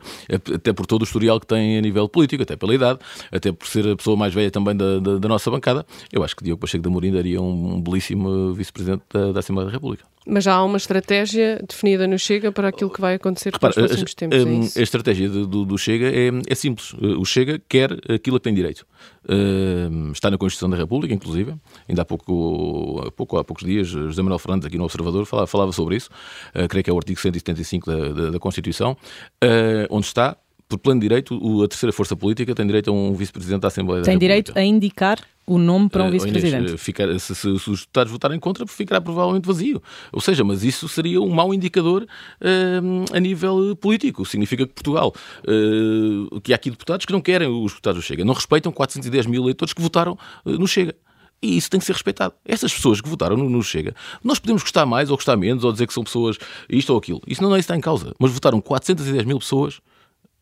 até 0.56 0.74
por 0.74 0.86
todo 0.86 1.02
o 1.02 1.06
historial 1.06 1.40
que 1.40 1.48
tem 1.48 1.78
a 1.78 1.82
nível 1.82 2.08
político, 2.08 2.44
até 2.44 2.56
pela 2.56 2.74
idade, 2.74 3.00
até 3.32 3.52
por 3.52 3.68
ser 3.68 3.88
a 3.88 3.96
pessoa 3.96 4.16
mais 4.16 4.32
velha 4.32 4.52
também 4.52 4.76
da, 4.76 5.00
da, 5.00 5.18
da 5.18 5.28
nossa 5.28 5.50
bancada, 5.50 5.86
eu 6.12 6.24
acho 6.24 6.36
que 6.36 6.44
Diogo 6.44 6.62
Pacheco 6.62 6.84
de 6.84 6.88
Amorim 6.88 7.12
daria 7.12 7.42
um, 7.42 7.76
um 7.76 7.82
belíssimo 7.82 8.54
vice-presidente 8.54 9.04
da, 9.12 9.32
da 9.32 9.40
Assembleia 9.40 9.68
da 9.68 9.74
República. 9.74 10.13
Mas 10.26 10.44
já 10.44 10.54
há 10.54 10.64
uma 10.64 10.78
estratégia 10.78 11.64
definida 11.68 12.08
no 12.08 12.18
Chega 12.18 12.52
para 12.52 12.70
aquilo 12.70 12.90
que 12.90 13.02
vai 13.02 13.16
acontecer 13.16 13.52
Repara, 13.52 13.74
nos 13.76 13.88
próximos 13.88 14.14
tempos. 14.14 14.38
É 14.38 14.80
a, 14.80 14.82
a 14.82 14.84
estratégia 14.84 15.30
do, 15.30 15.66
do 15.66 15.78
Chega 15.78 16.08
é, 16.08 16.30
é, 16.48 16.56
simples. 16.56 16.94
O 16.94 17.26
Chega 17.26 17.62
quer 17.68 17.92
aquilo 18.10 18.38
a 18.38 18.40
que 18.40 18.44
tem 18.44 18.54
direito. 18.54 18.86
Uh, 19.26 20.12
está 20.12 20.32
na 20.32 20.38
Constituição 20.38 20.70
da 20.70 20.78
República, 20.78 21.14
inclusive. 21.14 21.56
Ainda 21.88 22.02
há, 22.04 22.06
pouco, 22.06 23.04
há, 23.06 23.12
pouco, 23.12 23.38
há 23.38 23.44
poucos 23.44 23.66
dias, 23.66 23.88
José 23.88 24.22
Manuel 24.22 24.40
Fernandes, 24.40 24.66
aqui 24.66 24.78
no 24.78 24.86
Observador, 24.86 25.26
falava, 25.26 25.48
falava 25.48 25.72
sobre 25.72 25.98
isso. 25.98 26.10
Uh, 26.56 26.68
creio 26.68 26.84
que 26.84 26.90
é 26.90 26.94
o 26.94 26.98
artigo 26.98 27.20
175 27.20 27.86
da, 27.86 28.10
da, 28.10 28.30
da 28.32 28.40
Constituição, 28.40 28.94
uh, 29.44 29.88
onde 29.90 30.06
está 30.06 30.38
por 30.68 30.80
plano 30.80 31.00
de 31.00 31.08
direito, 31.08 31.64
a 31.64 31.68
terceira 31.68 31.94
força 31.94 32.16
política 32.16 32.56
tem 32.56 32.66
direito 32.66 32.90
a 32.90 32.94
um 32.94 33.14
vice-presidente 33.14 33.62
da 33.62 33.68
Assembleia 33.68 34.02
tem 34.02 34.18
da 34.18 34.26
República. 34.26 34.54
Tem 34.54 34.54
direito 34.54 34.58
a 34.58 34.64
indicar 34.64 35.20
o 35.46 35.58
nome 35.58 35.90
para 35.90 36.04
um 36.04 36.08
uh, 36.08 36.12
vice-presidente. 36.12 36.78
Se, 36.78 37.36
se, 37.36 37.36
se, 37.36 37.70
os 37.70 37.82
deputados 37.82 38.12
votarem 38.12 38.40
contra, 38.40 38.66
ficará 38.66 39.02
provavelmente 39.02 39.46
vazio. 39.46 39.82
Ou 40.12 40.22
seja, 40.22 40.44
mas 40.44 40.64
isso 40.64 40.88
seria 40.88 41.22
um 41.22 41.30
mau 41.30 41.54
indicador 41.54 42.04
uh, 42.04 43.16
a 43.16 43.20
nível 43.20 43.76
político. 43.76 44.26
Significa 44.26 44.66
que 44.66 44.74
Portugal, 44.74 45.14
uh, 45.44 46.42
que 46.42 46.54
há 46.54 46.56
aqui 46.56 46.70
deputados 46.70 47.06
que 47.06 47.12
não 47.12 47.22
querem 47.22 47.48
os 47.48 47.72
deputados 47.72 48.04
do 48.04 48.06
Chega, 48.06 48.24
não 48.24 48.34
respeitam 48.34 48.72
410 48.72 49.26
mil 49.26 49.44
eleitores 49.44 49.74
que 49.74 49.82
votaram 49.82 50.18
no 50.46 50.68
Chega. 50.68 50.96
E 51.42 51.58
isso 51.58 51.70
tem 51.70 51.78
que 51.78 51.86
ser 51.86 51.92
respeitado. 51.92 52.34
Essas 52.46 52.74
pessoas 52.74 53.02
que 53.02 53.10
votaram 53.10 53.36
no, 53.36 53.50
no, 53.50 53.62
Chega, 53.62 53.94
nós 54.24 54.40
podemos 54.40 54.64
gostar 54.64 54.86
mais 54.86 55.10
ou 55.12 55.18
gostar 55.18 55.36
menos, 55.36 55.66
ou 55.66 55.74
dizer 55.74 55.86
que 55.86 55.94
são 55.94 56.02
pessoas 56.02 56.38
isto 56.70 56.92
ou 56.92 56.98
aquilo. 56.98 57.22
Isso 57.28 57.44
não, 57.44 57.50
não 57.50 57.58
é 57.58 57.60
está 57.60 57.76
em 57.76 57.82
causa. 57.82 58.16
Mas 58.18 58.32
votaram 58.32 58.62
410 58.62 59.26
mil 59.26 59.40
pessoas 59.40 59.82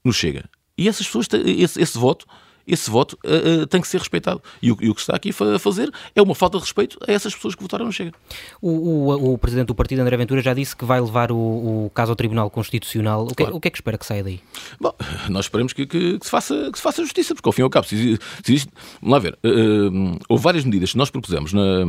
no 0.05 0.13
Chega. 0.13 0.47
E 0.77 0.87
essas 0.87 1.07
pessoas, 1.07 1.27
esse, 1.43 1.81
esse 1.81 1.97
voto 1.97 2.27
esse 2.67 2.89
voto 2.89 3.17
uh, 3.26 3.63
uh, 3.63 3.67
tem 3.67 3.82
que 3.82 3.88
ser 3.88 3.97
respeitado. 3.97 4.41
E 4.62 4.71
o, 4.71 4.78
e 4.82 4.89
o, 4.89 4.95
que 4.95 5.02
está 5.02 5.15
aqui 5.15 5.30
a 5.30 5.60
fazer 5.60 5.91
é 6.15 6.21
uma 6.21 6.36
falta 6.36 6.58
de 6.58 6.63
respeito 6.63 6.97
a 7.08 7.12
essas 7.12 7.34
pessoas 7.34 7.56
que 7.56 7.62
votaram 7.62 7.86
no 7.86 7.91
Chega. 7.91 8.13
O, 8.62 8.69
o, 8.69 9.34
o 9.34 9.38
Presidente 9.38 9.67
do 9.67 9.76
Partido, 9.76 10.02
André 10.02 10.17
Ventura, 10.17 10.41
já 10.41 10.54
disse 10.54 10.76
que 10.76 10.86
vai 10.86 11.00
levar 11.00 11.32
o, 11.32 11.91
caso 11.93 12.12
ao 12.12 12.15
Tribunal 12.15 12.50
Constitucional. 12.50 13.26
O 13.26 13.28
que, 13.30 13.36
claro. 13.36 13.56
o 13.56 13.60
que, 13.60 13.67
é 13.67 13.71
que 13.71 13.78
espera 13.78 13.97
que 13.97 14.06
saia 14.06 14.24
daí? 14.24 14.39
Bom, 14.80 14.93
nós 15.30 15.45
esperamos 15.45 15.74
que, 15.74 15.86
que, 15.86 16.19
que, 16.19 16.26
se, 16.26 16.32
faça, 16.32 16.69
que 16.71 16.78
se 16.78 16.84
faça 16.84 17.02
justiça, 17.02 17.34
porque 17.34 17.47
ao 17.47 17.54
fim 17.54 17.62
e 17.62 17.63
ao 17.63 17.69
cabo, 17.69 17.88
se, 17.88 17.95
se 17.97 18.52
existe, 18.52 18.71
vamos 19.02 19.13
lá 19.13 19.19
ver, 19.19 19.38
uh, 19.43 20.19
houve 20.30 20.43
várias 20.43 20.63
medidas 20.63 20.91
que 20.91 20.97
nós 20.97 21.10
propusemos 21.10 21.54
na, 21.54 21.86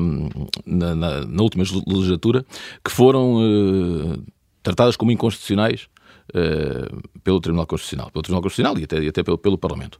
na, 0.66 0.94
na, 0.94 1.26
na 1.26 1.42
última 1.42 1.64
legislatura 1.86 2.44
que 2.84 2.90
foram 2.90 4.22
tratadas 4.62 4.96
como 4.96 5.10
inconstitucionais 5.10 5.88
uh, 6.30 7.02
pelo 7.22 7.40
Tribunal 7.40 7.66
Constitucional, 7.66 8.10
pelo 8.10 8.22
Tribunal 8.22 8.42
Constitucional 8.42 8.78
e 8.78 8.84
até, 8.84 9.02
e 9.02 9.08
até 9.08 9.22
pelo, 9.22 9.38
pelo 9.38 9.58
Parlamento. 9.58 9.98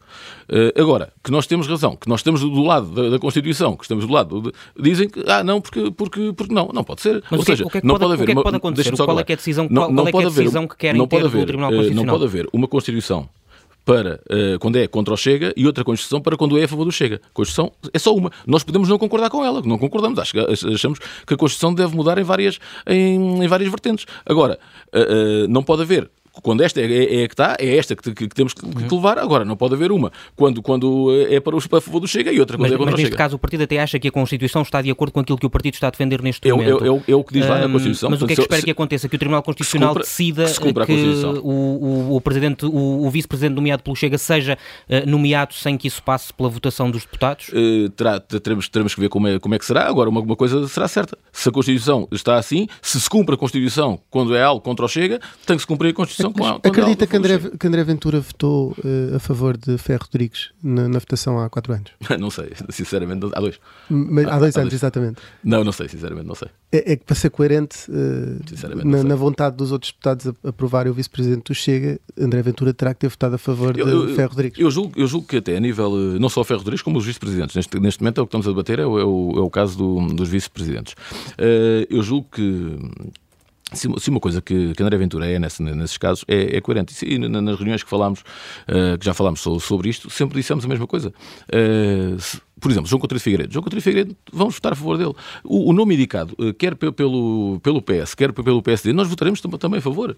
Uh, 0.49 0.81
agora, 0.81 1.13
que 1.23 1.31
nós 1.31 1.47
temos 1.47 1.67
razão, 1.67 1.97
que 1.97 2.09
nós 2.09 2.21
estamos 2.21 2.41
do 2.41 2.63
lado 2.63 2.89
da, 2.89 3.11
da 3.11 3.19
Constituição, 3.19 3.77
que 3.77 3.85
estamos 3.85 4.07
do 4.07 4.13
lado, 4.13 4.43
de, 4.43 4.53
dizem 4.79 5.09
que, 5.09 5.23
ah, 5.27 5.43
não, 5.43 5.61
porque, 5.61 5.91
porque, 5.91 6.33
porque 6.33 6.55
não, 6.55 6.71
não 6.73 6.85
pode 6.85 7.03
ser. 7.03 7.23
Mas 7.31 7.41
Ou 7.41 7.47
seja, 7.47 7.65
o 7.65 7.71
que 7.71 7.79
é 7.79 7.81
que 7.81 7.87
não 7.87 7.95
pode, 7.95 8.05
pode 8.05 8.15
haver. 8.15 8.23
O 8.23 8.27
que 8.27 8.33
é 8.33 8.35
que 8.35 8.43
pode 8.43 8.57
acontecer? 8.57 8.97
Qual 8.97 9.19
é 9.19 9.25
que 9.25 9.33
é 9.33 9.35
a 9.35 9.37
decisão, 9.37 9.69
não, 9.71 9.83
qual, 9.83 9.93
não 9.93 10.07
é, 10.07 10.11
é 10.11 10.27
a 10.27 10.29
decisão 10.29 10.67
que 10.67 10.77
querem 10.77 10.99
não 10.99 11.09
pode 11.09 11.27
haver, 11.27 11.47
Tribunal 11.47 11.71
Constitucional? 11.71 12.05
Não 12.05 12.13
pode 12.13 12.25
haver 12.25 12.49
uma 12.53 12.69
Constituição 12.69 13.29
para 13.85 14.21
uh, 14.31 14.59
quando 14.59 14.77
é 14.77 14.87
contra 14.87 15.15
o 15.15 15.17
Chega 15.17 15.53
e 15.57 15.67
outra 15.67 15.85
Constituição 15.85 16.21
para 16.21 16.37
quando 16.37 16.59
é 16.59 16.65
a 16.65 16.69
favor 16.69 16.85
do 16.85 16.93
Chega. 16.93 17.17
A 17.17 17.35
Constituição 17.35 17.73
é 17.93 17.99
só 17.99 18.15
uma. 18.15 18.31
Nós 18.47 18.63
podemos 18.63 18.89
não 18.89 18.99
concordar 18.99 19.31
com 19.31 19.45
ela, 19.45 19.63
não 19.63 19.79
concordamos. 19.79 20.19
Achamos 20.19 20.99
que 21.27 21.35
a 21.35 21.37
Constituição 21.37 21.75
deve 21.75 21.95
mudar 21.95 22.19
em 22.19 22.23
várias, 22.23 22.59
em, 22.87 23.45
em 23.45 23.49
várias 23.49 23.71
vertentes. 23.71 24.07
Agora, 24.25 24.59
uh, 24.95 25.45
uh, 25.45 25.49
não 25.49 25.63
pode 25.63 25.83
haver 25.83 26.11
quando 26.41 26.63
esta 26.63 26.81
é, 26.81 26.85
é, 26.85 27.23
é, 27.23 27.29
que 27.29 27.35
está, 27.35 27.57
é 27.59 27.77
esta 27.77 27.95
que, 27.95 28.15
que, 28.15 28.29
que 28.29 28.35
temos 28.35 28.55
que, 28.55 28.67
que, 28.67 28.95
levar. 28.95 29.19
Agora, 29.19 29.45
não 29.45 29.57
pode 29.57 29.75
haver 29.75 29.93
uma 29.93 30.11
quando, 30.35 30.63
quando 30.63 31.11
é 31.29 31.41
para 31.41 31.55
o 31.55 31.59
a 31.59 31.81
favor 31.81 32.01
do 32.01 32.09
Chega 32.09 32.33
e 32.33 32.41
outra 32.41 32.57
quando 32.57 32.63
mas, 32.63 32.73
é 32.73 32.77
contra 32.77 32.93
mas 32.93 33.01
neste 33.01 33.17
caso 33.17 33.37
o 33.37 33.39
partido 33.39 33.65
até 33.65 33.79
acha 33.79 33.99
que 33.99 34.09
a 34.09 34.11
Constituição 34.11 34.63
está 34.63 34.81
de 34.81 34.91
acordo 34.91 35.13
com 35.13 35.21
aquilo 35.21 35.39
que 35.39 35.47
o 35.47 35.51
partido 35.51 35.75
está 35.75 35.89
a 35.89 35.91
defender 35.91 36.23
neste 36.23 36.49
é, 36.49 36.53
momento. 36.53 36.85
É, 36.85 36.89
é, 36.89 37.13
é, 37.13 37.15
o 37.15 37.25
que 37.25 37.35
diz 37.35 37.47
lá 37.47 37.59
na 37.59 37.69
Constituição. 37.69 38.11
Mas 38.11 38.23
o 38.23 38.27
que 38.27 38.33
é 38.33 38.37
que 38.37 38.43
espera 38.43 38.63
que 38.63 38.71
aconteça? 38.71 39.09
Que 39.09 39.17
o 39.17 39.19
Tribunal 39.19 39.43
Constitucional 39.43 39.91
cumpra, 39.91 40.03
decida 40.03 40.47
que, 40.47 40.95
o, 41.43 41.49
o, 41.49 42.17
o, 42.17 42.21
presidente, 42.21 42.65
o, 42.67 43.07
o 43.07 43.11
vice-presidente 43.11 43.55
nomeado 43.55 43.83
pelo 43.83 43.97
Chega 43.97 44.19
seja 44.19 44.57
uh, 44.89 45.09
nomeado 45.09 45.55
sem 45.55 45.77
que 45.77 45.89
isso 45.89 46.03
passe 46.03 46.33
pela 46.33 46.49
votação 46.49 46.91
dos 46.91 47.03
deputados? 47.03 47.49
Uh, 47.49 47.91
terá, 47.91 48.21
teremos, 48.21 48.69
teremos 48.69 48.95
que 48.95 49.01
ver 49.01 49.09
como 49.09 49.29
é, 49.29 49.39
como 49.39 49.55
é 49.55 49.59
que 49.59 49.65
será. 49.65 49.87
Agora, 49.87 50.09
uma, 50.09 50.21
uma 50.21 50.37
coisa 50.37 50.67
será 50.69 50.89
certa. 50.89 51.17
Se 51.33 51.49
a 51.49 51.53
Constituição 51.53 52.09
está 52.11 52.37
assim, 52.37 52.67
se 52.81 53.01
se 53.01 53.09
cumpre 53.09 53.35
a 53.35 53.39
Constituição 53.39 54.01
quando 54.11 54.35
é 54.35 54.43
algo 54.43 54.61
contra 54.61 54.85
o 54.85 54.89
Chega, 54.89 55.21
tem 55.47 55.57
que 55.57 55.63
se 55.63 55.67
cumprir 55.67 55.91
a 55.91 55.95
Constituição 55.95 56.22
quando 56.31 56.61
Acredita 56.65 57.07
que 57.07 57.17
André, 57.17 57.39
que 57.39 57.67
André 57.67 57.85
Ventura 57.85 58.21
votou 58.21 58.73
uh, 58.73 59.17
a 59.17 59.19
favor 59.19 59.57
de 59.57 59.79
Ferro 59.79 60.03
Rodrigues 60.05 60.51
na, 60.63 60.89
na, 60.89 60.99
votação 60.99 61.39
há 61.39 61.49
quatro 61.49 61.73
anos? 61.73 61.91
não 62.19 62.31
sei, 62.31 62.53
sinceramente, 62.71 63.27
há 63.35 63.41
dois. 63.41 63.59
Mas, 63.89 64.27
há, 64.27 64.39
dois 64.39 64.57
há, 64.57 64.61
anos, 64.61 64.71
dois. 64.71 64.81
exatamente. 64.81 65.21
Não, 65.43 65.65
não 65.65 65.73
sei, 65.73 65.89
sinceramente, 65.89 66.27
não 66.27 66.35
sei. 66.35 66.49
É, 66.71 66.93
é 66.93 66.97
que 66.97 67.05
para 67.05 67.15
ser 67.15 67.31
coerente 67.31 67.91
uh, 67.91 68.85
na, 68.85 69.03
na, 69.03 69.15
vontade 69.15 69.57
dos 69.57 69.73
outros 69.73 69.93
deputados 69.93 70.27
a 70.27 70.49
aprovarem 70.49 70.91
o 70.91 70.95
vice-presidente 70.95 71.45
do 71.45 71.55
Chega, 71.55 72.01
André 72.19 72.43
Ventura 72.43 72.73
terá 72.73 72.95
que 72.95 73.01
ter 73.01 73.09
votado 73.09 73.35
a 73.35 73.39
favor 73.39 73.77
eu, 73.77 73.85
de 73.85 73.93
eu, 73.93 74.15
Ferro 74.17 74.31
Rodrigues. 74.31 74.59
Eu 74.59 74.71
julgo, 74.71 74.93
eu 74.97 75.07
julgo 75.07 75.27
que 75.27 75.37
até 75.37 75.57
a 75.57 75.61
nível, 75.61 75.93
eh, 75.95 76.19
não 76.19 76.29
só 76.29 76.43
Ferro 76.45 76.61
Rodrigues, 76.61 76.83
como 76.83 76.99
os 76.99 77.05
vice-presidentes, 77.05 77.55
neste, 77.55 77.79
neste 77.79 78.01
momento 78.01 78.19
é 78.19 78.23
o 78.23 78.27
que 78.27 78.29
estamos 78.29 78.47
a 78.47 78.51
debater, 78.51 78.79
é 78.79 78.87
o, 78.87 78.99
é 78.99 79.05
o, 79.05 79.33
é 79.37 79.41
o 79.41 79.51
caso 79.51 79.77
do, 79.77 80.15
dos 80.15 80.29
vice-presidentes. 80.29 80.95
Uh, 81.33 81.87
eu 81.91 82.03
julgo 82.03 82.29
que 82.33 82.79
se, 83.75 84.11
uma 84.11 84.21
coisa 84.21 84.41
que, 84.41 84.73
que 84.75 84.83
André 84.83 84.97
Ventura 84.97 85.27
é 85.27 85.39
nesse, 85.39 85.63
nesses 85.63 85.99
casos 85.99 86.25
é, 86.29 86.57
é 86.57 86.61
coerente. 86.61 86.95
E 87.05 87.19
nas 87.19 87.57
reuniões 87.57 87.83
que 87.83 87.91
falámos, 87.91 88.21
uh, 88.21 88.99
que 88.99 89.05
já 89.05 89.15
falámos 89.15 89.41
sobre 89.41 89.89
isto, 89.89 90.11
sempre 90.11 90.37
dissemos 90.37 90.65
a 90.65 90.69
mesma 90.69 90.87
coisa. 90.87 91.13
Uh, 91.49 92.21
se, 92.21 92.41
por 92.63 92.71
exemplo, 92.71 92.89
João 92.89 93.01
Coutinho 93.01 93.21
Figueiredo. 93.21 93.53
João 93.53 93.63
Coutinho 93.63 93.83
Figueiredo, 93.83 94.17
vamos 94.33 94.55
votar 94.55 94.73
a 94.73 94.77
favor 94.77 94.97
dele. 94.97 95.13
O, 95.43 95.71
o 95.71 95.73
nome 95.73 95.95
indicado, 95.95 96.33
uh, 96.39 96.55
quer 96.55 96.77
pelo, 96.77 97.59
pelo 97.61 97.83
PS, 97.83 98.15
quer 98.15 98.33
pelo 98.33 98.63
PSD, 98.63 98.93
nós 98.93 99.09
votaremos 99.09 99.41
também 99.41 99.79
a 99.79 99.83
favor. 99.83 100.17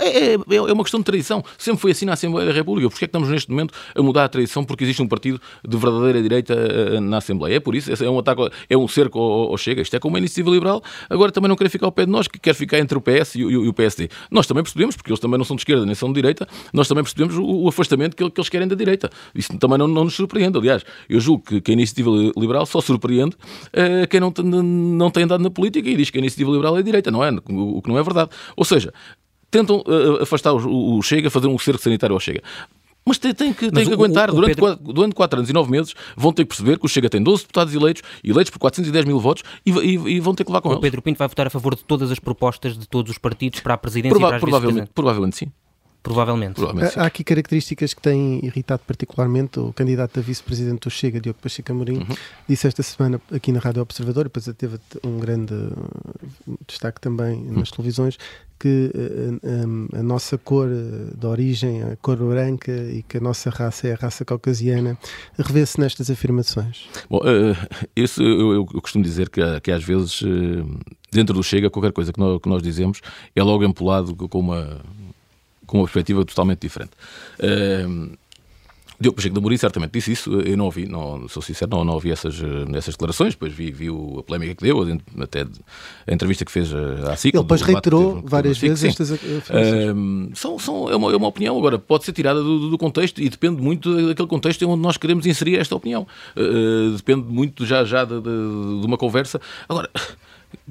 É, 0.00 0.34
é, 0.34 0.34
é, 0.34 0.72
uma 0.72 0.82
questão 0.82 1.00
de 1.00 1.04
tradição. 1.04 1.44
Sempre 1.58 1.80
foi 1.80 1.90
assim 1.90 2.06
na 2.06 2.14
Assembleia 2.14 2.46
da 2.46 2.52
República. 2.54 2.88
Porquê 2.88 3.04
é 3.04 3.08
que 3.08 3.10
estamos 3.10 3.28
neste 3.28 3.50
momento 3.50 3.74
a 3.94 4.02
mudar 4.02 4.24
a 4.24 4.28
tradição? 4.28 4.64
Porque 4.64 4.84
existe 4.84 5.02
um 5.02 5.08
partido 5.08 5.40
de 5.66 5.76
verdadeira 5.76 6.22
direita 6.22 6.54
eh, 6.54 7.00
na 7.00 7.18
Assembleia. 7.18 7.56
É 7.56 7.60
por 7.60 7.74
isso, 7.74 7.92
é 7.92 8.08
um 8.08 8.18
ataque, 8.18 8.48
é 8.70 8.76
um 8.76 8.88
cerco 8.88 9.18
ao, 9.18 9.56
Chega. 9.58 9.82
Isto 9.82 9.96
é 9.96 9.98
como 9.98 10.14
uma 10.14 10.18
iniciativa 10.18 10.50
liberal. 10.50 10.82
Agora 11.10 11.32
também 11.32 11.48
não 11.48 11.56
quer 11.56 11.68
ficar 11.68 11.86
ao 11.86 11.92
pé 11.92 12.06
de 12.06 12.12
nós, 12.12 12.28
que 12.28 12.38
quer 12.38 12.54
ficar 12.54 12.78
entre 12.78 12.96
o 12.96 13.00
PS 13.00 13.34
e 13.34 13.44
o, 13.44 13.50
e 13.50 13.68
o 13.68 13.72
PSD. 13.72 14.08
Nós 14.30 14.46
também 14.46 14.62
percebemos, 14.62 14.96
porque 14.96 15.10
eles 15.10 15.20
também 15.20 15.36
não 15.36 15.44
são 15.44 15.56
de 15.56 15.60
esquerda 15.60 15.84
nem 15.84 15.94
são 15.94 16.08
de 16.08 16.14
direita, 16.14 16.46
nós 16.72 16.88
também 16.88 17.02
percebemos 17.02 17.36
o, 17.36 17.44
o 17.44 17.68
afastamento 17.68 18.16
que, 18.16 18.30
que, 18.30 18.40
eles 18.40 18.48
querem 18.48 18.68
da 18.68 18.74
direita. 18.74 19.10
Isso 19.34 19.56
também 19.58 19.78
não, 19.78 19.88
não, 19.88 20.04
nos 20.04 20.14
surpreende. 20.14 20.56
Aliás, 20.56 20.84
eu 21.08 21.20
julgo 21.20 21.44
que, 21.44 21.60
que 21.66 21.72
a 21.72 21.74
iniciativa 21.74 22.08
liberal 22.36 22.64
só 22.64 22.80
surpreende 22.80 23.34
uh, 23.34 24.06
quem 24.08 24.20
não, 24.20 24.32
não 24.62 25.10
tem 25.10 25.24
andado 25.24 25.42
na 25.42 25.50
política 25.50 25.90
e 25.90 25.96
diz 25.96 26.10
que 26.10 26.18
a 26.18 26.20
iniciativa 26.20 26.52
liberal 26.52 26.78
é 26.78 26.82
direita, 26.82 27.10
não 27.10 27.24
é? 27.24 27.30
O, 27.48 27.82
que 27.82 27.88
não 27.88 27.98
é 27.98 28.02
verdade. 28.04 28.30
Ou 28.56 28.64
seja, 28.64 28.94
tentam 29.50 29.82
uh, 29.84 30.22
afastar 30.22 30.52
o, 30.52 30.96
o, 30.96 31.02
Chega, 31.02 31.28
fazer 31.28 31.48
um 31.48 31.58
cerco 31.58 31.82
sanitário 31.82 32.14
ao 32.14 32.20
Chega. 32.20 32.40
Mas 33.04 33.18
tem, 33.18 33.34
tem 33.34 33.52
que, 33.52 33.68
tem 33.72 33.84
que 33.84 33.92
aguentar. 33.92 34.30
O, 34.30 34.34
o 34.34 34.36
durante, 34.36 34.54
Pedro... 34.54 34.76
quatro, 34.76 34.92
durante 34.92 35.14
4 35.16 35.38
anos 35.40 35.50
e 35.50 35.52
9 35.52 35.68
meses 35.68 35.94
vão 36.16 36.32
ter 36.32 36.44
que 36.44 36.50
perceber 36.50 36.78
que 36.78 36.86
o 36.86 36.88
Chega 36.88 37.10
tem 37.10 37.20
12 37.20 37.42
deputados 37.42 37.74
eleitos, 37.74 38.02
eleitos 38.22 38.50
por 38.50 38.60
410 38.60 39.04
mil 39.04 39.18
votos 39.18 39.42
e, 39.66 39.72
e, 39.72 39.94
e 40.14 40.20
vão 40.20 40.36
ter 40.36 40.44
que 40.44 40.50
levar 40.50 40.60
com 40.60 40.68
o 40.68 40.72
eles. 40.72 40.78
O 40.78 40.82
Pedro 40.82 41.02
Pinto 41.02 41.18
vai 41.18 41.26
votar 41.26 41.48
a 41.48 41.50
favor 41.50 41.74
de 41.74 41.82
todas 41.82 42.12
as 42.12 42.20
propostas 42.20 42.78
de 42.78 42.88
todos 42.88 43.10
os 43.10 43.18
partidos 43.18 43.58
para 43.58 43.74
a 43.74 43.76
presidência 43.76 44.16
Prova 44.16 44.26
e 44.26 44.28
para 44.28 44.36
as 44.36 44.40
provavelmente, 44.40 44.90
provavelmente 44.94 45.36
sim. 45.36 45.52
Provavelmente. 46.06 46.54
Provavelmente 46.54 46.96
Há 46.98 47.04
aqui 47.04 47.24
características 47.24 47.92
que 47.92 48.00
têm 48.00 48.38
irritado 48.44 48.82
particularmente 48.86 49.58
o 49.58 49.72
candidato 49.72 50.20
a 50.20 50.22
vice-presidente 50.22 50.82
do 50.82 50.90
Chega, 50.90 51.20
Diogo 51.20 51.40
Pacheco 51.42 51.72
Amorim, 51.72 51.98
uhum. 51.98 52.16
disse 52.48 52.68
esta 52.68 52.80
semana 52.84 53.20
aqui 53.32 53.50
na 53.50 53.58
Rádio 53.58 53.82
Observador, 53.82 54.24
depois 54.24 54.48
teve 54.56 54.78
um 55.04 55.18
grande 55.18 55.52
destaque 56.68 57.00
também 57.00 57.38
uhum. 57.38 57.58
nas 57.58 57.72
televisões, 57.72 58.16
que 58.56 58.92
a, 58.94 59.48
eh, 59.48 59.96
a, 59.96 59.98
a, 59.98 60.02
nossa 60.02 60.38
cor 60.38 60.68
de 60.68 61.26
origem, 61.26 61.82
a 61.82 61.96
cor 61.96 62.16
branca 62.16 62.70
e 62.72 63.02
que 63.02 63.16
a 63.16 63.20
nossa 63.20 63.50
raça 63.50 63.88
é 63.88 63.92
a 63.92 63.96
raça 63.96 64.24
caucasiana, 64.24 64.96
revê-se 65.36 65.80
nestas 65.80 66.08
afirmações? 66.08 66.88
Bom, 67.10 67.18
uh, 67.18 67.56
isso 67.96 68.22
eu, 68.22 68.52
eu, 68.52 68.66
costumo 68.80 69.02
dizer 69.02 69.28
que, 69.28 69.40
que 69.60 69.72
às 69.72 69.82
vezes 69.82 70.22
uh, 70.22 70.78
dentro 71.10 71.34
do 71.34 71.42
Chega 71.42 71.68
qualquer 71.68 71.92
coisa 71.92 72.12
que 72.12 72.20
nós, 72.20 72.40
que 72.40 72.48
nós 72.48 72.62
dizemos 72.62 73.00
é 73.34 73.42
logo 73.42 73.64
empolado 73.64 74.14
com 74.14 74.38
uma 74.38 74.80
com 75.66 75.78
uma 75.78 75.84
perspectiva 75.84 76.24
totalmente 76.24 76.60
diferente. 76.60 76.92
Uh, 77.40 78.16
Diogo 78.98 79.16
Pacheco 79.16 79.34
de 79.34 79.38
Amorim 79.38 79.56
certamente 79.58 79.92
disse 79.92 80.12
isso, 80.12 80.40
eu 80.40 80.56
não 80.56 80.64
ouvi, 80.66 80.86
não, 80.86 81.28
sou 81.28 81.42
sincero, 81.42 81.70
não, 81.70 81.84
não 81.84 81.94
ouvi 81.94 82.10
essas, 82.10 82.40
essas 82.74 82.94
declarações, 82.94 83.34
depois 83.34 83.52
vi, 83.52 83.70
vi 83.70 83.88
a 83.88 84.22
polémica 84.22 84.54
que 84.54 84.64
deu, 84.64 84.82
até 85.20 85.42
a 85.42 86.14
entrevista 86.14 86.44
que 86.46 86.50
fez 86.50 86.72
à 86.72 87.14
SIC. 87.14 87.34
Ele 87.34 87.42
depois 87.42 87.60
reiterou 87.60 88.22
várias 88.24 88.56
vezes 88.56 88.84
estas 88.84 89.12
afirmações. 89.12 89.58
são, 90.34 90.58
são, 90.58 90.90
é, 90.90 90.96
uma, 90.96 91.12
é 91.12 91.16
uma 91.16 91.28
opinião, 91.28 91.58
agora 91.58 91.78
pode 91.78 92.04
ser 92.04 92.12
tirada 92.12 92.42
do, 92.42 92.70
do, 92.70 92.78
contexto 92.78 93.20
e 93.20 93.28
depende 93.28 93.60
muito 93.60 94.08
daquele 94.08 94.28
contexto 94.28 94.62
em 94.62 94.66
onde 94.66 94.82
nós 94.82 94.96
queremos 94.96 95.26
inserir 95.26 95.58
esta 95.58 95.76
opinião. 95.76 96.06
Uh, 96.34 96.96
depende 96.96 97.26
muito 97.28 97.66
já, 97.66 97.84
já 97.84 98.04
de, 98.04 98.14
de, 98.14 98.80
de 98.80 98.86
uma 98.86 98.96
conversa. 98.96 99.38
Agora, 99.68 99.90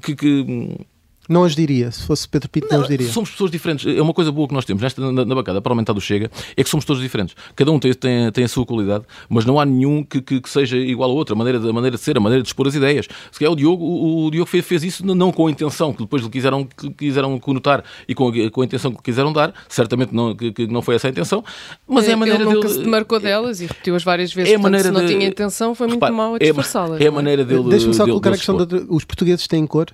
que, 0.02 0.16
que 0.16 0.86
não 1.28 1.44
as 1.44 1.54
diria, 1.54 1.90
se 1.90 2.04
fosse 2.04 2.28
Pedro 2.28 2.48
Pinto, 2.48 2.68
não, 2.70 2.78
não 2.78 2.82
as 2.82 2.88
diria. 2.88 3.08
Somos 3.08 3.30
pessoas 3.30 3.50
diferentes. 3.50 3.86
É 3.86 4.00
uma 4.00 4.14
coisa 4.14 4.30
boa 4.30 4.46
que 4.46 4.54
nós 4.54 4.64
temos 4.64 4.82
nesta, 4.82 5.00
na, 5.12 5.24
na 5.24 5.34
bancada 5.34 5.60
parlamentar 5.60 5.94
do 5.94 6.00
Chega, 6.00 6.30
é 6.56 6.62
que 6.62 6.70
somos 6.70 6.84
todos 6.84 7.02
diferentes. 7.02 7.34
Cada 7.54 7.70
um 7.70 7.78
tem, 7.78 7.92
tem, 7.94 8.30
tem 8.30 8.44
a 8.44 8.48
sua 8.48 8.64
qualidade, 8.64 9.04
mas 9.28 9.44
não 9.44 9.58
há 9.58 9.64
nenhum 9.64 10.02
que, 10.02 10.20
que, 10.20 10.40
que, 10.40 10.48
seja 10.48 10.76
igual 10.76 11.10
ao 11.10 11.16
outro. 11.16 11.34
A 11.34 11.38
maneira, 11.38 11.58
de, 11.58 11.68
a 11.68 11.72
maneira 11.72 11.96
de 11.96 12.02
ser, 12.02 12.16
a 12.16 12.20
maneira 12.20 12.42
de 12.42 12.48
expor 12.48 12.66
as 12.66 12.74
ideias. 12.74 13.08
Se 13.30 13.38
calhar 13.38 13.52
o 13.52 13.56
Diogo, 13.56 13.84
o, 13.84 14.26
o 14.26 14.30
Diogo 14.30 14.48
fez, 14.48 14.64
fez, 14.64 14.84
isso 14.84 15.04
não 15.04 15.32
com 15.32 15.46
a 15.46 15.50
intenção 15.50 15.92
que 15.92 16.02
depois 16.02 16.22
lhe 16.22 16.30
quiseram, 16.30 16.64
que 16.64 16.90
quiseram 16.90 17.38
conotar 17.38 17.82
e 18.08 18.14
com 18.14 18.28
a, 18.28 18.50
com 18.50 18.62
a 18.62 18.64
intenção 18.64 18.92
que 18.92 19.02
quiseram 19.02 19.32
dar. 19.32 19.52
Certamente 19.68 20.14
não, 20.14 20.34
que, 20.34 20.52
que 20.52 20.66
não 20.66 20.82
foi 20.82 20.94
essa 20.94 21.08
a 21.08 21.10
intenção, 21.10 21.44
mas 21.86 22.06
é, 22.06 22.10
é 22.10 22.14
a 22.14 22.16
maneira 22.16 22.42
ele 22.42 22.54
nunca 22.54 22.68
dele. 22.68 22.78
se 22.78 22.84
demarcou 22.84 23.20
delas 23.20 23.60
e 23.60 23.66
repetiu-as 23.66 24.04
várias 24.04 24.32
vezes. 24.32 24.52
É 24.52 24.56
a 24.56 24.58
maneira 24.58 24.90
Portanto, 24.90 25.08
se 25.08 25.12
não 25.14 25.18
tinha 25.18 25.28
intenção, 25.28 25.74
foi 25.74 25.86
muito 25.86 26.12
mal 26.12 26.34
a 26.34 26.38
disfarçá-las. 26.38 27.00
É, 27.00 27.04
é 27.04 27.08
a 27.08 27.12
maneira 27.12 27.44
dele. 27.44 27.68
Deixa-me 27.68 27.94
só 27.94 28.04
colocar 28.04 28.30
a 28.30 28.36
questão 28.36 28.56
de, 28.64 28.86
os 28.88 29.04
portugueses 29.04 29.46
têm 29.46 29.66
cor? 29.66 29.86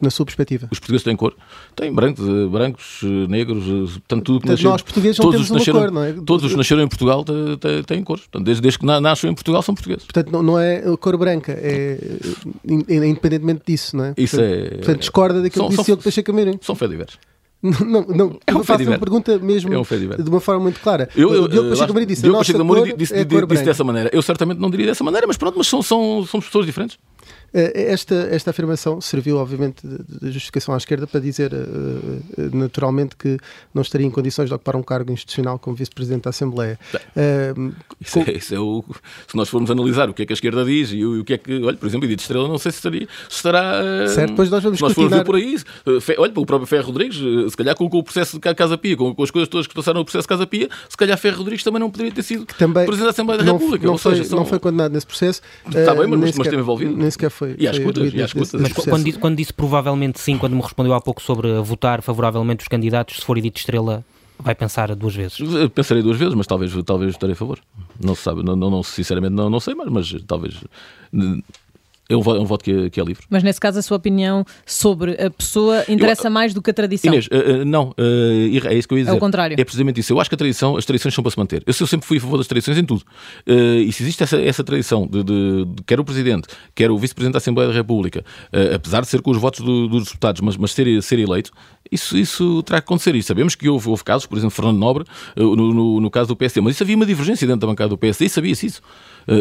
Na 0.00 0.10
sua 0.10 0.24
perspectiva? 0.24 0.68
Os 0.70 0.78
portugueses 0.78 1.04
têm 1.04 1.16
cor. 1.16 1.34
Têm 1.76 1.92
brancos, 1.92 2.24
brancos 2.50 3.00
negros, 3.28 3.64
portanto, 3.64 4.24
tudo 4.24 4.40
que 4.40 4.46
portanto, 4.46 4.64
Nós, 4.64 4.82
portugueses, 4.82 5.18
não 5.18 5.30
temos 5.30 5.50
uma 5.50 5.58
nasceram, 5.58 5.80
cor, 5.80 5.90
não 5.90 6.04
é? 6.04 6.12
Todos 6.12 6.44
os 6.44 6.52
que 6.52 6.58
nasceram 6.58 6.82
em 6.82 6.88
Portugal 6.88 7.24
têm, 7.24 7.82
têm 7.84 8.04
cor. 8.04 8.18
Portanto, 8.18 8.44
desde, 8.44 8.62
desde 8.62 8.78
que 8.78 8.86
nascem 8.86 9.30
em 9.30 9.34
Portugal 9.34 9.62
são 9.62 9.74
portugueses. 9.74 10.04
Portanto, 10.04 10.30
não, 10.30 10.42
não 10.42 10.58
é 10.58 10.82
cor 10.96 11.16
branca, 11.16 11.52
é, 11.52 11.98
é, 12.88 13.08
independentemente 13.08 13.62
disso, 13.66 13.96
não 13.96 14.04
é? 14.04 14.14
Isso 14.16 14.36
portanto, 14.36 14.54
é... 14.54 14.76
Portanto, 14.76 14.98
discorda 15.00 15.42
daquilo 15.42 15.64
são, 15.66 15.70
que 15.70 15.76
disse 15.76 15.92
o 15.92 15.96
Pacheco 15.96 16.26
Camirim. 16.32 16.58
São 16.62 16.74
fé 16.74 16.88
diversos. 16.88 17.18
Não, 17.62 18.02
não, 18.06 18.40
é 18.46 18.54
um 18.54 18.64
faço 18.64 18.84
uma 18.84 18.98
pergunta 18.98 19.38
mesmo 19.38 19.74
é 19.74 19.78
um 19.78 19.82
de 19.82 20.30
uma 20.30 20.40
forma 20.40 20.62
muito 20.62 20.80
clara. 20.80 21.10
Eu, 21.14 21.34
eu, 21.34 21.42
o 21.42 21.48
Diogo 21.48 21.68
Pacheco 21.68 21.90
Amorim 21.90 22.06
disse, 22.06 22.22
Diogo 22.22 22.38
nossa 22.38 22.52
Pacheco 22.52 22.66
cor 22.66 22.96
disse, 22.96 23.14
é 23.14 23.24
disse, 23.24 23.46
disse 23.46 23.64
dessa 23.64 23.84
maneira. 23.84 24.08
Eu 24.14 24.22
certamente 24.22 24.58
não 24.58 24.70
diria 24.70 24.86
dessa 24.86 25.04
maneira, 25.04 25.26
mas 25.26 25.36
pronto, 25.36 25.58
mas 25.58 25.66
são, 25.66 25.82
são, 25.82 26.24
somos 26.24 26.46
pessoas 26.46 26.64
diferentes. 26.64 26.98
Eh, 27.52 27.92
esta, 27.92 28.14
esta 28.30 28.50
afirmação 28.50 29.00
serviu, 29.00 29.36
obviamente, 29.36 29.86
de 29.86 30.30
justificação 30.30 30.74
à 30.74 30.76
esquerda 30.76 31.06
para 31.06 31.20
dizer 31.20 31.52
uh, 31.52 32.56
naturalmente 32.56 33.16
que 33.16 33.38
não 33.74 33.82
estaria 33.82 34.06
em 34.06 34.10
condições 34.10 34.48
de 34.48 34.54
ocupar 34.54 34.76
um 34.76 34.82
cargo 34.82 35.12
institucional 35.12 35.58
como 35.58 35.76
vice-presidente 35.76 36.22
da 36.22 36.30
Assembleia. 36.30 36.78
Uh, 36.94 37.72
isso, 38.00 38.14
com... 38.14 38.30
é, 38.30 38.32
isso 38.32 38.54
é 38.54 38.60
o, 38.60 38.84
se 39.26 39.36
nós 39.36 39.48
formos 39.48 39.70
analisar 39.70 40.08
o 40.08 40.14
que 40.14 40.22
é 40.22 40.26
que 40.26 40.32
a 40.32 40.34
esquerda 40.34 40.64
diz 40.64 40.92
e 40.92 41.04
o, 41.04 41.20
o 41.20 41.24
que 41.24 41.34
é 41.34 41.38
que, 41.38 41.62
olha, 41.62 41.76
por 41.76 41.86
exemplo, 41.86 42.06
Edith 42.06 42.20
Estrela, 42.20 42.46
não 42.46 42.58
sei 42.58 42.70
se, 42.70 42.78
estaria, 42.78 43.08
se 43.28 43.36
estará. 43.36 44.08
Certo, 44.08 44.30
depois 44.30 44.50
nós 44.50 44.62
vamos 44.62 44.78
se 44.78 44.82
nós 44.82 44.92
formos 44.92 45.12
ver 45.12 45.24
por 45.24 45.34
aí, 45.34 45.56
olha, 46.18 46.32
o 46.36 46.46
próprio 46.46 46.66
Ferro 46.66 46.86
Rodrigues, 46.86 47.16
se 47.50 47.56
calhar 47.56 47.74
com, 47.74 47.84
o 47.84 48.02
processo 48.02 48.38
de 48.38 48.54
Casa 48.54 48.78
Pia, 48.78 48.96
com, 48.96 49.14
com, 49.14 49.22
as 49.22 49.30
coisas 49.30 49.48
todas 49.48 49.66
que 49.66 49.74
passaram 49.74 50.00
no 50.00 50.04
processo 50.04 50.22
de 50.22 50.28
Casa 50.28 50.46
Pia, 50.46 50.68
se 50.88 50.96
calhar 50.96 51.18
Ferro 51.18 51.38
Rodrigues 51.38 51.64
também 51.64 51.80
não 51.80 51.90
poderia 51.90 52.12
ter 52.12 52.22
sido 52.22 52.46
presidente 52.46 53.02
da 53.02 53.10
Assembleia 53.10 53.42
da 53.42 53.52
República. 53.52 53.86
Não, 53.86 53.98
foi, 53.98 54.12
seja, 54.12 54.28
são... 54.28 54.38
não 54.38 54.46
foi 54.46 54.58
condenado 54.58 54.92
nesse 54.92 55.06
processo. 55.06 55.40
Está 55.66 55.94
bem, 55.94 56.06
mas, 56.06 56.20
mas 56.20 56.30
esteve 56.30 56.56
envolvido. 56.56 56.96
Nem 56.96 57.10
sequer 57.10 57.30
foi. 57.40 57.56
E 57.58 57.66
às 57.66 57.76
escutas, 57.76 58.60
mas 58.60 58.72
quando 58.72 59.04
disse, 59.04 59.18
quando 59.18 59.36
disse 59.36 59.52
provavelmente 59.52 60.20
sim, 60.20 60.36
quando 60.36 60.54
me 60.54 60.60
respondeu 60.60 60.92
há 60.92 61.00
pouco 61.00 61.22
sobre 61.22 61.58
votar 61.60 62.02
favoravelmente 62.02 62.62
os 62.62 62.68
candidatos, 62.68 63.16
se 63.16 63.24
for 63.24 63.38
Edith 63.38 63.56
Estrela, 63.56 64.04
vai 64.38 64.54
pensar 64.54 64.94
duas 64.94 65.14
vezes? 65.14 65.38
Pensarei 65.74 66.02
duas 66.02 66.18
vezes, 66.18 66.34
mas 66.34 66.46
talvez, 66.46 66.72
talvez 66.84 67.14
votarei 67.14 67.32
a 67.32 67.36
favor. 67.36 67.58
Não 67.98 68.14
se 68.14 68.22
sabe, 68.22 68.42
não, 68.42 68.54
não, 68.54 68.82
sinceramente 68.82 69.34
não, 69.34 69.48
não 69.48 69.58
sei, 69.58 69.74
mas, 69.74 69.88
mas 69.88 70.22
talvez 70.26 70.54
é 72.10 72.16
um, 72.16 72.36
é 72.36 72.40
um 72.40 72.44
voto 72.44 72.64
que 72.64 72.72
é, 72.72 72.90
que 72.90 73.00
é, 73.00 73.04
livre. 73.04 73.24
Mas 73.30 73.44
nesse 73.44 73.60
caso 73.60 73.78
a 73.78 73.82
sua 73.82 73.96
opinião 73.96 74.44
sobre 74.66 75.12
a 75.12 75.30
pessoa 75.30 75.84
interessa 75.88 76.26
eu, 76.26 76.30
mais 76.30 76.52
do 76.52 76.60
que 76.60 76.70
a 76.70 76.74
tradição? 76.74 77.12
Inês, 77.12 77.28
uh, 77.28 77.62
uh, 77.62 77.64
não, 77.64 77.90
uh, 77.90 78.66
é 78.66 78.74
isso 78.74 78.88
que 78.88 78.94
eu 78.94 78.98
ia 78.98 79.04
dizer. 79.04 79.14
É 79.14 79.16
o 79.16 79.20
contrário. 79.20 79.54
É 79.58 79.64
precisamente 79.64 80.00
isso. 80.00 80.12
Eu 80.12 80.20
acho 80.20 80.28
que 80.28 80.34
a 80.34 80.38
tradição, 80.38 80.76
as 80.76 80.84
tradições 80.84 81.14
são 81.14 81.22
para 81.22 81.30
se 81.30 81.38
manter. 81.38 81.62
Eu, 81.64 81.72
eu 81.78 81.86
sempre 81.86 82.06
fui 82.06 82.18
a 82.18 82.20
favor 82.20 82.36
das 82.36 82.48
tradições 82.48 82.76
em 82.76 82.84
tudo. 82.84 83.04
e 83.46 83.92
se 83.92 84.02
existe 84.02 84.22
essa, 84.24 84.40
essa 84.40 84.64
tradição 84.64 85.06
de, 85.06 85.22
de, 85.22 85.64
de, 85.64 85.82
quer 85.86 86.00
o 86.00 86.04
Presidente, 86.04 86.48
quer 86.74 86.90
o 86.90 86.98
Vice-Presidente 86.98 87.34
da 87.34 87.38
Assembleia 87.38 87.68
da 87.68 87.74
República, 87.74 88.24
apesar 88.74 89.02
de 89.02 89.08
ser 89.08 89.22
com 89.22 89.30
os 89.30 89.38
votos 89.38 89.60
do, 89.60 89.86
dos 89.86 90.06
deputados, 90.06 90.40
mas, 90.40 90.56
mas 90.56 90.72
ser, 90.72 91.02
ser 91.02 91.18
eleito, 91.20 91.52
isso, 91.90 92.18
isso 92.18 92.62
terá 92.64 92.80
que 92.80 92.86
acontecer. 92.86 93.14
E 93.14 93.22
sabemos 93.22 93.54
que 93.54 93.68
houve, 93.68 93.88
houve 93.88 94.02
casos, 94.02 94.26
por 94.26 94.36
exemplo, 94.36 94.54
Fernando 94.54 94.78
Nobre, 94.78 95.04
no, 95.36 95.56
no, 95.56 96.00
no, 96.00 96.10
caso 96.10 96.28
do 96.28 96.36
PSD, 96.36 96.60
mas 96.60 96.74
isso 96.74 96.82
havia 96.82 96.96
uma 96.96 97.06
divergência 97.06 97.46
dentro 97.46 97.60
da 97.60 97.66
bancada 97.66 97.88
do 97.88 97.98
PSD 97.98 98.26
e 98.26 98.28
sabia-se 98.28 98.66
isso. 98.66 98.82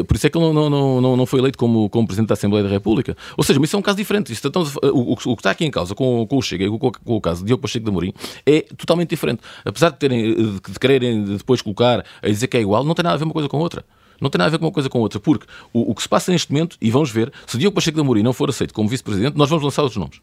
por 0.08 0.16
isso 0.16 0.28
é 0.28 0.30
que 0.30 0.38
ele 0.38 0.54
não, 0.54 0.70
não, 0.70 1.02
não, 1.02 1.18
não 1.18 1.26
foi 1.26 1.40
eleito 1.40 1.58
como, 1.58 1.90
como 1.90 2.08
Presidente 2.08 2.30
da 2.30 2.34
Assembleia 2.34 2.59
da 2.64 2.70
República. 2.70 3.16
Ou 3.38 3.44
seja, 3.44 3.60
isso 3.62 3.76
é 3.76 3.80
um 3.80 3.82
caso 3.82 3.98
diferente. 3.98 4.32
Isto, 4.32 4.48
então, 4.48 4.64
o, 4.84 5.14
o, 5.14 5.16
que 5.16 5.30
está 5.30 5.52
aqui 5.52 5.66
em 5.66 5.72
causa 5.72 5.96
com, 5.96 6.26
com 6.28 6.38
o 6.38 6.42
Chega 6.42 6.66
e 6.66 6.70
com, 6.70 6.78
com, 6.80 7.16
o 7.16 7.22
caso 7.22 7.42
de 7.42 7.48
Diogo 7.48 7.62
Pacheco 7.62 7.84
de 7.84 7.90
Amorim 7.90 8.14
é 8.46 8.62
totalmente 8.62 9.10
diferente. 9.10 9.42
Apesar 9.64 9.90
de, 9.90 9.98
terem, 9.98 10.36
de 10.36 10.80
quererem 10.80 11.24
depois 11.38 11.62
colocar 11.62 12.06
a 12.22 12.28
dizer 12.28 12.48
que 12.48 12.58
é 12.58 12.62
igual, 12.62 12.84
não 12.84 12.94
tem 12.94 13.04
nada 13.04 13.16
a 13.16 13.18
ver 13.18 13.26
uma 13.26 13.34
coisa 13.34 13.50
com 13.50 13.58
outra. 13.58 13.84
Não 14.22 14.30
tem 14.30 14.38
nada 14.38 14.50
a 14.50 14.52
ver 14.52 14.58
com 14.58 14.66
uma 14.66 14.72
coisa 14.72 14.90
com 14.90 15.00
outra, 15.00 15.20
porque 15.20 15.46
o, 15.72 15.92
o 15.92 15.96
que 15.96 16.02
se 16.02 16.10
passa 16.10 16.32
neste 16.32 16.52
momento, 16.52 16.78
e 16.82 16.92
vamos 16.92 17.10
ver, 17.10 17.32
se 17.48 17.58
Diogo 17.58 17.76
Pacheco 17.76 17.96
de 17.96 18.02
Amorim 18.02 18.22
não 18.22 18.34
for 18.34 18.50
aceito 18.50 18.74
como 18.74 18.90
vice-presidente, 18.90 19.38
nós 19.38 19.50
vamos 19.50 19.64
lançar 19.64 19.82
outros 19.82 19.98
nomes. 19.98 20.20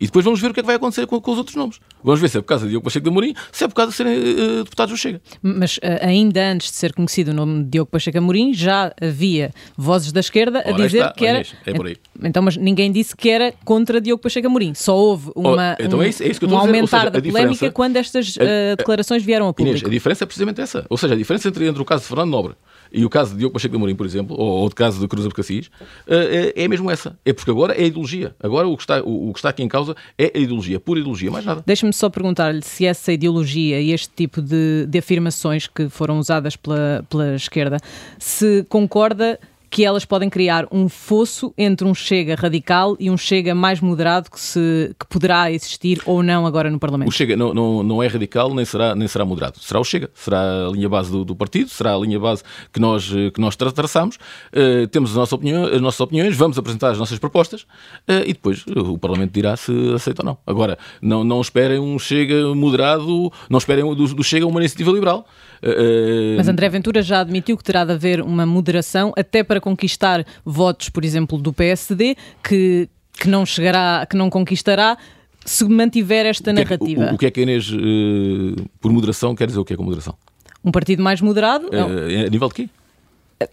E 0.00 0.06
depois 0.06 0.24
vamos 0.24 0.40
ver 0.40 0.50
o 0.50 0.54
que 0.54 0.60
é 0.60 0.62
que 0.62 0.66
vai 0.66 0.76
acontecer 0.76 1.06
com, 1.06 1.20
com 1.20 1.30
os 1.32 1.38
outros 1.38 1.56
nomes. 1.56 1.78
Vamos 2.02 2.20
ver 2.20 2.28
se 2.28 2.38
é 2.38 2.40
por 2.40 2.46
causa 2.48 2.64
de 2.64 2.70
Diogo 2.70 2.84
Pacheco 2.84 3.04
de 3.04 3.10
Amorim, 3.10 3.34
se 3.52 3.64
é 3.64 3.68
por 3.68 3.74
causa 3.74 3.90
de 3.90 3.96
serem 3.96 4.18
uh, 4.18 4.64
deputados 4.64 4.92
do 4.92 4.98
Chega. 4.98 5.20
Mas 5.42 5.76
uh, 5.78 5.80
ainda 6.02 6.52
antes 6.52 6.70
de 6.70 6.76
ser 6.76 6.92
conhecido 6.92 7.30
o 7.30 7.34
nome 7.34 7.64
de 7.64 7.70
Diogo 7.70 7.90
Pacheco 7.90 8.18
Amorim, 8.18 8.52
já 8.52 8.92
havia 9.00 9.52
vozes 9.76 10.12
da 10.12 10.20
esquerda 10.20 10.60
a 10.60 10.72
Ora, 10.72 10.82
dizer 10.82 10.98
está, 10.98 11.12
que 11.12 11.26
era... 11.26 11.42
É 11.64 11.72
por 11.72 11.86
aí. 11.86 11.96
Então, 12.22 12.42
mas 12.42 12.56
ninguém 12.56 12.90
disse 12.90 13.16
que 13.16 13.30
era 13.30 13.54
contra 13.64 14.00
Diogo 14.00 14.22
Pacheco 14.22 14.46
Amorim. 14.46 14.74
Só 14.74 14.96
houve 14.96 15.30
uma, 15.34 15.76
oh, 15.78 15.82
então 15.82 16.02
é 16.02 16.08
isso, 16.08 16.22
é 16.22 16.28
isso 16.28 16.44
um 16.46 16.58
aumentar 16.58 16.98
seja, 16.98 17.10
da 17.10 17.22
polémica 17.22 17.70
quando 17.70 17.96
estas 17.96 18.36
uh, 18.36 18.76
declarações 18.76 19.24
vieram 19.24 19.48
a 19.48 19.54
público. 19.54 19.78
Inês, 19.78 19.88
a 19.88 19.90
diferença 19.90 20.24
é 20.24 20.26
precisamente 20.26 20.60
essa. 20.60 20.84
Ou 20.90 20.96
seja, 20.96 21.14
a 21.14 21.16
diferença 21.16 21.48
entre, 21.48 21.66
entre 21.66 21.80
o 21.80 21.84
caso 21.84 22.02
de 22.02 22.08
Fernando 22.08 22.30
Nobre 22.30 22.54
e 22.94 23.04
o 23.04 23.10
caso 23.10 23.32
de 23.32 23.38
Diogo 23.38 23.52
Pacheco 23.52 23.72
de 23.72 23.76
Amorim, 23.76 23.96
por 23.96 24.06
exemplo, 24.06 24.36
ou, 24.38 24.46
ou 24.60 24.66
o 24.66 24.70
caso 24.70 25.00
de 25.00 25.08
Cruz 25.08 25.26
Abcacis, 25.26 25.68
é, 26.06 26.64
é 26.64 26.68
mesmo 26.68 26.90
essa. 26.90 27.18
É 27.24 27.32
porque 27.32 27.50
agora 27.50 27.74
é 27.74 27.82
a 27.82 27.86
ideologia. 27.86 28.34
Agora 28.40 28.68
o 28.68 28.76
que 28.76 28.82
está, 28.84 29.02
o, 29.02 29.30
o 29.30 29.32
que 29.32 29.40
está 29.40 29.48
aqui 29.48 29.62
em 29.62 29.68
causa 29.68 29.96
é 30.16 30.30
a 30.34 30.38
ideologia, 30.38 30.78
pura 30.78 31.00
ideologia, 31.00 31.30
mais 31.30 31.44
nada. 31.44 31.62
Deixe-me 31.66 31.92
só 31.92 32.08
perguntar-lhe 32.08 32.62
se 32.62 32.86
essa 32.86 33.12
ideologia 33.12 33.80
e 33.80 33.90
este 33.90 34.10
tipo 34.14 34.40
de, 34.40 34.86
de 34.86 34.98
afirmações 34.98 35.66
que 35.66 35.88
foram 35.88 36.18
usadas 36.18 36.54
pela, 36.54 37.04
pela 37.10 37.34
esquerda, 37.34 37.78
se 38.18 38.64
concorda 38.68 39.40
que 39.74 39.84
elas 39.84 40.04
podem 40.04 40.30
criar 40.30 40.68
um 40.70 40.88
fosso 40.88 41.52
entre 41.58 41.84
um 41.84 41.92
Chega 41.92 42.36
radical 42.36 42.96
e 43.00 43.10
um 43.10 43.16
Chega 43.16 43.56
mais 43.56 43.80
moderado 43.80 44.30
que, 44.30 44.38
se, 44.38 44.94
que 44.96 45.04
poderá 45.04 45.50
existir 45.50 46.00
ou 46.06 46.22
não 46.22 46.46
agora 46.46 46.70
no 46.70 46.78
Parlamento? 46.78 47.08
O 47.08 47.10
Chega 47.10 47.36
não, 47.36 47.52
não, 47.52 47.82
não 47.82 48.00
é 48.00 48.06
radical 48.06 48.54
nem 48.54 48.64
será, 48.64 48.94
nem 48.94 49.08
será 49.08 49.24
moderado. 49.24 49.58
Será 49.58 49.80
o 49.80 49.84
Chega. 49.84 50.08
Será 50.14 50.68
a 50.68 50.70
linha 50.70 50.88
base 50.88 51.10
do, 51.10 51.24
do 51.24 51.34
partido, 51.34 51.70
será 51.70 51.96
a 51.96 51.98
linha 51.98 52.20
base 52.20 52.44
que 52.72 52.78
nós, 52.78 53.10
que 53.34 53.40
nós 53.40 53.56
tra 53.56 53.72
traçamos. 53.72 54.14
Uh, 54.52 54.86
temos 54.92 55.10
a 55.10 55.18
nossa 55.18 55.34
opinião, 55.34 55.64
as 55.64 55.80
nossas 55.80 55.98
opiniões, 55.98 56.36
vamos 56.36 56.56
apresentar 56.56 56.92
as 56.92 56.98
nossas 56.98 57.18
propostas 57.18 57.62
uh, 57.62 58.22
e 58.24 58.32
depois 58.32 58.64
o 58.68 58.96
Parlamento 58.96 59.32
dirá 59.32 59.56
se 59.56 59.72
aceita 59.92 60.22
ou 60.22 60.26
não. 60.26 60.38
Agora, 60.46 60.78
não, 61.02 61.24
não 61.24 61.40
esperem 61.40 61.80
um 61.80 61.98
Chega 61.98 62.54
moderado, 62.54 63.32
não 63.50 63.58
esperem 63.58 63.84
do, 63.92 64.14
do 64.14 64.22
Chega 64.22 64.46
uma 64.46 64.60
iniciativa 64.60 64.92
liberal. 64.92 65.26
Uh, 65.64 66.36
Mas 66.36 66.46
André 66.46 66.68
Ventura 66.68 67.00
já 67.00 67.20
admitiu 67.20 67.56
que 67.56 67.64
terá 67.64 67.86
de 67.86 67.92
haver 67.92 68.20
uma 68.20 68.44
moderação 68.44 69.14
até 69.16 69.42
para 69.42 69.60
conquistar 69.60 70.26
votos, 70.44 70.90
por 70.90 71.04
exemplo, 71.04 71.38
do 71.38 71.54
PSD, 71.54 72.16
que, 72.42 72.88
que 73.14 73.28
não 73.28 73.46
chegará, 73.46 74.06
que 74.08 74.14
não 74.14 74.28
conquistará 74.28 74.98
se 75.44 75.64
mantiver 75.64 76.26
esta 76.26 76.52
narrativa. 76.52 77.06
O, 77.06 77.10
o, 77.12 77.14
o 77.14 77.18
que 77.18 77.26
é 77.26 77.30
que 77.30 77.40
a 77.40 77.42
Inês, 77.42 77.70
uh, 77.70 78.68
por 78.78 78.92
moderação, 78.92 79.34
quer 79.34 79.46
dizer 79.46 79.58
o 79.58 79.64
que 79.64 79.72
é 79.72 79.76
com 79.76 79.82
moderação? 79.82 80.14
Um 80.62 80.70
partido 80.70 81.02
mais 81.02 81.22
moderado? 81.22 81.66
Uh, 81.68 82.26
a 82.26 82.30
nível 82.30 82.48
de 82.48 82.54
quê? 82.54 82.68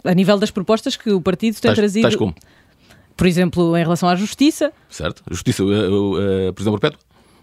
A 0.04 0.14
nível 0.14 0.38
das 0.38 0.50
propostas 0.50 0.96
que 0.96 1.10
o 1.10 1.20
partido 1.20 1.54
tem 1.54 1.68
tais, 1.70 1.76
trazido. 1.76 2.02
Tais 2.02 2.16
como? 2.16 2.34
Por 3.16 3.26
exemplo, 3.26 3.76
em 3.76 3.82
relação 3.82 4.08
à 4.08 4.16
justiça. 4.16 4.72
Certo. 4.88 5.22
Justiça, 5.30 5.62
a 5.62 6.52
prisão 6.52 6.72
perpétua. 6.72 6.98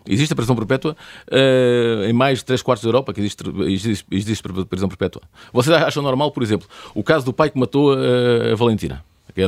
Existe 0.08 0.34
a 0.34 0.36
prisão 0.36 0.56
perpétua 0.56 0.96
uh, 1.28 2.04
em 2.04 2.14
mais 2.14 2.40
de 2.40 2.46
3 2.46 2.62
quartos 2.62 2.84
da 2.84 2.90
Europa 2.90 3.14
que 3.14 3.20
existe, 3.20 3.44
existe, 3.68 4.06
existe 4.12 4.44
prisão 4.66 4.88
perpétua. 4.88 5.22
Vocês 5.54 5.76
acham 5.76 6.02
normal, 6.02 6.32
por 6.32 6.42
exemplo, 6.42 6.68
o 6.96 7.04
caso 7.04 7.26
do 7.26 7.34
pai 7.34 7.50
que 7.50 7.60
matou 7.60 7.94
a, 7.94 8.54
a 8.54 8.56
Valentina, 8.56 9.04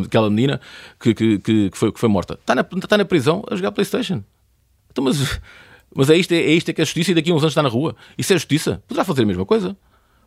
aquela 0.06 0.30
menina 0.30 0.60
que, 1.00 1.14
que, 1.14 1.40
que, 1.40 1.72
foi, 1.74 1.92
que 1.92 2.00
foi 2.00 2.10
morta? 2.10 2.36
Está 2.36 2.56
na, 2.56 2.62
está 2.62 2.98
na 2.98 3.06
prisão 3.06 3.44
a 3.50 3.56
jogar 3.56 3.72
Playstation. 3.72 4.24
Então, 4.92 5.04
mas, 5.04 5.40
mas 5.96 6.10
é 6.10 6.18
isto, 6.18 6.34
é, 6.34 6.38
é 6.38 6.52
isto 6.52 6.74
que 6.74 6.82
é 6.82 6.84
a 6.84 6.86
justiça 6.86 7.12
e 7.12 7.16
daqui 7.16 7.32
a 7.32 7.34
uns 7.34 7.42
anos 7.42 7.52
está 7.52 7.64
na 7.64 7.70
rua. 7.70 7.96
Isso 8.18 8.34
é 8.34 8.36
justiça? 8.36 8.84
Poderá 8.88 9.04
fazer 9.04 9.24
a 9.24 9.26
mesma 9.26 9.46
coisa. 9.46 9.76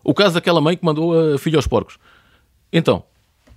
O 0.03 0.13
caso 0.13 0.35
daquela 0.35 0.61
mãe 0.61 0.77
que 0.77 0.85
mandou 0.85 1.35
a 1.35 1.39
filha 1.39 1.57
aos 1.57 1.67
porcos. 1.67 1.99
Então, 2.73 3.05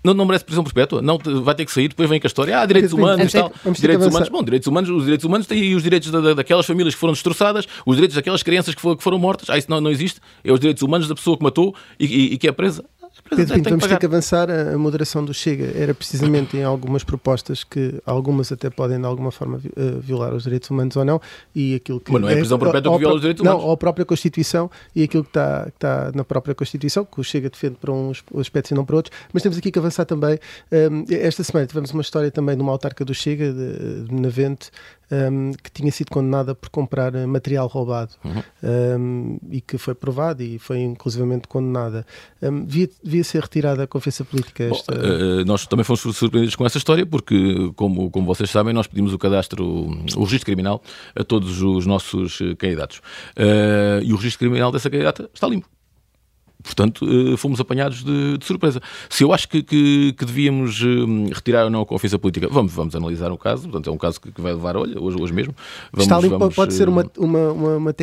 não, 0.04 0.14
não 0.14 0.26
merece 0.26 0.46
prisão 0.46 0.64
perpétua, 0.64 1.02
não 1.02 1.20
vai 1.44 1.56
ter 1.56 1.66
que 1.66 1.72
sair, 1.72 1.88
depois 1.88 2.10
vem 2.10 2.20
com 2.20 2.28
a 2.28 2.30
história, 2.30 2.60
ah, 2.60 2.66
direitos 2.66 2.94
humanos 2.94 3.34
e 3.34 3.38
tal. 3.38 3.52
Direitos 3.74 4.08
humanos, 4.08 4.30
bom, 4.30 4.44
direitos 4.44 4.68
humanos, 4.68 4.90
os 4.90 5.04
direitos 5.04 5.26
humanos 5.26 5.48
têm 5.48 5.76
os 5.76 5.84
direitos 5.84 6.12
da, 6.12 6.34
daquelas 6.34 6.66
famílias 6.66 6.94
que 6.94 7.00
foram 7.00 7.14
destroçadas, 7.14 7.68
os 7.86 7.96
direitos 7.96 8.16
daquelas 8.16 8.44
crianças 8.44 8.74
que, 8.74 8.96
que 8.96 9.04
foram 9.04 9.20
mortas, 9.20 9.50
ah, 9.50 9.58
isso 9.58 9.70
não, 9.70 9.82
não 9.82 9.92
existe, 9.92 10.20
é 10.44 10.52
os 10.52 10.60
direitos 10.60 10.84
humanos 10.84 11.08
da 11.08 11.16
pessoa 11.16 11.38
que 11.38 11.44
matou 11.44 11.76
e, 12.00 12.06
e, 12.06 12.34
e 12.34 12.38
que 12.38 12.48
é 12.48 12.52
presa. 12.52 12.84
Pedro 13.30 13.56
Pinto, 13.56 13.70
vamos 13.70 13.88
ter 13.88 13.98
que 14.00 14.06
avançar. 14.06 14.50
A 14.50 14.78
moderação 14.78 15.24
do 15.24 15.34
Chega 15.34 15.72
era 15.76 15.94
precisamente 15.94 16.58
em 16.58 16.64
algumas 16.64 17.04
propostas 17.04 17.64
que 17.64 18.02
algumas 18.06 18.52
até 18.52 18.70
podem 18.70 19.00
de 19.00 19.06
alguma 19.06 19.32
forma 19.32 19.60
eh, 19.76 19.98
violar 20.00 20.34
os 20.34 20.44
direitos 20.44 20.70
humanos 20.70 20.96
ou 20.96 21.06
não. 21.06 21.22
E 21.56 21.76
aquilo 21.76 22.00
que 22.00 22.12
Mas 22.12 22.22
não 22.22 22.30
é 22.30 22.34
a 22.34 22.38
prisão 22.38 22.60
perpétua 22.60 22.94
que 22.94 23.00
viola 23.00 23.16
os 23.16 23.22
direitos 23.22 23.42
humanos. 23.42 23.64
Não, 23.64 23.72
a 23.72 23.78
própria 23.78 24.06
Constituição 24.06 24.70
e 24.96 25.04
aquilo 25.04 25.24
que 25.24 25.30
está, 25.30 25.64
que 25.66 25.78
está 25.78 26.12
na 26.14 26.24
própria 26.24 26.56
Constituição, 26.56 27.06
que 27.06 27.20
o 27.20 27.24
Chega 27.24 27.50
defende 27.50 27.76
para 27.76 27.92
uns 27.92 28.24
aspectos 28.38 28.72
e 28.72 28.74
não 28.74 28.86
para 28.86 28.96
outros. 28.96 29.18
Mas 29.34 29.44
temos 29.44 29.58
aqui 29.58 29.72
que 29.72 29.80
avançar 29.80 30.06
também. 30.06 30.40
Ehm, 30.72 31.06
esta 31.10 31.44
semana 31.44 31.68
tivemos 31.68 31.92
uma 31.92 32.02
história 32.02 32.32
também 32.32 32.56
de 32.56 32.62
uma 32.62 32.72
autarca 32.72 33.04
do 33.04 33.14
Chega, 33.14 33.52
de, 33.52 34.04
de 34.04 34.14
Navente, 34.14 34.72
um, 35.12 35.52
que 35.52 35.72
tinha 35.72 35.92
sido 35.92 36.12
condenada 36.12 36.54
por 36.54 36.70
comprar 36.70 37.12
material 37.28 37.68
roubado 37.68 38.12
uhum. 38.24 38.44
um, 38.64 39.40
e 39.50 39.62
que 39.62 39.78
foi 39.78 39.96
provado 39.96 40.44
e 40.44 40.60
foi 40.60 40.80
inclusivamente 40.80 41.48
condenada. 41.48 42.06
Um, 42.42 42.64
devia, 42.66 42.90
devia, 43.04 43.24
ser 43.24 43.42
retirada 43.42 43.84
a 43.84 43.88
confiança 43.88 44.24
política. 44.24 44.66
Esta... 44.66 44.94
Bom, 44.94 45.02
uh, 45.02 45.46
nós 45.46 45.66
também 45.66 45.84
fomos 45.84 46.02
surpreendidos 46.02 46.56
com 46.56 46.66
essa 46.66 46.78
história 46.78 47.06
porque, 47.06 47.72
como, 47.76 48.10
como 48.12 48.26
vocês 48.26 48.50
sabem, 48.50 48.74
nós 48.74 48.88
pedimos 48.88 49.14
o 49.14 49.18
cadastro, 49.18 49.66
o 49.66 50.24
registro 50.24 50.46
criminal 50.46 50.82
a 51.16 51.24
todos 51.24 51.62
os 51.62 51.86
nossos 51.86 52.40
eh, 52.42 52.56
candidatos. 52.56 53.00
Uh, 53.38 54.04
e 54.04 54.14
o 54.14 54.16
registro 54.16 54.40
criminal 54.40 54.72
dessa 54.72 54.90
candidata 54.90 55.30
está 55.34 55.48
limpo. 55.48 55.68
Portanto, 56.64 57.06
eh, 57.08 57.38
fomos 57.38 57.60
apanhados 57.60 58.04
de, 58.04 58.38
de 58.38 58.46
surpresa. 58.46 58.82
Se 59.10 59.24
eu 59.24 59.32
acho 59.32 59.48
que, 59.48 59.62
que, 59.62 60.14
que, 60.14 60.26
devíamos 60.26 60.82
eh, 60.82 61.34
retirar 61.34 61.66
ou 61.66 61.70
não 61.70 61.82
a 61.82 61.86
confiança 61.86 62.18
política, 62.18 62.48
vamos, 62.50 62.74
vamos 62.74 62.96
analisar 62.96 63.32
o 63.32 63.38
caso. 63.38 63.64
Portanto, 63.64 63.90
é 63.90 63.94
um 63.94 63.98
caso 63.98 64.20
que, 64.20 64.32
que 64.32 64.42
vai 64.42 64.54
levar, 64.54 64.76
olha, 64.76 65.00
hoje, 65.02 65.22
hoje 65.22 65.34
mesmo. 65.34 65.56
Vamos, 65.92 66.06
Está 66.06 66.18
ali, 66.18 66.30
vamos, 66.30 66.56
pode 66.56 66.74
ser 66.74 66.90
uma, 66.90 67.04
eh, 67.04 67.10
uma, 67.18 67.52
uma, 67.52 67.78
uma 67.78 67.94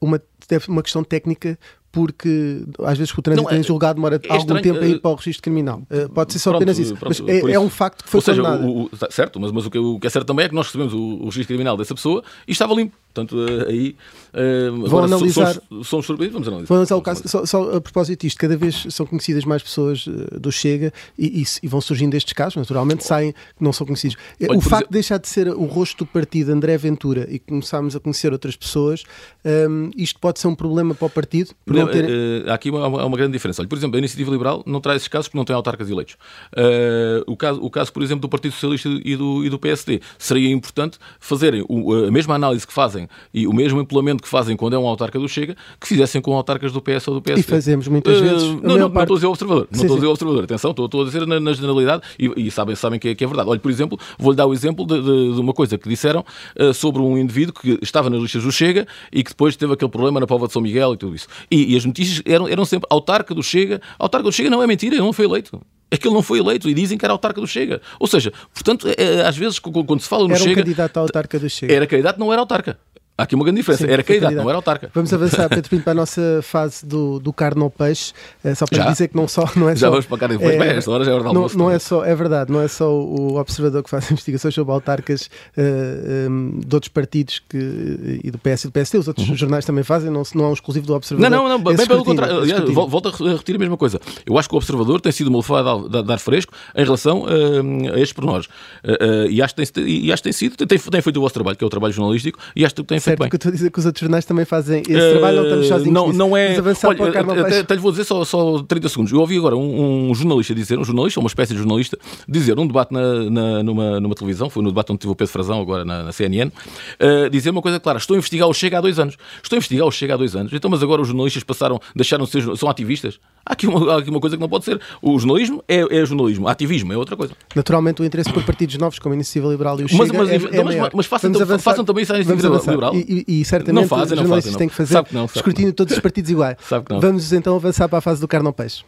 uma, 0.00 0.20
uma 0.68 0.82
questão 0.82 1.02
técnica 1.02 1.58
porque 1.92 2.62
às 2.80 2.98
vezes 2.98 3.16
o 3.16 3.22
trânsito 3.22 3.50
não, 3.50 3.58
é, 3.58 3.62
julgado 3.62 3.94
demora 3.94 4.20
é 4.22 4.32
algum 4.32 4.60
tempo 4.60 4.80
a 4.80 4.86
ir 4.86 5.00
para 5.00 5.12
o 5.12 5.14
registro 5.14 5.42
criminal. 5.44 5.80
Pode 6.12 6.34
ser 6.34 6.40
só 6.40 6.50
pronto, 6.50 6.62
apenas 6.62 6.78
isso. 6.78 6.94
Pronto, 6.94 7.24
mas 7.26 7.34
é, 7.34 7.52
é, 7.52 7.58
um 7.58 7.70
facto 7.70 8.04
que 8.04 8.10
foi 8.10 8.18
Ou 8.18 8.22
seja, 8.22 8.42
o, 8.42 8.82
o, 8.82 8.90
certo, 9.10 9.40
mas, 9.40 9.50
mas 9.50 9.64
o, 9.64 9.70
que, 9.70 9.78
o 9.78 9.98
que 9.98 10.06
é 10.06 10.10
certo 10.10 10.26
também 10.26 10.44
é 10.44 10.48
que 10.50 10.54
nós 10.54 10.66
recebemos 10.66 10.92
o, 10.92 10.98
o 10.98 11.24
registro 11.24 11.46
criminal 11.46 11.74
dessa 11.74 11.94
pessoa 11.94 12.22
e 12.46 12.52
estava 12.52 12.74
limpo. 12.74 12.94
Portanto, 13.16 13.36
eh, 13.48 13.70
aí 13.70 13.96
uh, 14.34 14.88
vão 14.88 15.04
analisar. 15.04 15.54
Somos, 15.54 15.88
somos 15.88 16.06
surpreendidos, 16.06 16.34
vamos 16.34 16.48
analisar. 16.48 16.68
Vamos 16.68 16.92
analisar 16.92 16.96
o 16.96 17.02
caso. 17.02 17.26
Só, 17.26 17.46
só, 17.46 17.76
a 17.76 17.80
propósito 17.80 18.20
disto, 18.20 18.36
cada 18.36 18.56
vez 18.56 18.86
são 18.90 19.06
conhecidas 19.06 19.44
mais 19.46 19.62
pessoas 19.62 20.06
do 20.06 20.52
Chega 20.52 20.92
e, 21.18 21.42
e, 21.42 21.44
e 21.62 21.68
vão 21.68 21.80
surgindo 21.80 22.14
estes 22.14 22.34
casos, 22.34 22.56
naturalmente, 22.56 23.04
saem 23.04 23.32
que 23.32 23.64
não 23.64 23.72
são 23.72 23.86
conhecidos. 23.86 24.16
Olha, 24.42 24.58
o 24.58 24.60
facto 24.60 24.74
exemplo... 24.74 24.86
de 24.88 24.92
deixar 24.92 25.18
de 25.18 25.28
ser 25.28 25.48
o 25.48 25.64
rosto 25.64 26.04
do 26.04 26.06
partido 26.06 26.52
André 26.52 26.76
Ventura 26.76 27.26
e 27.30 27.38
começarmos 27.38 27.96
a 27.96 28.00
conhecer 28.00 28.32
outras 28.32 28.56
pessoas, 28.56 29.04
um, 29.44 29.90
isto 29.96 30.20
pode 30.20 30.38
ser 30.38 30.48
um 30.48 30.54
problema 30.54 30.94
para 30.94 31.06
o 31.06 31.10
partido. 31.10 31.52
Não, 31.66 31.86
ter... 31.88 32.04
uh, 32.04 32.52
aqui 32.52 32.70
uma, 32.70 32.86
uma 32.86 33.16
grande 33.16 33.32
diferença. 33.32 33.62
Olha, 33.62 33.68
por 33.68 33.78
exemplo, 33.78 33.96
a 33.96 33.98
Iniciativa 33.98 34.30
Liberal 34.30 34.62
não 34.66 34.80
traz 34.80 34.96
esses 34.96 35.08
casos 35.08 35.28
porque 35.28 35.38
não 35.38 35.44
tem 35.44 35.56
autarcas 35.56 35.88
eleitos. 35.88 36.16
Uh, 36.52 37.24
o, 37.26 37.36
caso, 37.36 37.60
o 37.62 37.70
caso, 37.70 37.92
por 37.92 38.02
exemplo, 38.02 38.22
do 38.22 38.28
Partido 38.28 38.52
Socialista 38.52 38.88
e 38.88 39.16
do, 39.16 39.44
e 39.44 39.48
do 39.48 39.58
PSD 39.58 40.00
seria 40.18 40.50
importante 40.50 40.98
fazerem 41.18 41.64
o, 41.68 41.94
a 41.94 42.10
mesma 42.10 42.34
análise 42.34 42.66
que 42.66 42.72
fazem 42.72 43.05
e 43.32 43.46
o 43.46 43.52
mesmo 43.52 43.80
implemento 43.80 44.22
que 44.22 44.28
fazem 44.28 44.56
quando 44.56 44.74
é 44.74 44.78
um 44.78 44.86
autarca 44.86 45.18
do 45.18 45.28
Chega, 45.28 45.56
que 45.80 45.86
fizessem 45.86 46.20
com 46.20 46.34
autarcas 46.34 46.72
do 46.72 46.80
PS 46.80 47.08
ou 47.08 47.14
do 47.14 47.22
PSD. 47.22 47.40
E 47.40 47.50
fazemos 47.50 47.88
muitas 47.88 48.18
uh, 48.18 48.22
vezes. 48.22 48.42
Não, 48.62 48.76
não, 48.76 48.90
parte... 48.90 48.94
não 48.94 49.02
estou 49.02 49.14
a 49.14 49.18
dizer 49.18 49.26
observador. 49.26 49.68
Não 49.70 49.78
sim, 49.78 49.84
estou 49.84 49.96
a 49.96 49.98
dizer 49.98 50.10
observador. 50.10 50.44
Atenção, 50.44 50.70
estou, 50.70 50.84
estou 50.86 51.02
a 51.02 51.04
dizer 51.04 51.26
na, 51.26 51.40
na 51.40 51.52
generalidade 51.52 52.02
e, 52.18 52.46
e, 52.46 52.50
sabem, 52.50 52.74
sabem 52.74 52.98
que 52.98 53.08
é, 53.08 53.14
que 53.14 53.24
é 53.24 53.26
verdade. 53.26 53.48
Olha, 53.48 53.60
por 53.60 53.70
exemplo, 53.70 53.98
vou-lhe 54.18 54.36
dar 54.36 54.46
o 54.46 54.52
exemplo 54.52 54.86
de, 54.86 55.00
de, 55.00 55.34
de, 55.34 55.40
uma 55.40 55.52
coisa 55.52 55.78
que 55.78 55.88
disseram 55.88 56.24
uh, 56.58 56.72
sobre 56.72 57.02
um 57.02 57.16
indivíduo 57.18 57.54
que 57.54 57.78
estava 57.82 58.10
nas 58.10 58.20
listas 58.20 58.42
do 58.42 58.52
Chega 58.52 58.86
e 59.12 59.22
que 59.22 59.30
depois 59.30 59.56
teve 59.56 59.72
aquele 59.72 59.90
problema 59.90 60.20
na 60.20 60.26
Pova 60.26 60.46
de 60.46 60.52
São 60.52 60.62
Miguel 60.62 60.94
e 60.94 60.96
tudo 60.96 61.14
isso. 61.14 61.28
E, 61.50 61.74
e 61.74 61.76
as 61.76 61.84
notícias 61.84 62.22
eram, 62.24 62.48
eram 62.48 62.64
sempre 62.64 62.86
autarca 62.90 63.34
do 63.34 63.42
Chega. 63.42 63.80
Autarca 63.98 64.24
do 64.24 64.32
Chega 64.32 64.50
não 64.50 64.62
é 64.62 64.66
mentira, 64.66 64.94
ele 64.94 65.04
não 65.04 65.12
foi 65.12 65.24
eleito. 65.24 65.60
É 65.90 65.96
que 65.96 66.06
ele 66.06 66.14
não 66.14 66.22
foi 66.22 66.40
eleito 66.40 66.68
e 66.68 66.74
dizem 66.74 66.98
que 66.98 67.04
era 67.04 67.12
autarca 67.12 67.40
do 67.40 67.46
Chega. 67.46 67.80
Ou 68.00 68.06
seja, 68.06 68.32
portanto, 68.52 68.88
é, 68.88 69.22
às 69.22 69.36
vezes 69.36 69.58
quando 69.58 70.00
se 70.00 70.08
fala 70.08 70.24
no 70.24 70.34
era 70.34 70.38
Chega. 70.38 70.50
Era 70.50 70.60
um 70.60 70.64
candidato 70.64 70.96
à 70.96 71.00
autarca 71.00 71.38
do 71.38 71.48
Chega. 71.48 71.72
Era 71.72 71.86
candidato, 71.86 72.18
não 72.18 72.32
era 72.32 72.40
autarca. 72.40 72.78
Há 73.18 73.22
aqui 73.22 73.34
uma 73.34 73.44
grande 73.44 73.60
diferença. 73.60 73.86
Sim, 73.86 73.90
era 73.90 74.02
candidato, 74.02 74.34
não 74.34 74.48
era 74.48 74.56
autarca. 74.56 74.90
Vamos 74.92 75.10
avançar, 75.12 75.48
Pedro 75.48 75.70
Pinto, 75.70 75.84
para 75.84 75.92
a 75.92 75.94
nossa 75.94 76.40
fase 76.42 76.84
do, 76.84 77.18
do 77.18 77.32
carne 77.32 77.62
ao 77.62 77.70
peixe. 77.70 78.12
É, 78.44 78.54
só 78.54 78.66
para 78.66 78.84
já? 78.84 78.90
dizer 78.90 79.08
que 79.08 79.16
não, 79.16 79.26
só, 79.26 79.48
não 79.56 79.70
é 79.70 79.74
já 79.74 79.86
só. 79.86 79.90
vamos 79.90 80.04
para 80.04 80.16
a 80.16 80.20
carne 80.20 80.36
é, 80.36 80.58
Bem, 80.58 80.68
esta 80.68 80.90
hora 80.90 81.02
já 81.02 81.12
é 81.12 81.14
hora 81.14 81.22
de 81.22 81.28
almoço. 81.28 81.56
Não, 81.56 81.64
não 81.66 81.72
é, 81.72 81.78
só, 81.78 82.04
é 82.04 82.14
verdade, 82.14 82.52
não 82.52 82.60
é 82.60 82.68
só 82.68 82.92
o 82.92 83.38
observador 83.38 83.82
que 83.82 83.88
faz 83.88 84.08
investigações 84.12 84.54
sobre 84.54 84.70
autarcas 84.70 85.22
uh, 85.22 85.28
eh, 85.56 86.28
um, 86.28 86.60
de 86.60 86.74
outros 86.74 86.92
partidos 86.92 87.40
que, 87.48 88.20
e 88.22 88.30
do 88.30 88.38
PS 88.38 88.64
e 88.64 88.68
do 88.68 88.72
PSD. 88.72 88.98
Os 88.98 89.08
outros 89.08 89.26
uhum. 89.26 89.34
jornais 89.34 89.64
também 89.64 89.82
fazem, 89.82 90.10
não, 90.10 90.22
não 90.34 90.44
é 90.44 90.48
um 90.48 90.52
exclusivo 90.52 90.86
do 90.86 90.94
observador. 90.94 91.30
Não, 91.30 91.48
não, 91.48 91.58
não 91.58 91.74
bem 91.74 91.86
pelo 91.86 92.04
contrário. 92.04 92.36
Aliás, 92.36 92.68
volto 92.68 93.08
a 93.08 93.32
repetir 93.32 93.56
a 93.56 93.58
mesma 93.58 93.78
coisa. 93.78 93.98
Eu 94.26 94.36
acho 94.38 94.46
que 94.46 94.54
o 94.54 94.58
observador 94.58 95.00
tem 95.00 95.10
sido 95.10 95.28
uma 95.28 95.38
lefada 95.38 96.02
de 96.02 96.12
ar 96.12 96.18
fresco 96.18 96.52
em 96.74 96.84
relação 96.84 97.22
uh, 97.22 97.94
a 97.94 97.98
estes 97.98 98.12
pormenores. 98.12 98.46
Uh, 98.84 99.30
e, 99.30 99.40
acho 99.40 99.54
que 99.54 99.72
tem, 99.72 99.88
e 99.88 100.12
acho 100.12 100.22
que 100.22 100.28
tem 100.28 100.32
sido, 100.34 100.56
tem, 100.56 100.78
tem 100.78 101.00
feito 101.00 101.16
o 101.16 101.20
vosso 101.22 101.34
trabalho, 101.34 101.56
que 101.56 101.64
é 101.64 101.66
o 101.66 101.70
trabalho 101.70 101.94
jornalístico, 101.94 102.38
e 102.54 102.62
acho 102.62 102.74
que 102.74 102.82
tem 102.82 103.00
certo, 103.06 103.20
bem. 103.20 103.28
Que 103.28 103.34
eu 103.34 103.38
estou 103.38 103.48
a 103.48 103.52
dizer 103.52 103.70
que 103.70 103.78
os 103.78 103.86
outros 103.86 104.00
jornais 104.00 104.24
também 104.24 104.44
fazem 104.44 104.82
esse 104.82 104.92
uh, 104.92 105.10
trabalho, 105.12 105.36
não 105.36 105.44
estamos 105.44 105.66
sozinhos. 105.68 105.94
Não, 105.94 106.06
nisso. 106.06 106.18
não 106.18 106.36
é. 106.36 106.56
Olha, 106.84 107.42
até, 107.46 107.58
até 107.60 107.74
lhe 107.74 107.80
vou 107.80 107.90
dizer 107.90 108.04
só, 108.04 108.24
só 108.24 108.62
30 108.62 108.88
segundos. 108.88 109.12
Eu 109.12 109.20
ouvi 109.20 109.36
agora 109.38 109.56
um, 109.56 110.10
um, 110.10 110.14
jornalista 110.14 110.54
dizer, 110.54 110.78
um 110.78 110.84
jornalista, 110.84 111.20
uma 111.20 111.28
espécie 111.28 111.52
de 111.52 111.58
jornalista, 111.58 111.98
dizer 112.28 112.58
um 112.58 112.66
debate 112.66 112.92
na, 112.92 113.30
na, 113.30 113.62
numa, 113.62 114.00
numa 114.00 114.14
televisão, 114.14 114.50
foi 114.50 114.62
no 114.62 114.70
debate 114.70 114.92
onde 114.92 115.00
tive 115.00 115.12
o 115.12 115.16
Pedro 115.16 115.32
Frazão, 115.32 115.60
agora 115.60 115.84
na, 115.84 116.04
na 116.04 116.12
CNN, 116.12 116.50
uh, 116.50 117.30
dizer 117.30 117.50
uma 117.50 117.62
coisa 117.62 117.80
clara: 117.80 117.98
estou 117.98 118.14
a 118.14 118.18
investigar 118.18 118.48
o 118.48 118.54
Chega 118.54 118.78
há 118.78 118.80
dois 118.80 118.98
anos. 118.98 119.16
Estou 119.42 119.56
a 119.56 119.58
investigar 119.58 119.86
o 119.86 119.90
Chega 119.90 120.14
há 120.14 120.16
dois 120.16 120.34
anos. 120.36 120.52
Então, 120.52 120.70
mas 120.70 120.82
agora 120.82 121.02
os 121.02 121.08
jornalistas 121.08 121.42
passaram, 121.42 121.80
deixaram 121.94 122.24
de 122.24 122.30
ser, 122.30 122.56
são 122.56 122.68
ativistas? 122.68 123.18
Há 123.44 123.52
aqui 123.52 123.66
uma, 123.68 123.94
há 123.94 123.98
aqui 123.98 124.10
uma 124.10 124.20
coisa 124.20 124.36
que 124.36 124.40
não 124.40 124.48
pode 124.48 124.64
ser. 124.64 124.80
O 125.00 125.16
jornalismo 125.18 125.62
é, 125.68 125.80
é 125.98 126.04
jornalismo, 126.04 126.48
ativismo 126.48 126.92
é 126.92 126.96
outra 126.96 127.16
coisa. 127.16 127.32
Naturalmente, 127.54 128.02
o 128.02 128.04
interesse 128.04 128.32
por 128.32 128.42
partidos 128.44 128.76
novos, 128.76 128.98
como 128.98 129.12
a 129.12 129.16
Iniciativa 129.16 129.52
Liberal 129.52 129.80
e 129.80 129.84
o 129.84 129.88
Chega. 129.88 130.04
Mas, 130.04 130.12
mas, 130.12 130.30
é, 130.30 130.58
é 130.58 130.64
mas, 130.64 130.90
mas 130.92 131.06
façam, 131.06 131.32
façam, 131.60 131.84
também 131.84 132.02
isso 132.02 132.12
à 132.12 132.16
Iniciativa 132.16 132.58
Liberal. 132.58 132.95
E, 132.96 133.24
e, 133.26 133.40
e 133.40 133.44
certamente 133.44 133.74
não 133.74 133.88
fazem, 133.88 134.14
os 134.14 134.20
jornalistas 134.20 134.52
não 134.52 134.58
fazem, 134.58 134.58
têm 134.58 134.68
que 134.68 134.74
fazer 134.74 134.92
sabe 134.92 135.08
que 135.08 135.14
não, 135.14 135.28
sabe 135.28 135.38
escrutínio 135.38 135.70
de 135.70 135.76
todos 135.76 135.94
os 135.94 136.00
partidos 136.00 136.30
iguais. 136.30 136.56
Vamos 137.00 137.32
então 137.32 137.56
avançar 137.56 137.88
para 137.88 137.98
a 137.98 138.00
fase 138.00 138.20
do 138.20 138.28
carne 138.28 138.46
ao 138.46 138.52
peixe. 138.52 138.84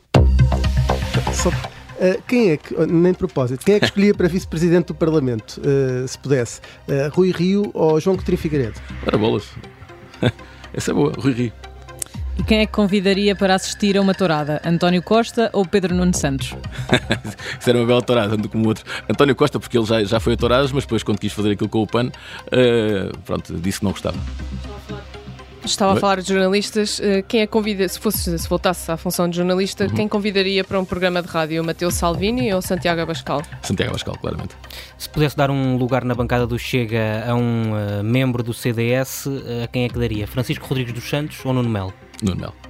Só, 1.32 1.50
uh, 1.50 2.22
quem 2.26 2.50
é 2.50 2.56
que, 2.56 2.74
nem 2.86 3.12
de 3.12 3.18
propósito, 3.18 3.64
quem 3.64 3.74
é 3.74 3.78
que 3.78 3.86
escolhia 3.86 4.14
para 4.14 4.28
vice-presidente 4.28 4.86
do 4.86 4.94
Parlamento, 4.94 5.60
uh, 5.60 6.06
se 6.06 6.18
pudesse? 6.18 6.60
Uh, 6.88 7.12
Rui 7.12 7.30
Rio 7.30 7.70
ou 7.74 7.98
João 8.00 8.16
Coutinho 8.16 8.38
Figueiredo? 8.38 8.80
Para 9.04 9.18
bolas. 9.18 9.44
Essa 10.72 10.90
é 10.90 10.94
boa, 10.94 11.12
Rui 11.16 11.32
Rio. 11.32 11.67
E 12.38 12.42
quem 12.44 12.60
é 12.60 12.66
que 12.66 12.72
convidaria 12.72 13.34
para 13.34 13.56
assistir 13.56 13.96
a 13.98 14.00
uma 14.00 14.14
tourada? 14.14 14.62
António 14.64 15.02
Costa 15.02 15.50
ou 15.52 15.66
Pedro 15.66 15.94
Nuno 15.94 16.14
Santos? 16.14 16.54
Isso 17.58 17.68
era 17.68 17.78
uma 17.78 17.86
bela 17.86 18.00
tourada, 18.00 18.34
ando 18.34 18.48
como 18.48 18.68
outro. 18.68 18.84
António 19.10 19.34
Costa, 19.34 19.58
porque 19.58 19.76
ele 19.76 19.86
já, 19.86 20.04
já 20.04 20.20
foi 20.20 20.34
a 20.34 20.36
touradas, 20.36 20.70
mas 20.70 20.84
depois, 20.84 21.02
quando 21.02 21.18
quis 21.18 21.32
fazer 21.32 21.50
aquilo 21.50 21.68
com 21.68 21.82
o 21.82 21.86
PAN, 21.86 22.06
uh, 22.06 23.18
pronto, 23.24 23.54
disse 23.54 23.80
que 23.80 23.84
não 23.84 23.90
gostava. 23.90 24.16
Estava 25.64 25.94
a 25.94 25.96
falar 25.96 26.20
de 26.22 26.28
jornalistas. 26.28 26.98
Eh, 26.98 27.22
quem 27.22 27.42
é 27.42 27.46
convida, 27.46 27.86
se 27.86 27.98
fosse 27.98 28.38
se 28.38 28.48
voltasse 28.48 28.90
à 28.90 28.96
função 28.96 29.28
de 29.28 29.36
jornalista, 29.36 29.84
uhum. 29.84 29.90
quem 29.94 30.08
convidaria 30.08 30.64
para 30.64 30.80
um 30.80 30.84
programa 30.84 31.20
de 31.20 31.28
rádio? 31.28 31.62
Mateus 31.62 31.94
Salvini 31.94 32.54
ou 32.54 32.62
Santiago 32.62 33.02
Abascal? 33.02 33.42
Santiago 33.60 33.90
Abascal, 33.90 34.16
claramente. 34.18 34.56
Se 34.96 35.10
pudesse 35.10 35.36
dar 35.36 35.50
um 35.50 35.76
lugar 35.76 36.04
na 36.04 36.14
bancada 36.14 36.46
do 36.46 36.58
Chega 36.58 37.24
a 37.28 37.34
um 37.34 37.72
uh, 37.72 38.02
membro 38.02 38.42
do 38.42 38.54
CDS, 38.54 39.26
a 39.62 39.66
quem 39.66 39.84
é 39.84 39.88
que 39.90 39.98
daria? 39.98 40.26
Francisco 40.26 40.66
Rodrigues 40.66 40.94
dos 40.94 41.04
Santos 41.04 41.38
ou 41.44 41.52
Nuno 41.52 41.68
Melo? 41.68 41.92
Nuno 42.22 42.40
Melo. 42.40 42.68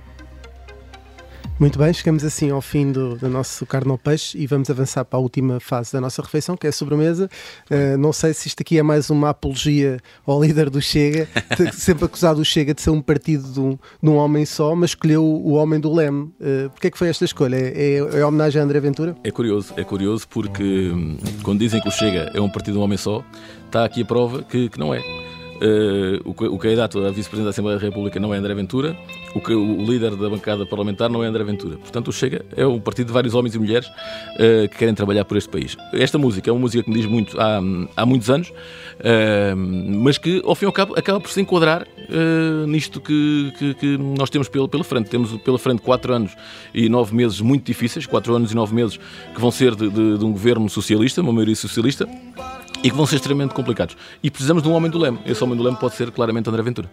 Muito 1.59 1.77
bem, 1.77 1.93
chegamos 1.93 2.23
assim 2.23 2.51
ao 2.51 2.61
fim 2.61 2.93
do, 2.93 3.17
do 3.17 3.29
nosso 3.29 3.67
carne 3.67 3.91
ao 3.91 3.99
peixe 3.99 4.39
e 4.39 4.47
vamos 4.47 4.71
avançar 4.71 5.05
para 5.05 5.19
a 5.19 5.21
última 5.21 5.59
fase 5.59 5.93
da 5.93 6.01
nossa 6.01 6.23
refeição, 6.23 6.57
que 6.57 6.69
é 6.69 6.71
a 6.71 6.73
sobremesa. 6.73 7.29
Uh, 7.69 7.99
não 7.99 8.13
sei 8.13 8.33
se 8.33 8.47
isto 8.47 8.61
aqui 8.61 8.79
é 8.79 8.83
mais 8.83 9.11
uma 9.11 9.31
apologia 9.31 9.99
ao 10.25 10.41
líder 10.41 10.71
do 10.71 10.81
Chega, 10.81 11.29
sempre 11.75 12.05
acusado 12.05 12.41
o 12.41 12.45
Chega 12.45 12.73
de 12.73 12.81
ser 12.81 12.91
um 12.91 13.03
partido 13.03 13.53
de 13.53 13.59
um, 13.59 13.77
de 14.01 14.09
um 14.09 14.15
homem 14.15 14.47
só, 14.47 14.73
mas 14.77 14.91
escolheu 14.91 15.25
o 15.25 15.55
homem 15.55 15.81
do 15.81 15.93
leme. 15.93 16.33
Uh, 16.41 16.71
Porquê 16.71 16.87
é 16.87 16.91
que 16.93 16.99
foi 16.99 17.09
esta 17.09 17.25
escolha? 17.25 17.57
É, 17.57 17.97
é, 17.97 18.21
é 18.21 18.25
homenagem 18.25 18.63
a 18.63 18.65
André 18.65 18.79
Ventura? 18.79 19.17
É 19.25 19.31
curioso, 19.33 19.75
é 19.77 19.83
curioso 19.83 20.29
porque 20.29 20.63
hum, 20.63 21.19
quando 21.43 21.59
dizem 21.59 21.81
que 21.81 21.89
o 21.89 21.91
Chega 21.91 22.31
é 22.35 22.41
um 22.41 22.49
partido 22.49 22.75
de 22.75 22.79
um 22.79 22.83
homem 22.83 22.97
só, 22.97 23.25
está 23.67 23.85
aqui 23.85 24.03
a 24.03 24.05
prova 24.05 24.45
que, 24.45 24.69
que 24.69 24.79
não 24.79 24.95
é. 24.95 25.28
Uh, 25.59 26.23
o, 26.25 26.55
o 26.55 26.59
candidato 26.59 26.99
a 27.05 27.11
vice-presidente 27.11 27.45
da 27.45 27.51
Assembleia 27.51 27.79
da 27.79 27.85
República 27.85 28.21
não 28.21 28.33
é 28.33 28.39
André 28.39 28.55
Ventura, 28.55 28.97
o, 29.35 29.39
o 29.41 29.85
líder 29.85 30.15
da 30.15 30.31
bancada 30.31 30.65
parlamentar 30.65 31.11
não 31.11 31.25
é 31.25 31.27
André 31.27 31.43
Ventura. 31.43 31.77
Portanto, 31.79 32.09
o 32.09 32.13
Chega 32.13 32.45
é 32.57 32.65
um 32.65 32.79
partido 32.79 33.09
de 33.09 33.13
vários 33.13 33.35
homens 33.35 33.55
e 33.57 33.59
mulheres 33.59 33.89
uh, 33.89 34.69
que 34.71 34.79
querem 34.79 34.95
trabalhar 34.95 35.25
por 35.25 35.37
este 35.37 35.49
país. 35.49 35.77
Esta 35.93 36.17
música 36.17 36.49
é 36.49 36.53
uma 36.53 36.61
música 36.61 36.85
que 36.85 36.91
me 36.91 36.97
diz 36.97 37.07
muito 37.07 37.41
há, 37.41 37.61
há 37.97 38.07
muitos 38.07 38.31
anos, 38.31 38.51
uh, 38.51 39.57
mas 39.57 40.17
que, 40.17 40.41
ao 40.45 40.55
fim 40.55 40.67
e 40.67 40.69
ao 40.69 40.73
cabo, 40.73 40.95
acaba 40.97 41.21
por 41.21 41.31
se 41.31 41.41
enquadrar 41.41 41.87
nisto 42.67 43.03
que, 43.03 43.53
que, 43.59 43.75
que, 43.75 43.99
nós 43.99 44.31
temos 44.31 44.49
pela, 44.49 44.67
pela 44.67 44.83
frente. 44.83 45.11
Temos 45.11 45.37
pela 45.43 45.59
frente 45.59 45.83
quatro 45.83 46.15
anos 46.15 46.35
e 46.73 46.89
nove 46.89 47.15
meses 47.15 47.41
muito 47.41 47.67
difíceis, 47.67 48.07
quatro 48.07 48.35
anos 48.35 48.51
e 48.51 48.55
nove 48.55 48.75
meses 48.75 48.99
que 49.35 49.41
vão 49.41 49.51
ser 49.51 49.75
de, 49.75 49.91
de, 49.91 50.19
de 50.19 50.25
um 50.25 50.33
governo 50.33 50.69
socialista, 50.71 51.21
uma 51.21 51.33
maioria 51.33 51.57
socialista 51.57 52.09
e 52.83 52.91
que 52.91 52.97
vão 52.97 53.07
ser 53.07 53.17
extremamente 53.17 53.55
complicados. 53.55 53.97
E 54.23 54.31
precisamos 54.31 54.63
de 54.63 54.69
um 54.69 54.73
homem 54.73 54.91
do 54.91 54.99
leme. 54.99 55.19
Esse 55.27 55.43
homem 55.43 55.57
do 55.57 55.63
leme 55.63 55.77
pode 55.77 55.95
ser 55.95 56.11
claramente 56.11 56.49
André 56.49 56.63
Ventura. 56.63 56.91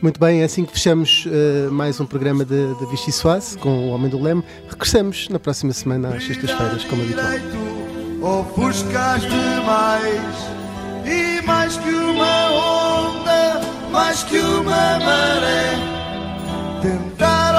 Muito 0.00 0.18
bem, 0.18 0.40
é 0.40 0.44
assim 0.44 0.64
que 0.64 0.72
fechamos 0.72 1.26
uh, 1.26 1.70
mais 1.70 2.00
um 2.00 2.06
programa 2.06 2.44
de, 2.44 2.74
de 2.74 2.86
Vichy 2.86 3.12
Soase 3.12 3.58
com 3.58 3.68
o 3.68 3.88
Homem 3.90 4.10
do 4.10 4.20
Leme. 4.20 4.42
Regressamos 4.68 5.28
na 5.28 5.38
próxima 5.38 5.72
semana 5.72 6.14
às 6.14 6.24
sextas-feiras, 6.24 6.84
como 6.84 7.02
habitual. 7.02 8.40
Ofuscaste 8.40 9.28
mais 9.66 10.60
e 11.06 11.42
mais 11.46 11.76
que 11.76 11.88
uma 11.88 12.50
onda, 12.50 13.60
mais 13.90 14.22
que 14.24 14.38
uma 14.38 14.98
maré. 14.98 16.00
Tentaram 16.82 17.49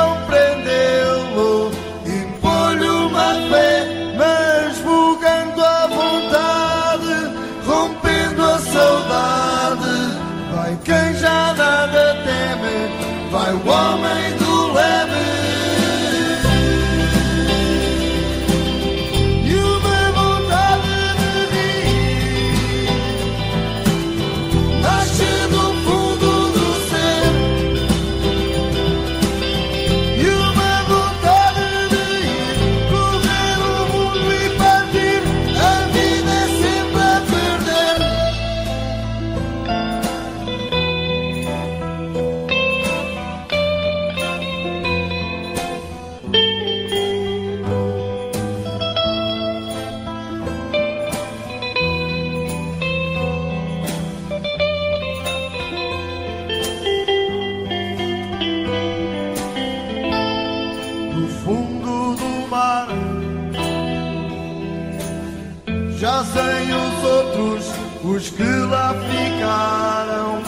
Já 66.02 66.26
sem 66.26 66.74
os 66.74 67.04
outros, 67.04 67.66
os 68.04 68.30
que 68.32 68.42
lá 68.42 68.96
ficaram, 69.08 70.42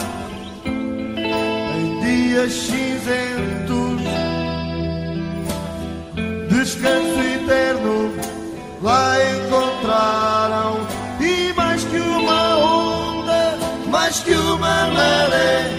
em 0.66 2.00
dias 2.00 2.54
cinzentos, 2.54 4.02
descanso 6.50 7.20
eterno 7.20 8.12
lá 8.82 9.16
encontraram. 9.32 10.88
E 11.20 11.54
mais 11.54 11.84
que 11.84 12.00
uma 12.00 12.58
onda, 12.58 13.56
mais 13.92 14.22
que 14.22 14.34
uma 14.34 14.88
maré, 14.88 15.70